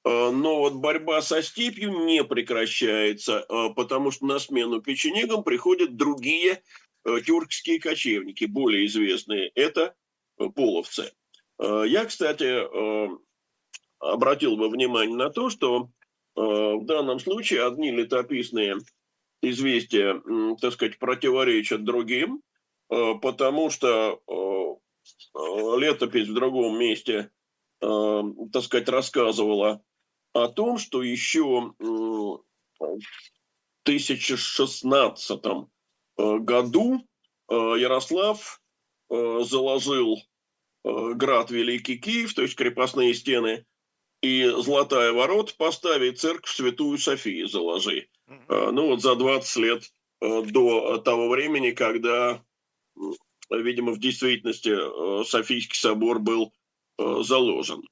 э, 0.05 0.30
но 0.30 0.59
вот 0.59 0.74
борьба 0.74 1.22
со 1.22 1.43
степью 1.43 2.05
не 2.05 2.24
прекращается, 2.24 3.45
э, 3.49 3.68
потому 3.74 4.11
что 4.11 4.26
на 4.26 4.39
смену 4.39 4.80
печенегам 4.80 5.43
приходят 5.43 5.97
другие 5.97 6.62
тюркские 7.26 7.80
кочевники, 7.80 8.45
более 8.45 8.87
известные. 8.87 9.51
Это 9.57 9.97
половцы. 10.55 11.11
Я, 11.59 12.05
кстати, 12.05 12.62
обратил 13.99 14.57
бы 14.57 14.68
внимание 14.68 15.16
на 15.16 15.28
то, 15.28 15.51
что 15.51 15.89
в 16.37 16.85
данном 16.85 17.18
случае 17.18 17.66
одни 17.66 17.91
летописные 17.91 18.76
известия, 19.43 20.22
так 20.61 20.74
сказать, 20.74 21.01
противоречат 21.01 21.83
другим, 21.83 22.41
потому 22.89 23.68
что 23.70 24.22
Э, 24.28 24.61
летопись 25.34 26.28
в 26.28 26.34
другом 26.34 26.78
месте, 26.78 27.30
э, 27.80 28.22
так 28.53 28.62
сказать, 28.62 28.88
рассказывала 28.88 29.82
о 30.32 30.48
том, 30.48 30.78
что 30.78 31.03
еще 31.03 31.74
в 31.78 32.44
1016 33.84 35.40
э, 35.44 36.38
году 36.38 37.07
Ярослав 37.50 38.62
заложил 39.11 40.16
град 40.84 41.50
Великий 41.50 41.98
Киев, 41.98 42.32
то 42.32 42.40
есть 42.40 42.55
крепостные 42.57 43.12
стены, 43.12 43.66
и 44.22 44.44
Золотая 44.46 45.12
ворот 45.12 45.55
поставить 45.59 46.18
церковь 46.18 46.50
Святую 46.50 46.96
Софию 46.96 47.46
заложи. 47.46 48.09
Ну 48.48 48.86
вот 48.86 49.03
за 49.03 49.16
20 49.16 49.57
лет 49.57 49.92
до 50.20 50.96
того 50.98 51.28
времени, 51.28 51.72
когда 51.72 52.42
видимо, 53.61 53.92
в 53.92 53.98
действительности 53.98 54.70
э, 54.70 55.24
Софийский 55.24 55.76
собор 55.76 56.18
был 56.18 56.53
э, 56.98 57.22
заложен. 57.22 57.82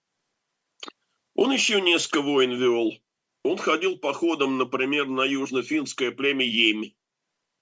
Он 1.35 1.53
еще 1.53 1.81
несколько 1.81 2.23
войн 2.23 2.53
вел. 2.53 2.93
Он 3.43 3.57
ходил 3.57 3.97
походом, 3.99 4.59
например, 4.59 5.07
на 5.07 5.23
южно-финское 5.23 6.11
племя 6.11 6.45
Емь, 6.45 6.93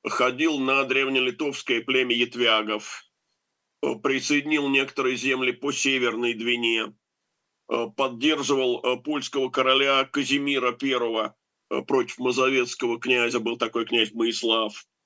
ходил 0.05 0.59
на 0.59 0.85
древнелитовское 0.85 1.83
племя 1.83 2.15
Ятвягов, 2.15 3.05
э, 3.83 3.95
присоединил 3.97 4.69
некоторые 4.69 5.17
земли 5.17 5.53
по 5.53 5.73
Северной 5.73 6.35
Двине, 6.35 6.95
поддерживал 7.97 9.03
польского 9.03 9.51
короля 9.51 10.03
Казимира 10.05 10.75
I 10.81 11.83
против 11.85 12.19
мазовецкого 12.19 12.99
князя, 12.99 13.41
был 13.41 13.59
такой 13.59 13.85
князь 13.85 14.13
Моислав– 14.13 14.87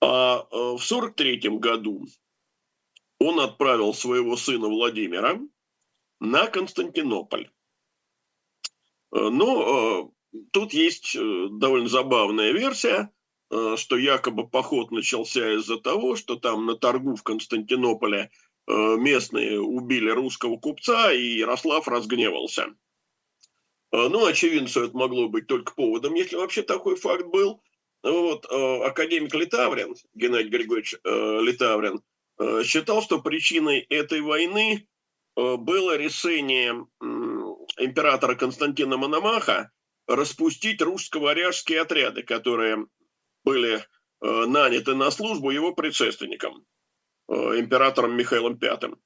а 0.00 0.46
э, 0.50 0.56
в 0.56 0.84
1943 0.84 1.58
году 1.58 2.06
он 3.18 3.40
отправил 3.40 3.94
своего 3.94 4.36
сына 4.36 4.68
Владимира 4.68 5.40
на 6.20 6.46
Константинополь. 6.48 7.50
Э, 9.12 9.28
но 9.30 10.10
э, 10.32 10.40
тут 10.52 10.72
есть 10.72 11.16
довольно 11.16 11.88
забавная 11.88 12.52
версия, 12.52 13.10
что 13.76 13.96
якобы 13.96 14.48
поход 14.48 14.90
начался 14.90 15.54
из-за 15.54 15.78
того, 15.78 16.16
что 16.16 16.34
там 16.34 16.66
на 16.66 16.74
торгу 16.74 17.14
в 17.14 17.22
Константинополе 17.22 18.32
местные 18.66 19.60
убили 19.60 20.10
русского 20.10 20.56
купца, 20.56 21.12
и 21.12 21.38
Ярослав 21.38 21.86
разгневался. 21.86 22.74
Ну, 23.92 24.26
очевидно, 24.26 24.66
это 24.66 24.96
могло 24.96 25.28
быть 25.28 25.46
только 25.46 25.72
поводом, 25.76 26.14
если 26.14 26.34
вообще 26.34 26.62
такой 26.62 26.96
факт 26.96 27.26
был. 27.26 27.62
Вот, 28.02 28.46
академик 28.46 29.34
Литаврин, 29.34 29.94
Геннадий 30.14 30.50
Григорьевич 30.50 30.94
Литаврин, 31.04 32.02
считал, 32.62 33.02
что 33.02 33.20
причиной 33.20 33.80
этой 33.80 34.20
войны 34.20 34.86
было 35.34 35.96
решение 35.96 36.86
императора 37.78 38.34
Константина 38.34 38.96
Мономаха 38.96 39.70
распустить 40.06 40.80
русско-варяжские 40.82 41.80
отряды, 41.80 42.22
которые 42.22 42.86
были 43.44 43.76
э, 43.76 43.80
наняты 44.20 44.94
на 44.94 45.10
службу 45.10 45.50
его 45.50 45.72
предшественником, 45.72 46.64
э, 47.28 47.34
императором 47.60 48.16
Михаилом 48.16 48.58
V. 48.58 48.96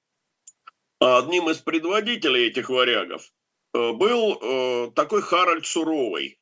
А 1.00 1.18
одним 1.18 1.48
из 1.48 1.58
предводителей 1.58 2.48
этих 2.48 2.68
варягов 2.68 3.32
э, 3.74 3.92
был 3.92 4.92
такой 4.92 5.22
Харальд 5.22 5.66
Суровый. 5.66 6.38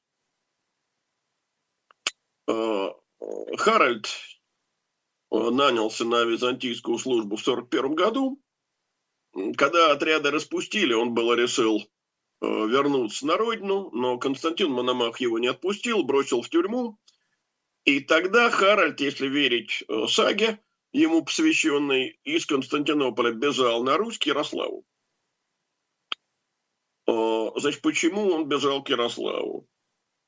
Харальд 3.57 4.09
нанялся 5.31 6.05
на 6.05 6.25
византийскую 6.25 6.99
службу 6.99 7.37
в 7.37 7.43
1941 7.43 7.95
году. 7.95 8.43
Когда 9.57 9.93
отряды 9.93 10.31
распустили, 10.31 10.95
он 10.95 11.15
было 11.15 11.35
решил 11.35 11.83
Э, 12.41 12.47
вернуться 12.47 13.27
на 13.27 13.37
родину, 13.37 13.91
но 13.93 14.17
Константин 14.19 14.71
Мономах 14.71 15.21
его 15.21 15.39
не 15.39 15.49
отпустил, 15.49 16.05
бросил 16.05 16.43
в 16.43 16.49
тюрьму. 16.49 16.99
И 17.85 18.01
тогда 18.01 18.51
Харальд, 18.51 19.01
если 19.01 19.27
верить 19.27 19.83
э, 19.89 20.07
саге, 20.07 20.61
ему 20.93 21.25
посвященный, 21.25 22.21
из 22.23 22.47
Константинополя 22.47 23.33
бежал 23.33 23.83
на 23.83 23.97
Русь 23.97 24.19
к 24.19 24.25
Ярославу. 24.25 24.85
Э, 27.09 27.51
значит, 27.57 27.83
почему 27.83 28.31
он 28.31 28.49
бежал 28.49 28.85
к 28.85 28.89
Ярославу? 28.89 29.67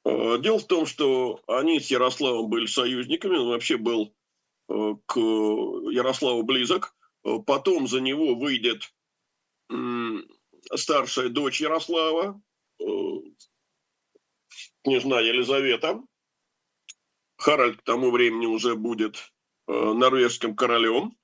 Дело 0.05 0.59
в 0.59 0.67
том, 0.67 0.87
что 0.87 1.41
они 1.47 1.79
с 1.79 1.91
Ярославом 1.91 2.49
были 2.49 2.67
союзниками, 2.67 3.37
он 3.37 3.49
вообще 3.49 3.77
был 3.77 4.15
к 4.67 5.17
Ярославу 5.17 6.43
близок. 6.43 6.97
Потом 7.47 7.87
за 7.87 8.01
него 8.01 8.35
выйдет 8.35 8.91
старшая 10.75 11.29
дочь 11.29 11.61
Ярослава, 11.61 12.41
э, 12.81 12.85
княжна 14.85 15.21
Елизавета. 15.21 16.03
Харальд 17.37 17.79
к 17.79 17.83
тому 17.83 18.11
времени 18.11 18.47
уже 18.47 18.77
будет 18.77 19.33
э, 19.67 19.73
норвежским 19.73 20.55
королем. 20.55 21.17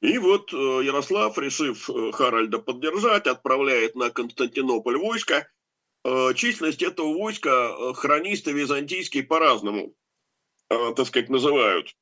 И 0.00 0.18
вот 0.18 0.52
э, 0.52 0.56
Ярослав, 0.56 1.36
решив 1.38 1.88
Харальда 2.12 2.58
поддержать, 2.58 3.26
отправляет 3.26 3.96
на 3.96 4.10
Константинополь 4.10 4.98
войско. 4.98 5.50
Численность 6.34 6.82
этого 6.82 7.12
войска 7.18 7.94
хронисты 7.94 8.52
византийские 8.52 9.24
по-разному, 9.24 9.94
так 10.68 11.06
сказать, 11.06 11.28
называют. 11.28 11.94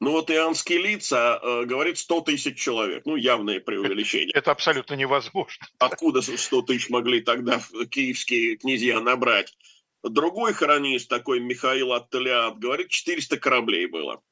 Ну 0.00 0.12
вот 0.12 0.30
Иоаннские 0.30 0.78
лица 0.78 1.40
э, 1.42 1.64
говорит 1.64 1.98
100 1.98 2.20
тысяч 2.20 2.58
человек. 2.58 3.04
Ну, 3.04 3.16
явное 3.16 3.58
преувеличение. 3.58 4.30
Это 4.32 4.52
абсолютно 4.52 4.94
невозможно. 4.94 5.66
Откуда 5.78 6.22
100 6.22 6.62
тысяч 6.62 6.88
могли 6.88 7.20
тогда 7.20 7.60
киевские 7.90 8.56
князья 8.56 9.00
набрать? 9.00 9.56
Другой 10.04 10.52
хронист, 10.52 11.08
такой 11.08 11.40
Михаил 11.40 11.92
Аттелиад, 11.92 12.58
говорит, 12.58 12.90
400 12.90 13.38
кораблей 13.38 13.86
было. 13.86 14.22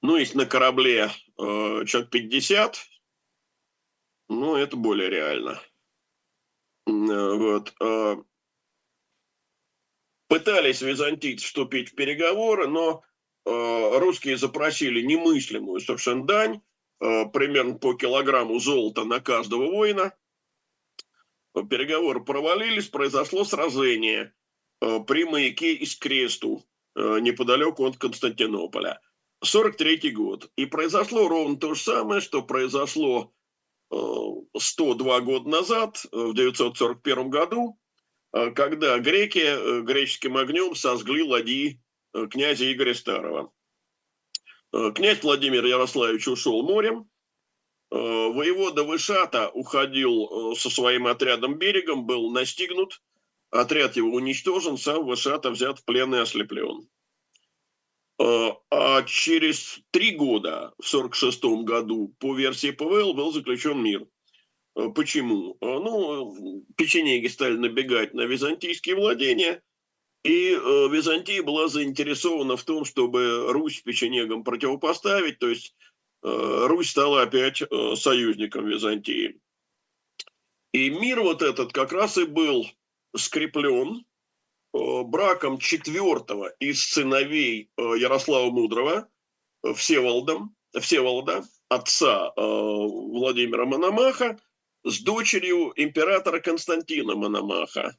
Ну, 0.00 0.16
если 0.16 0.38
на 0.38 0.46
корабле 0.46 1.10
э, 1.38 1.84
человек 1.86 2.10
50, 2.10 2.78
ну, 4.30 4.56
это 4.56 4.76
более 4.76 5.10
реально. 5.10 5.60
Э, 6.86 6.90
вот. 6.90 7.74
Э, 7.80 8.16
пытались 10.28 10.82
византийцы 10.82 11.46
вступить 11.46 11.90
в 11.90 11.94
переговоры, 11.94 12.66
но 12.68 13.02
Э, 13.44 13.98
русские 13.98 14.36
запросили 14.36 15.02
немыслимую 15.02 15.80
совершенно 15.80 16.24
дань, 16.24 16.62
э, 17.00 17.26
примерно 17.26 17.74
по 17.74 17.94
килограмму 17.94 18.58
золота 18.60 19.04
на 19.04 19.20
каждого 19.20 19.66
воина. 19.66 20.14
Переговоры 21.68 22.24
провалились, 22.24 22.88
произошло 22.88 23.44
сражение 23.44 24.32
при 24.80 25.24
маяке 25.24 25.74
из 25.74 25.94
Кресту, 25.96 26.64
неподалеку 26.96 27.84
от 27.84 27.98
Константинополя. 27.98 29.02
43 29.44 30.10
год. 30.12 30.50
И 30.56 30.64
произошло 30.64 31.28
ровно 31.28 31.56
то 31.56 31.74
же 31.74 31.82
самое, 31.82 32.22
что 32.22 32.42
произошло 32.42 33.34
102 34.56 35.20
года 35.20 35.48
назад, 35.48 36.04
в 36.10 36.34
941 36.34 37.30
году, 37.30 37.78
когда 38.30 38.98
греки 38.98 39.82
греческим 39.82 40.36
огнем 40.36 40.74
сожгли 40.74 41.22
ладьи 41.22 41.82
Э, 42.14 42.26
князя 42.26 42.70
Игоря 42.72 42.94
Старого. 42.94 43.52
Э, 44.72 44.90
князь 44.94 45.22
Владимир 45.22 45.64
Ярославич 45.64 46.28
ушел 46.28 46.62
морем. 46.62 47.08
Э, 47.90 47.96
воевода 47.96 48.84
Вышата 48.84 49.48
уходил 49.50 50.54
со 50.56 50.70
своим 50.70 51.06
отрядом 51.06 51.58
берегом, 51.58 52.06
был 52.06 52.30
настигнут. 52.30 53.00
Отряд 53.50 53.96
его 53.96 54.10
уничтожен, 54.10 54.76
сам 54.76 55.04
Вышата 55.04 55.50
взят 55.50 55.78
в 55.78 55.84
плен 55.84 56.14
и 56.14 56.18
ослеплен. 56.18 56.88
А 58.18 59.02
через 59.02 59.80
три 59.90 60.12
года, 60.12 60.74
в 60.78 60.94
1946 60.94 61.64
году, 61.64 62.14
по 62.18 62.34
версии 62.34 62.70
ПВЛ, 62.70 63.14
был 63.14 63.32
заключен 63.32 63.82
мир. 63.82 64.06
Почему? 64.94 65.56
Ну, 65.60 66.64
печенеги 66.76 67.26
стали 67.26 67.56
набегать 67.56 68.14
на 68.14 68.22
византийские 68.22 68.96
владения– 68.96 69.62
и 70.22 70.52
э, 70.52 70.88
Византия 70.88 71.42
была 71.42 71.68
заинтересована 71.68 72.56
в 72.56 72.62
том, 72.62 72.84
чтобы 72.84 73.52
Русь 73.52 73.80
печенегам 73.80 74.44
противопоставить, 74.44 75.38
то 75.38 75.48
есть 75.48 75.74
э, 76.22 76.66
Русь 76.68 76.90
стала 76.90 77.22
опять 77.22 77.62
э, 77.62 77.96
союзником 77.96 78.66
Византии. 78.66 79.40
И 80.72 80.90
мир 80.90 81.20
вот 81.22 81.42
этот 81.42 81.72
как 81.72 81.92
раз 81.92 82.18
и 82.18 82.24
был 82.24 82.66
скреплен 83.16 84.04
браком 84.72 85.58
четвертого 85.58 86.48
из 86.60 86.82
сыновей 86.82 87.70
Ярослава 87.76 88.50
Мудрого, 88.50 89.08
Всеволодом, 89.74 90.56
Всеволода, 90.80 91.44
отца 91.68 92.32
Владимира 92.36 93.66
Мономаха, 93.66 94.38
с 94.84 95.00
дочерью 95.00 95.72
императора 95.76 96.40
Константина 96.40 97.14
Мономаха. 97.14 97.96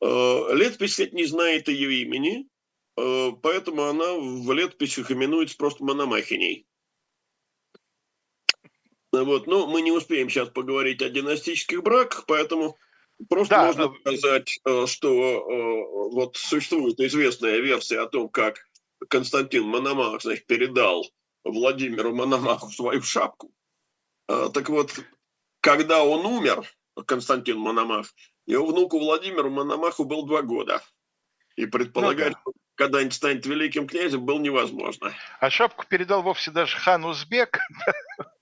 Э, 0.00 0.54
летопись, 0.54 0.92
кстати, 0.92 1.14
не 1.14 1.24
знает 1.24 1.68
ее 1.68 2.02
имени, 2.02 2.48
э, 2.96 3.32
поэтому 3.42 3.84
она 3.84 4.14
в 4.14 4.52
летописях 4.52 5.10
именуется 5.10 5.56
просто 5.56 5.84
Мономахиней. 5.84 6.66
Вот. 9.12 9.46
Но 9.46 9.66
мы 9.66 9.80
не 9.80 9.92
успеем 9.92 10.28
сейчас 10.28 10.50
поговорить 10.50 11.00
о 11.02 11.08
династических 11.08 11.82
браках, 11.82 12.26
поэтому 12.26 12.76
просто 13.28 13.54
да, 13.54 13.66
можно 13.66 13.88
но... 13.88 13.94
сказать, 14.00 14.60
э, 14.64 14.86
что 14.86 16.10
вот 16.12 16.36
существует 16.36 16.98
известная 17.00 17.58
версия 17.58 18.00
о 18.00 18.06
том, 18.06 18.28
как 18.28 18.58
Константин 19.08 19.64
Мономах 19.64 20.22
значит, 20.22 20.46
передал 20.46 21.06
Владимиру 21.44 22.14
Мономаху 22.14 22.70
свою 22.70 23.02
шапку. 23.02 23.52
Так 24.26 24.68
вот, 24.68 24.92
когда 25.60 26.02
он 26.02 26.26
умер, 26.26 26.68
Константин 27.06 27.58
Мономах, 27.58 28.12
его 28.46 28.66
внуку 28.66 28.98
Владимиру 28.98 29.50
Мономаху 29.50 30.04
был 30.04 30.26
два 30.26 30.42
года. 30.42 30.82
И 31.56 31.66
предполагать, 31.66 32.34
ну, 32.44 32.52
да 32.52 32.65
когда-нибудь 32.76 33.14
станет 33.14 33.46
великим 33.46 33.86
князем, 33.86 34.24
было 34.24 34.38
невозможно. 34.38 35.12
А 35.40 35.50
шапку 35.50 35.84
передал 35.88 36.22
вовсе 36.22 36.50
даже 36.50 36.76
хан 36.76 37.04
Узбек. 37.04 37.58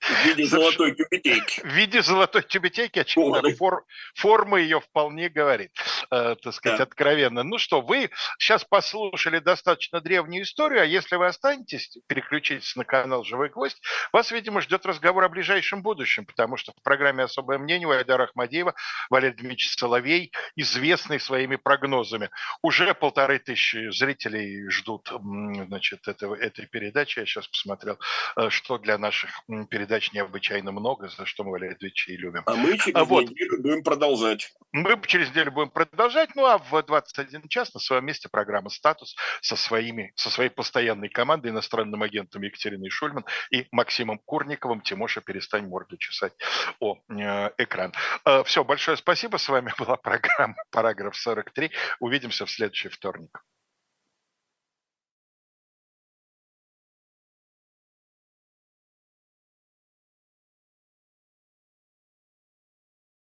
В 0.01 0.25
виде 0.25 0.45
золотой 0.45 0.93
тюбетейки. 0.93 1.61
В 1.61 1.65
виде 1.65 2.01
золотой 2.03 2.43
тюбетейки, 2.43 2.99
очевидно, 2.99 3.49
фор, 3.55 3.85
форма 4.13 4.59
ее 4.59 4.79
вполне 4.79 5.29
говорит, 5.29 5.71
э, 6.11 6.35
так 6.35 6.53
сказать, 6.53 6.77
да. 6.77 6.83
откровенно. 6.83 7.41
Ну 7.41 7.57
что, 7.57 7.81
вы 7.81 8.11
сейчас 8.37 8.63
послушали 8.63 9.39
достаточно 9.39 10.01
древнюю 10.01 10.43
историю, 10.43 10.81
а 10.81 10.85
если 10.85 11.15
вы 11.15 11.25
останетесь, 11.25 11.97
переключитесь 12.07 12.75
на 12.75 12.85
канал 12.85 13.23
«Живой 13.23 13.49
гвоздь», 13.49 13.81
вас, 14.11 14.31
видимо, 14.31 14.61
ждет 14.61 14.85
разговор 14.85 15.23
о 15.23 15.29
ближайшем 15.29 15.81
будущем, 15.81 16.25
потому 16.25 16.57
что 16.57 16.73
в 16.73 16.83
программе 16.83 17.23
«Особое 17.23 17.57
мнение» 17.57 17.87
у 17.87 17.91
Айдара 17.91 18.25
Ахмадеева 18.25 18.75
Валерий 19.09 19.35
Дмитриевич 19.35 19.75
Соловей, 19.75 20.31
известный 20.55 21.19
своими 21.19 21.55
прогнозами. 21.55 22.29
Уже 22.61 22.93
полторы 22.93 23.39
тысячи 23.39 23.89
зрителей 23.89 24.24
зрителей 24.25 24.69
ждут 24.69 25.11
значит, 25.67 26.07
этого, 26.07 26.35
этой 26.35 26.65
передачи. 26.65 27.19
Я 27.19 27.25
сейчас 27.25 27.47
посмотрел, 27.47 27.97
э, 28.35 28.49
что 28.49 28.77
для 28.77 28.97
наших 28.97 29.29
передач 29.69 30.11
необычайно 30.13 30.71
много, 30.71 31.07
за 31.09 31.25
что 31.25 31.43
мы, 31.43 31.51
Валерий 31.51 31.75
Дмитриевич, 31.75 32.07
и 32.07 32.17
любим. 32.17 32.43
А 32.45 32.55
мы 32.55 32.77
через 32.77 32.95
а 32.95 33.05
вот. 33.05 33.29
неделю 33.29 33.61
будем 33.61 33.83
продолжать. 33.83 34.53
Мы 34.71 34.99
через 35.05 35.29
неделю 35.29 35.51
будем 35.51 35.69
продолжать. 35.69 36.35
Ну 36.35 36.45
а 36.45 36.57
в 36.57 36.83
21 36.83 37.47
час 37.47 37.73
на 37.73 37.79
своем 37.79 38.05
месте 38.05 38.29
программа 38.29 38.69
«Статус» 38.69 39.15
со, 39.41 39.55
своими, 39.55 40.11
со 40.15 40.29
своей 40.29 40.49
постоянной 40.49 41.09
командой, 41.09 41.49
иностранным 41.49 42.01
агентом 42.03 42.41
Екатериной 42.41 42.89
Шульман 42.89 43.25
и 43.51 43.67
Максимом 43.71 44.19
Курниковым. 44.25 44.81
Тимоша, 44.81 45.21
перестань 45.21 45.67
морду 45.67 45.97
чесать 45.97 46.33
о 46.79 46.97
э, 47.09 47.49
экран. 47.57 47.93
Э, 48.25 48.43
все, 48.43 48.63
большое 48.63 48.97
спасибо. 48.97 49.37
С 49.37 49.47
вами 49.49 49.71
была 49.77 49.97
программа 49.97 50.55
«Параграф 50.71 51.15
43». 51.15 51.71
Увидимся 51.99 52.45
в 52.45 52.51
следующий 52.51 52.89
вторник. 52.89 53.43